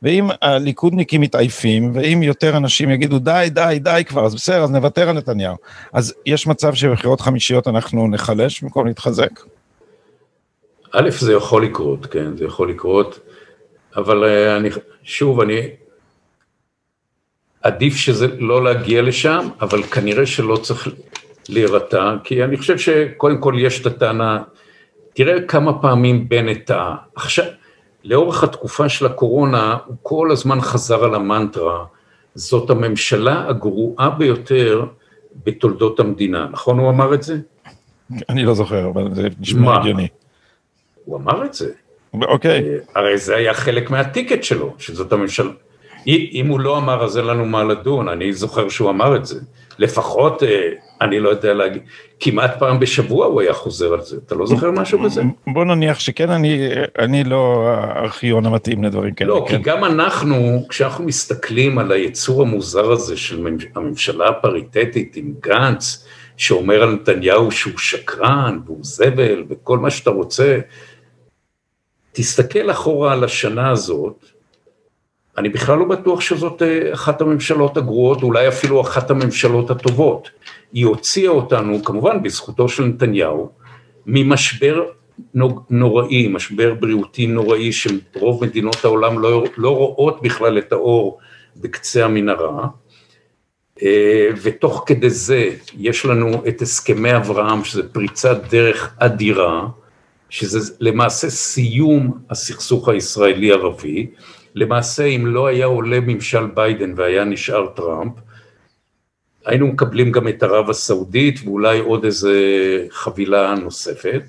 ואם 0.02 0.28
הליכודניקים 0.42 1.20
מתעייפים, 1.20 1.90
ואם 1.94 2.22
יותר 2.22 2.56
אנשים 2.56 2.90
יגידו 2.90 3.18
די, 3.18 3.48
די, 3.50 3.78
די 3.80 4.02
כבר, 4.06 4.26
אז 4.26 4.34
בסדר, 4.34 4.62
אז 4.62 4.70
נוותר 4.70 5.08
על 5.08 5.16
נתניהו. 5.16 5.56
אז 5.92 6.14
יש 6.26 6.46
מצב 6.46 6.74
שבבחירות 6.74 7.20
חמישיות 7.20 7.68
אנחנו 7.68 8.08
נחלש 8.08 8.62
במקום 8.62 8.86
להתחזק? 8.86 9.40
א', 10.92 11.10
זה 11.10 11.32
יכול 11.32 11.64
לקרות, 11.64 12.06
כן, 12.06 12.36
זה 12.36 12.44
יכול 12.44 12.70
לקרות, 12.70 13.18
אבל 13.96 14.24
אה, 14.24 14.56
אני, 14.56 14.68
שוב, 15.02 15.40
אני, 15.40 15.60
עדיף 17.64 17.96
שזה 17.96 18.26
לא 18.38 18.64
להגיע 18.64 19.02
לשם, 19.02 19.48
אבל 19.60 19.82
כנראה 19.82 20.26
שלא 20.26 20.56
צריך 20.56 20.88
להירתע, 21.48 22.14
כי 22.24 22.44
אני 22.44 22.56
חושב 22.56 22.78
שקודם 22.78 23.40
כל 23.40 23.54
יש 23.58 23.80
את 23.80 23.86
הטענה, 23.86 24.42
תראה 25.14 25.42
כמה 25.42 25.78
פעמים 25.82 26.28
בנט 26.28 26.66
טעה. 26.66 26.96
עכשיו, 27.14 27.44
לאורך 28.04 28.44
התקופה 28.44 28.88
של 28.88 29.06
הקורונה, 29.06 29.76
הוא 29.86 29.96
כל 30.02 30.28
הזמן 30.32 30.60
חזר 30.60 31.04
על 31.04 31.14
המנטרה, 31.14 31.84
זאת 32.34 32.70
הממשלה 32.70 33.48
הגרועה 33.48 34.10
ביותר 34.10 34.84
בתולדות 35.44 36.00
המדינה, 36.00 36.48
נכון 36.52 36.78
הוא 36.78 36.90
אמר 36.90 37.14
את 37.14 37.22
זה? 37.22 37.38
אני 38.28 38.44
לא 38.44 38.54
זוכר, 38.54 38.88
אבל 38.88 39.14
זה 39.14 39.28
נשמע 39.40 39.76
הגיוני. 39.76 40.08
הוא 41.04 41.16
אמר 41.16 41.44
את 41.44 41.54
זה. 41.54 41.70
אוקיי. 42.14 42.60
Okay. 42.60 42.96
אה, 42.96 43.00
הרי 43.00 43.18
זה 43.18 43.36
היה 43.36 43.54
חלק 43.54 43.90
מהטיקט 43.90 44.44
שלו, 44.44 44.74
שזאת 44.78 45.12
הממשלה. 45.12 45.50
אם 46.06 46.46
הוא 46.46 46.60
לא 46.60 46.78
אמר, 46.78 47.04
אז 47.04 47.18
אין 47.18 47.26
לנו 47.26 47.44
מה 47.44 47.64
לדון, 47.64 48.08
אני 48.08 48.32
זוכר 48.32 48.68
שהוא 48.68 48.90
אמר 48.90 49.16
את 49.16 49.26
זה. 49.26 49.40
לפחות, 49.78 50.42
אה, 50.42 50.70
אני 51.00 51.20
לא 51.20 51.28
יודע 51.28 51.54
להגיד, 51.54 51.82
כמעט 52.20 52.58
פעם 52.58 52.80
בשבוע 52.80 53.26
הוא 53.26 53.40
היה 53.40 53.52
חוזר 53.52 53.92
על 53.92 54.00
זה, 54.00 54.16
אתה 54.26 54.34
לא 54.34 54.46
זוכר 54.46 54.70
משהו 54.70 55.04
כזה? 55.04 55.22
בוא 55.46 55.64
נניח 55.64 55.98
שכן, 55.98 56.30
אני, 56.30 56.68
אני 56.98 57.24
לא 57.24 57.68
הארכיון 57.68 58.46
המתאים 58.46 58.84
לדברים 58.84 59.14
כאלה. 59.14 59.30
לא, 59.30 59.46
כן. 59.48 59.56
כי 59.56 59.62
גם 59.62 59.84
אנחנו, 59.84 60.66
כשאנחנו 60.68 61.04
מסתכלים 61.04 61.78
על 61.78 61.92
היצור 61.92 62.42
המוזר 62.42 62.92
הזה 62.92 63.16
של 63.16 63.46
הממשלה 63.74 64.28
הפריטטית 64.28 65.16
עם 65.16 65.34
גנץ, 65.40 66.06
שאומר 66.36 66.82
על 66.82 66.94
נתניהו 66.94 67.50
שהוא 67.50 67.78
שקרן 67.78 68.58
והוא 68.66 68.78
זבל 68.82 69.44
וכל 69.48 69.78
מה 69.78 69.90
שאתה 69.90 70.10
רוצה, 70.10 70.58
תסתכל 72.12 72.70
אחורה 72.70 73.12
על 73.12 73.24
השנה 73.24 73.70
הזאת, 73.70 74.24
אני 75.38 75.48
בכלל 75.48 75.78
לא 75.78 75.84
בטוח 75.84 76.20
שזאת 76.20 76.62
אה, 76.62 76.92
אחת 76.92 77.20
הממשלות 77.20 77.76
הגרועות, 77.76 78.22
אולי 78.22 78.48
אפילו 78.48 78.80
אחת 78.80 79.10
הממשלות 79.10 79.70
הטובות. 79.70 80.30
היא 80.72 80.86
הוציאה 80.86 81.30
אותנו, 81.30 81.84
כמובן 81.84 82.22
בזכותו 82.22 82.68
של 82.68 82.84
נתניהו, 82.84 83.50
ממשבר 84.06 84.84
נוראי, 85.70 86.28
משבר 86.28 86.74
בריאותי 86.74 87.26
נוראי 87.26 87.72
שרוב 87.72 88.44
מדינות 88.44 88.84
העולם 88.84 89.18
לא, 89.18 89.44
לא 89.56 89.76
רואות 89.76 90.22
בכלל 90.22 90.58
את 90.58 90.72
האור 90.72 91.18
בקצה 91.56 92.04
המנהרה, 92.04 92.66
אה, 93.82 94.28
ותוך 94.42 94.84
כדי 94.86 95.10
זה 95.10 95.50
יש 95.78 96.06
לנו 96.06 96.42
את 96.48 96.62
הסכמי 96.62 97.16
אברהם, 97.16 97.64
שזה 97.64 97.88
פריצת 97.92 98.36
דרך 98.50 98.94
אדירה, 98.98 99.66
שזה 100.30 100.74
למעשה 100.80 101.30
סיום 101.30 102.18
הסכסוך 102.30 102.88
הישראלי-ערבי, 102.88 104.06
למעשה 104.54 105.04
אם 105.04 105.26
לא 105.26 105.46
היה 105.46 105.66
עולה 105.66 106.00
ממשל 106.00 106.46
ביידן 106.46 106.92
והיה 106.96 107.24
נשאר 107.24 107.66
טראמפ, 107.66 108.12
היינו 109.44 109.66
מקבלים 109.66 110.12
גם 110.12 110.28
את 110.28 110.42
ערב 110.42 110.70
הסעודית 110.70 111.40
ואולי 111.44 111.78
עוד 111.78 112.04
איזה 112.04 112.36
חבילה 112.90 113.54
נוספת. 113.54 114.22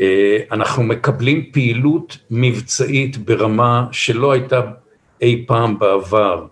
אה, 0.00 0.38
אנחנו 0.52 0.82
מקבלים 0.82 1.50
פעילות 1.52 2.16
מבצעית 2.30 3.16
ברמה 3.16 3.86
שלא 3.92 4.32
הייתה 4.32 4.60
אי 5.22 5.44
פעם 5.46 5.78
בעבר 5.78 6.46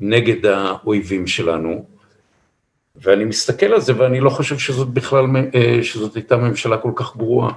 נגד 0.00 0.46
האויבים 0.46 1.26
שלנו, 1.26 1.84
ואני 2.96 3.24
מסתכל 3.24 3.66
על 3.66 3.80
זה 3.80 3.92
ואני 3.98 4.20
לא 4.20 4.30
חושב 4.30 4.58
שזאת 4.58 4.88
בכלל, 4.88 5.24
אה, 5.54 5.78
שזאת 5.82 6.14
הייתה 6.14 6.36
ממשלה 6.36 6.78
כל 6.78 6.92
כך 6.96 7.16
גרועה. 7.16 7.52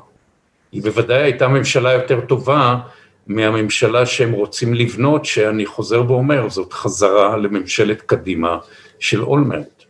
היא 0.71 0.83
בוודאי 0.83 1.23
הייתה 1.23 1.47
ממשלה 1.47 1.93
יותר 1.93 2.21
טובה 2.21 2.79
מהממשלה 3.27 4.05
שהם 4.05 4.31
רוצים 4.31 4.73
לבנות, 4.73 5.25
שאני 5.25 5.65
חוזר 5.65 6.11
ואומר, 6.11 6.49
זאת 6.49 6.73
חזרה 6.73 7.37
לממשלת 7.37 8.01
קדימה 8.01 8.57
של 8.99 9.23
אולמרט. 9.23 9.83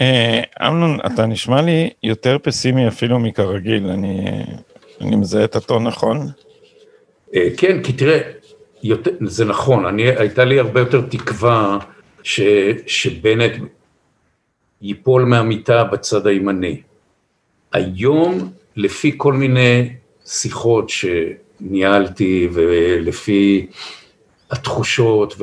אה, 0.00 0.40
אמנון, 0.62 0.98
אתה 1.06 1.26
נשמע 1.26 1.62
לי 1.62 1.90
יותר 2.02 2.36
פסימי 2.42 2.88
אפילו 2.88 3.18
מכרגיל, 3.18 3.86
אני... 3.86 4.44
אני 5.00 5.16
מזהה 5.16 5.44
את 5.44 5.56
הטון 5.56 5.86
נכון? 5.86 6.28
אה, 7.34 7.48
כן, 7.56 7.82
כי 7.82 7.92
תראה, 7.92 8.18
יותר, 8.82 9.10
זה 9.20 9.44
נכון, 9.44 9.86
אני, 9.86 10.02
הייתה 10.02 10.44
לי 10.44 10.58
הרבה 10.58 10.80
יותר 10.80 11.00
תקווה 11.00 11.78
ש, 12.22 12.40
שבנט 12.86 13.52
ייפול 14.82 15.24
מהמיטה 15.24 15.84
בצד 15.84 16.26
הימני. 16.26 16.80
היום, 17.72 18.50
לפי 18.76 19.14
כל 19.16 19.32
מיני 19.32 19.90
שיחות 20.26 20.88
שניהלתי 21.58 22.48
ולפי 22.52 23.66
התחושות 24.50 25.34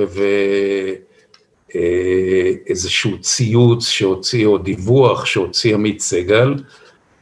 ואיזשהו 1.73 3.11
אה, 3.11 3.17
ציוץ 3.21 3.87
שהוציא 3.87 4.45
או 4.45 4.57
דיווח 4.57 5.25
שהוציא 5.25 5.73
עמית 5.73 5.99
סגל, 5.99 6.53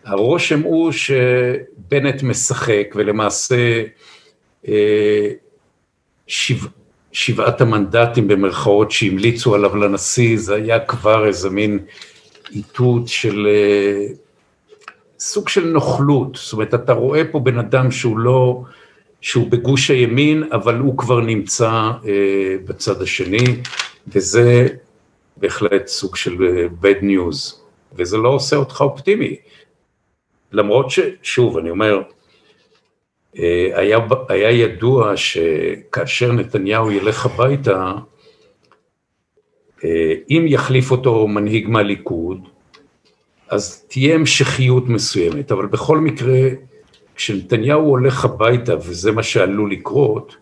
הרושם 0.06 0.62
הוא 0.62 0.92
שבנט 0.92 2.24
משחק 2.24 2.94
ולמעשה 2.96 3.84
אה, 4.68 5.30
שבע, 6.28 6.68
שבעת 7.12 7.62
המנדטים 7.62 8.28
במרכאות 8.28 8.92
שהמליצו 8.92 9.56
עליו 9.56 9.76
לנשיא, 9.76 10.38
זה 10.38 10.56
היה 10.56 10.80
כבר 10.80 11.28
איזה 11.28 11.50
מין 11.50 11.80
איתות 12.52 13.08
של 13.08 13.48
אה, 13.48 14.08
סוג 15.20 15.50
של 15.50 15.68
נוכלות, 15.68 16.36
זאת 16.36 16.54
אומרת 16.54 16.74
אתה 16.74 16.94
רואה 16.94 17.22
פה 17.32 17.40
בן 17.40 17.60
אדם 17.60 17.92
שהוא 17.92 18.18
לא, 18.18 18.64
שהוא 19.22 19.52
בגוש 19.52 19.92
הימין, 19.92 20.44
אבל 20.52 20.78
הוא 20.78 20.98
כבר 20.98 21.20
נמצא 21.20 21.72
אה, 22.06 22.56
בצד 22.66 23.02
השני, 23.02 23.46
וזה 24.08 24.68
בהחלט 25.38 25.88
סוג 25.88 26.16
של 26.16 26.36
bad 26.82 27.04
news, 27.04 27.56
וזה 27.94 28.18
לא 28.18 28.30
עושה 28.30 28.56
אותך 28.56 28.82
אופטימי. 28.82 29.36
למרות 30.52 30.88
ששוב, 30.90 31.58
אני 31.58 31.70
אומר, 31.70 32.02
אה, 33.38 33.70
היה, 33.74 33.98
היה 34.30 34.52
ידוע 34.52 35.18
שכאשר 35.18 36.32
נתניהו 36.32 36.92
ילך 36.92 37.26
הביתה, 37.26 37.94
אה, 39.84 40.14
אם 40.30 40.46
יחליף 40.48 40.92
אותו 40.92 41.28
מנהיג 41.28 41.68
מהליכוד, 41.68 42.40
אז 43.50 43.86
תהיה 43.88 44.16
המשכיות 44.16 44.90
מסוימת, 44.90 45.52
אבל 45.52 45.66
בכל 45.66 45.98
מקרה, 45.98 46.50
כשנתניהו 47.16 47.90
הולך 47.90 48.26
הביתה, 48.26 48.76
וזה 48.78 49.12
מה 49.12 49.24
שעלול 49.24 49.72
לקרות, 49.72 50.36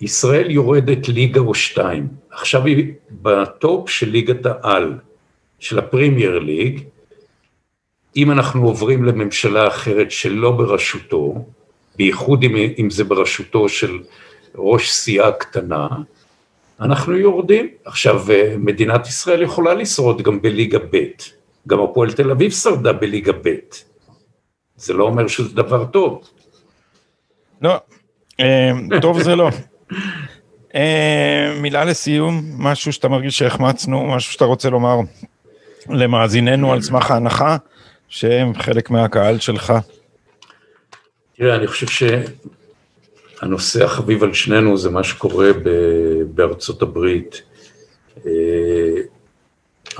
ישראל 0.00 0.50
יורדת 0.50 1.08
ליגה 1.08 1.40
או 1.40 1.54
שתיים. 1.54 2.08
עכשיו 2.30 2.66
היא 2.66 2.92
ב 3.10 3.30
top 3.30 3.90
של 3.90 4.08
ליגת 4.10 4.46
העל, 4.46 4.98
של 5.58 5.78
ה 5.78 5.86
Premier 5.86 6.38
League, 6.38 6.80
אם 8.16 8.30
אנחנו 8.30 8.66
עוברים 8.66 9.04
לממשלה 9.04 9.68
אחרת 9.68 10.10
שלא 10.10 10.50
בראשותו, 10.50 11.44
בייחוד 11.96 12.42
אם, 12.42 12.56
אם 12.78 12.90
זה 12.90 13.04
בראשותו 13.04 13.68
של 13.68 13.98
ראש 14.54 14.90
סיעה 14.90 15.32
קטנה, 15.32 15.88
אנחנו 16.80 17.16
יורדים. 17.16 17.68
עכשיו, 17.84 18.30
אה, 18.30 18.54
מדינת 18.58 19.06
ישראל 19.06 19.42
יכולה 19.42 19.74
לשרוד 19.74 20.22
גם 20.22 20.42
בליגה 20.42 20.78
ב', 20.78 21.04
גם 21.66 21.80
הפועל 21.80 22.12
תל 22.12 22.30
אביב 22.30 22.52
שרדה 22.52 22.92
בליגה 22.92 23.32
ב'. 23.32 23.54
זה 24.76 24.92
לא 24.92 25.04
אומר 25.04 25.28
שזה 25.28 25.54
דבר 25.54 25.84
טוב. 25.84 26.22
לא, 27.62 27.76
אה, 28.40 28.72
טוב 29.00 29.22
זה 29.22 29.36
לא. 29.36 29.50
אה, 30.74 31.54
מילה 31.60 31.84
לסיום, 31.84 32.42
משהו 32.58 32.92
שאתה 32.92 33.08
מרגיש 33.08 33.38
שהחמצנו, 33.38 34.06
משהו 34.06 34.32
שאתה 34.32 34.44
רוצה 34.44 34.70
לומר 34.70 34.96
למאזיננו 35.88 36.72
על 36.72 36.82
סמך 36.82 37.10
ההנחה 37.10 37.56
שהם 38.08 38.54
חלק 38.54 38.90
מהקהל 38.90 39.38
שלך. 39.38 39.72
תראה, 41.36 41.56
אני 41.56 41.66
חושב 41.66 42.10
שהנושא 43.40 43.84
החביב 43.84 44.22
על 44.22 44.34
שנינו 44.34 44.78
זה 44.78 44.90
מה 44.90 45.04
שקורה 45.04 45.48
בארצות 46.34 46.82
הברית. 46.82 47.42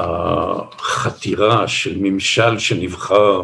החתירה 0.00 1.68
של 1.68 1.98
ממשל 2.00 2.58
שנבחר 2.58 3.42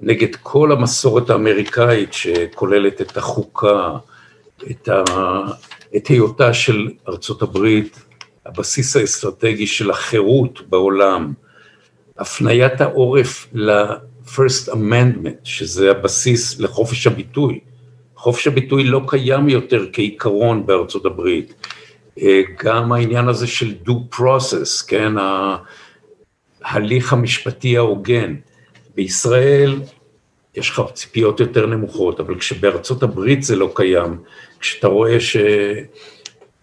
נגד 0.00 0.36
כל 0.42 0.72
המסורת 0.72 1.30
האמריקאית 1.30 2.12
שכוללת 2.12 3.00
את 3.00 3.16
החוקה, 3.16 3.96
את, 4.70 4.88
ה... 4.88 5.02
את 5.96 6.06
היותה 6.06 6.54
של 6.54 6.88
ארצות 7.08 7.42
הברית 7.42 8.06
הבסיס 8.46 8.96
האסטרטגי 8.96 9.66
של 9.66 9.90
החירות 9.90 10.60
בעולם, 10.68 11.32
הפניית 12.18 12.80
העורף 12.80 13.46
ל-first 13.52 14.72
amendment, 14.72 15.44
שזה 15.44 15.90
הבסיס 15.90 16.60
לחופש 16.60 17.06
הביטוי. 17.06 17.60
חופש 18.16 18.46
הביטוי 18.46 18.84
לא 18.84 19.00
קיים 19.06 19.48
יותר 19.48 19.86
כעיקרון 19.92 20.66
בארצות 20.66 21.06
הברית. 21.06 21.54
אה, 22.22 22.42
גם 22.58 22.92
העניין 22.92 23.28
הזה 23.28 23.46
של 23.46 23.74
due 23.86 24.16
process, 24.16 24.88
כן, 24.88 25.12
ההליך 26.62 27.12
המשפטי 27.12 27.76
ההוגן. 27.76 28.34
בישראל 28.94 29.80
יש 30.54 30.70
לך 30.70 30.82
ציפיות 30.92 31.40
יותר 31.40 31.66
נמוכות, 31.66 32.20
אבל 32.20 32.38
כשבארצות 32.38 33.02
הברית 33.02 33.42
זה 33.42 33.56
לא 33.56 33.72
קיים, 33.74 34.18
כשאתה 34.60 34.88
רואה 34.88 35.20
ש... 35.20 35.36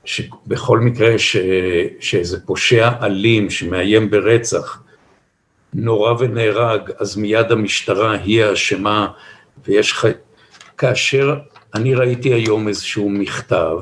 שבכל 0.06 0.80
מקרה 0.80 1.20
ש... 1.20 1.38
שאיזה 2.00 2.46
פושע 2.46 2.90
אלים 3.02 3.50
שמאיים 3.50 4.10
ברצח, 4.10 4.84
נורא 5.74 6.14
ונהרג, 6.20 6.92
אז 7.00 7.18
מיד 7.18 7.52
המשטרה 7.52 8.12
היא 8.12 8.44
האשמה, 8.44 9.08
ויש 9.66 9.92
לך... 9.92 10.08
כאשר 10.78 11.36
אני 11.76 11.96
ראיתי 11.96 12.34
היום 12.34 12.68
איזשהו 12.68 13.10
מכתב 13.10 13.78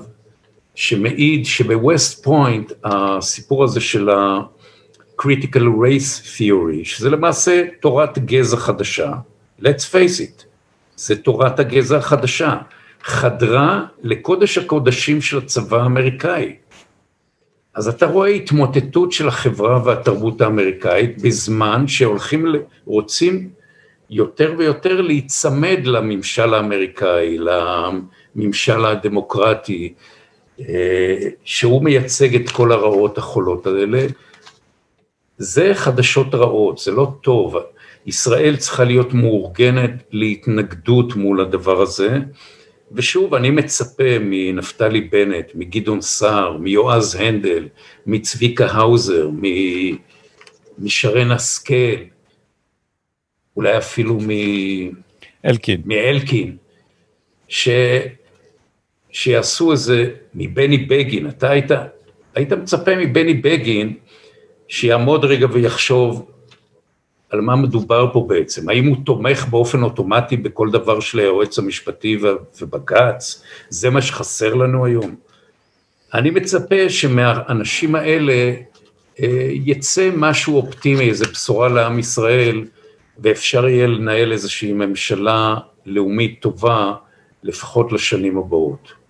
שמעיד 0.81 1.45
שבווסט 1.45 2.23
פוינט 2.23 2.71
הסיפור 2.83 3.63
הזה 3.63 3.81
של 3.81 4.09
ה-critical 4.09 5.65
race 5.83 6.37
theory, 6.37 6.83
שזה 6.83 7.09
למעשה 7.09 7.63
תורת 7.81 8.19
גזע 8.19 8.57
חדשה, 8.57 9.11
let's 9.59 9.83
face 9.91 10.19
it, 10.19 10.43
זה 10.95 11.15
תורת 11.15 11.59
הגזע 11.59 11.97
החדשה, 11.97 12.57
חדרה 13.03 13.85
לקודש 14.03 14.57
הקודשים 14.57 15.21
של 15.21 15.37
הצבא 15.37 15.77
האמריקאי. 15.77 16.55
אז 17.75 17.87
אתה 17.87 18.05
רואה 18.05 18.29
התמוטטות 18.29 19.11
של 19.11 19.27
החברה 19.27 19.85
והתרבות 19.85 20.41
האמריקאית 20.41 21.21
בזמן 21.21 21.87
שהולכים, 21.87 22.45
רוצים 22.85 23.49
יותר 24.09 24.53
ויותר 24.57 25.01
להיצמד 25.01 25.79
לממשל 25.83 26.53
האמריקאי, 26.53 27.37
לממשל 27.37 28.85
הדמוקרטי, 28.85 29.93
שהוא 31.43 31.83
מייצג 31.83 32.35
את 32.35 32.49
כל 32.49 32.71
הרעות 32.71 33.17
החולות 33.17 33.67
האלה. 33.67 34.05
זה 35.37 35.71
חדשות 35.73 36.35
רעות, 36.35 36.77
זה 36.77 36.91
לא 36.91 37.11
טוב. 37.21 37.55
ישראל 38.05 38.55
צריכה 38.57 38.83
להיות 38.83 39.13
מאורגנת 39.13 39.91
להתנגדות 40.11 41.15
מול 41.15 41.41
הדבר 41.41 41.81
הזה. 41.81 42.17
ושוב, 42.91 43.33
אני 43.33 43.49
מצפה 43.49 44.19
מנפתלי 44.21 45.01
בנט, 45.01 45.51
מגדעון 45.55 46.01
סער, 46.01 46.57
מיועז 46.57 47.15
הנדל, 47.15 47.67
מצביקה 48.05 48.65
האוזר, 48.65 49.29
משרן 50.77 51.31
השכל, 51.31 52.03
אולי 53.57 53.77
אפילו 53.77 54.19
מ... 54.19 54.29
אלקין. 55.45 55.81
מאלקין, 55.85 56.57
ש... 57.47 57.69
שיעשו 59.11 59.71
איזה, 59.71 60.09
מבני 60.35 60.77
בגין, 60.77 61.29
אתה 61.29 61.49
היית, 61.49 61.71
היית 62.35 62.53
מצפה 62.53 62.95
מבני 62.95 63.33
בגין 63.33 63.93
שיעמוד 64.67 65.25
רגע 65.25 65.47
ויחשוב 65.51 66.31
על 67.29 67.41
מה 67.41 67.55
מדובר 67.55 68.13
פה 68.13 68.25
בעצם, 68.29 68.69
האם 68.69 68.87
הוא 68.87 68.97
תומך 69.05 69.45
באופן 69.49 69.83
אוטומטי 69.83 70.37
בכל 70.37 70.71
דבר 70.71 70.99
של 70.99 71.19
היועץ 71.19 71.59
המשפטי 71.59 72.17
ובג"ץ, 72.61 73.43
זה 73.69 73.89
מה 73.89 74.01
שחסר 74.01 74.53
לנו 74.53 74.85
היום. 74.85 75.15
אני 76.13 76.29
מצפה 76.29 76.89
שמהאנשים 76.89 77.95
האלה 77.95 78.53
אה, 79.21 79.49
יצא 79.51 80.09
משהו 80.17 80.57
אופטימי, 80.57 81.09
איזו 81.09 81.25
בשורה 81.31 81.69
לעם 81.69 81.99
ישראל, 81.99 82.65
ואפשר 83.19 83.67
יהיה 83.67 83.87
לנהל 83.87 84.31
איזושהי 84.31 84.73
ממשלה 84.73 85.55
לאומית 85.85 86.41
טובה, 86.41 86.93
לפחות 87.43 87.91
לשנים 87.91 88.37
הבאות. 88.37 89.00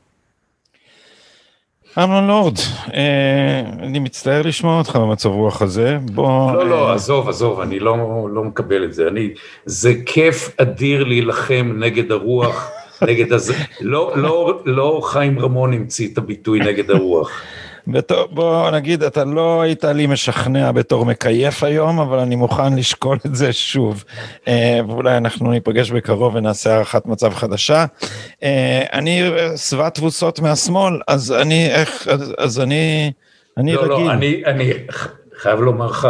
אמנון 1.97 2.27
לורד, 2.27 2.57
אה, 2.93 3.59
אני 3.79 3.99
מצטער 3.99 4.41
לשמוע 4.41 4.77
אותך 4.77 4.95
במצב 4.95 5.29
רוח 5.29 5.61
הזה, 5.61 5.97
בוא... 6.01 6.53
לא, 6.53 6.69
לא, 6.69 6.89
אה, 6.89 6.93
עזוב, 6.93 7.29
עזוב, 7.29 7.59
אני 7.59 7.79
לא, 7.79 8.27
לא 8.33 8.43
מקבל 8.43 8.83
את 8.83 8.93
זה. 8.93 9.07
אני, 9.07 9.29
זה 9.65 9.93
כיף 10.05 10.55
אדיר 10.57 11.03
להילחם 11.03 11.71
נגד 11.75 12.11
הרוח, 12.11 12.71
נגד 13.07 13.33
הזה. 13.33 13.53
לא, 13.81 14.13
לא, 14.15 14.61
לא 14.65 15.01
חיים 15.03 15.39
רמון 15.39 15.73
המציא 15.73 16.07
את 16.13 16.17
הביטוי 16.17 16.59
נגד 16.59 16.91
הרוח. 16.91 17.31
בתור, 17.87 18.27
בוא 18.31 18.71
נגיד, 18.71 19.03
אתה 19.03 19.25
לא 19.25 19.61
היית 19.61 19.83
לי 19.83 20.07
משכנע 20.07 20.71
בתור 20.71 21.05
מקייף 21.05 21.63
היום, 21.63 21.99
אבל 21.99 22.19
אני 22.19 22.35
מוכן 22.35 22.75
לשקול 22.75 23.17
את 23.25 23.35
זה 23.35 23.53
שוב. 23.53 24.03
אה, 24.47 24.79
ואולי 24.87 25.17
אנחנו 25.17 25.51
ניפגש 25.51 25.91
בקרוב 25.91 26.35
ונעשה 26.35 26.73
הערכת 26.73 27.05
מצב 27.05 27.33
חדשה. 27.33 27.85
אה, 28.43 28.83
אני 28.93 29.21
שבע 29.57 29.89
תבוסות 29.89 30.39
מהשמאל, 30.39 30.99
אז 31.07 31.31
אני, 31.31 31.67
איך, 31.67 32.07
אז, 32.07 32.33
אז 32.37 32.59
אני, 32.59 33.11
אני 33.57 33.73
לא, 33.73 33.81
רגיל. 33.81 34.05
לא, 34.07 34.11
אני, 34.11 34.41
אני 34.45 34.73
חייב 35.37 35.59
לומר 35.59 35.87
לך, 35.87 36.07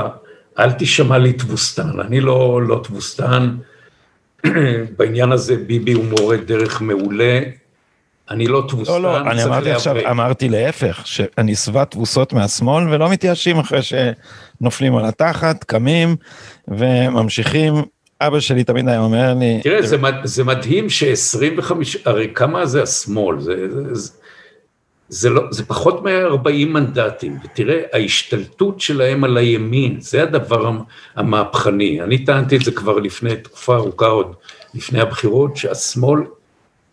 אל 0.59 0.71
תשמע 0.71 1.17
לי 1.17 1.33
תבוסתן, 1.33 1.99
אני 1.99 2.19
לא, 2.19 2.61
לא 2.61 2.81
תבוסתן. 2.83 3.55
בעניין 4.97 5.31
הזה 5.31 5.55
ביבי 5.67 5.93
הוא 5.93 6.05
מורה 6.05 6.37
דרך 6.37 6.81
מעולה, 6.81 7.39
אני 8.31 8.47
לא 8.47 8.63
תבוסתן, 8.67 8.93
לא, 8.93 9.01
לא, 9.01 9.17
אני 9.31 9.43
אמרתי 9.43 9.71
עכשיו, 9.71 9.93
להיאבק. 9.93 10.11
אמרתי 10.11 10.49
להפך, 10.49 11.01
שאני 11.05 11.55
שבע 11.55 11.83
תבוסות 11.83 12.33
מהשמאל 12.33 12.93
ולא 12.93 13.09
מתייאשים 13.09 13.57
אחרי 13.59 13.79
שנופלים 13.81 14.95
על 14.95 15.05
התחת, 15.05 15.63
קמים 15.63 16.15
וממשיכים. 16.67 17.73
אבא 18.21 18.39
שלי 18.39 18.63
תמיד 18.63 18.87
היה 18.87 18.99
אומר 18.99 19.33
לי, 19.33 19.59
תראה, 19.63 19.81
זה, 19.87 19.97
מד- 19.97 20.21
זה 20.23 20.43
מדהים 20.43 20.89
ש-25, 20.89 21.71
הרי 22.05 22.27
כמה 22.35 22.65
זה 22.65 22.83
השמאל, 22.83 23.39
זה, 23.39 23.53
זה, 23.69 23.95
זה, 23.95 24.11
זה, 25.09 25.29
לא, 25.29 25.41
זה 25.51 25.65
פחות 25.65 26.03
מ-40 26.03 26.49
מנדטים, 26.67 27.37
ותראה, 27.43 27.81
ההשתלטות 27.93 28.79
שלהם 28.81 29.23
על 29.23 29.37
הימין, 29.37 29.97
זה 29.99 30.23
הדבר 30.23 30.67
המ- 30.67 30.79
המהפכני. 31.15 32.01
אני 32.01 32.25
טענתי 32.25 32.55
את 32.55 32.61
זה 32.61 32.71
כבר 32.71 32.95
לפני 32.99 33.35
תקופה 33.35 33.75
ארוכה 33.75 34.05
עוד, 34.05 34.33
לפני 34.75 35.01
הבחירות, 35.01 35.57
שהשמאל 35.57 36.19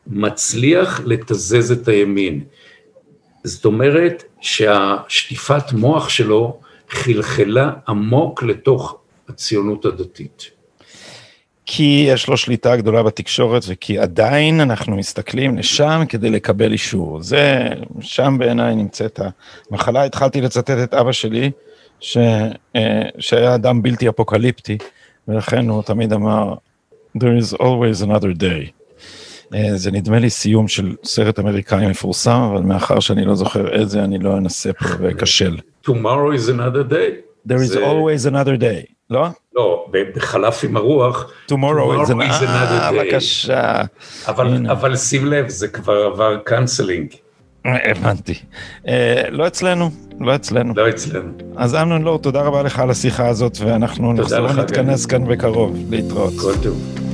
מצליח 0.09 1.01
לתזז 1.05 1.73
את 1.73 1.89
הימין. 1.89 2.45
זאת 3.45 3.65
אומרת 3.65 4.25
שהשטיפת 4.41 5.73
מוח 5.73 6.09
שלו 6.09 6.61
חלחלה 6.91 7.73
עמוק 7.89 8.43
לתוך 8.43 8.97
הציונות 9.29 9.85
הדתית. 9.85 10.51
כי 11.67 12.07
יש 12.09 12.29
לו 12.29 12.37
שליטה 12.37 12.77
גדולה 12.77 13.03
בתקשורת 13.03 13.63
וכי 13.69 13.99
עדיין 13.99 14.61
אנחנו 14.61 14.97
מסתכלים 14.97 15.59
לשם 15.59 16.03
כדי 16.09 16.31
לקבל 16.31 16.73
אישור. 16.73 17.23
זה, 17.23 17.69
שם 18.01 18.37
בעיניי 18.39 18.75
נמצאת 18.75 19.21
המחלה. 19.71 20.05
התחלתי 20.05 20.41
לצטט 20.41 20.71
את 20.71 20.95
אבא 20.95 21.13
שלי, 21.13 21.51
ש, 22.01 22.17
אה, 22.77 23.03
שהיה 23.19 23.55
אדם 23.55 23.83
בלתי 23.83 24.09
אפוקליפטי, 24.09 24.79
ולכן 25.29 25.69
הוא 25.69 25.83
תמיד 25.83 26.13
אמר, 26.13 26.55
There 27.17 27.37
is 27.43 27.55
always 27.55 28.03
another 28.03 28.33
day. 28.33 28.78
אה, 29.55 29.77
זה 29.77 29.91
נדמה 29.91 30.19
לי 30.19 30.31
סיום 30.31 30.69
של 30.69 30.95
סרט 31.05 31.39
אמריקאי 31.39 31.87
מפורסם, 31.87 32.41
אבל 32.53 32.63
מאחר 32.63 33.01
שאני 33.01 33.25
לא 33.25 33.35
זוכר 33.35 33.73
איזה, 33.73 34.05
אני 34.05 34.19
לא 34.19 34.37
אנסה 34.37 34.73
פה 34.73 34.89
ואכשל. 35.01 35.57
Tomorrow 35.87 36.35
is 36.37 36.49
another 36.49 36.93
day. 36.93 37.29
There 37.49 37.63
is 37.71 37.77
always 37.77 38.27
another 38.27 38.61
day, 38.61 38.93
לא? 39.11 39.27
לא, 39.57 39.87
בחלף 40.15 40.65
עם 40.65 40.77
הרוח, 40.77 41.33
Tomorrow 41.53 42.07
is 42.07 42.11
another 42.11 42.43
another 42.43 42.93
day. 42.93 42.95
בבקשה. 42.95 43.83
אבל, 44.69 44.97
שים 44.97 45.27
לב, 45.27 45.49
זה 45.49 45.69
כבר 45.69 45.97
עבר 46.13 46.37
canceling, 46.45 47.09
הבנתי. 47.65 48.35
אה, 48.89 49.23
לא 49.31 49.47
אצלנו, 49.47 49.91
לא 50.21 50.35
אצלנו. 50.35 50.75
לא 50.77 50.89
אצלנו. 50.89 51.33
אז 51.57 51.75
אמנון 51.75 52.03
לורד, 52.03 52.19
תודה 52.19 52.43
רבה 52.43 52.63
לך 52.63 52.79
על 52.79 52.91
השיחה 52.91 53.29
הזאת, 53.29 53.59
ואנחנו 53.61 54.13
נחזור 54.13 54.41
לך, 54.41 54.59
להתכנס 54.59 55.07
כאן 55.07 55.25
בקרוב, 55.29 55.77
להתראות. 55.91 56.33
כל 56.41 56.53
טוב. 56.63 57.08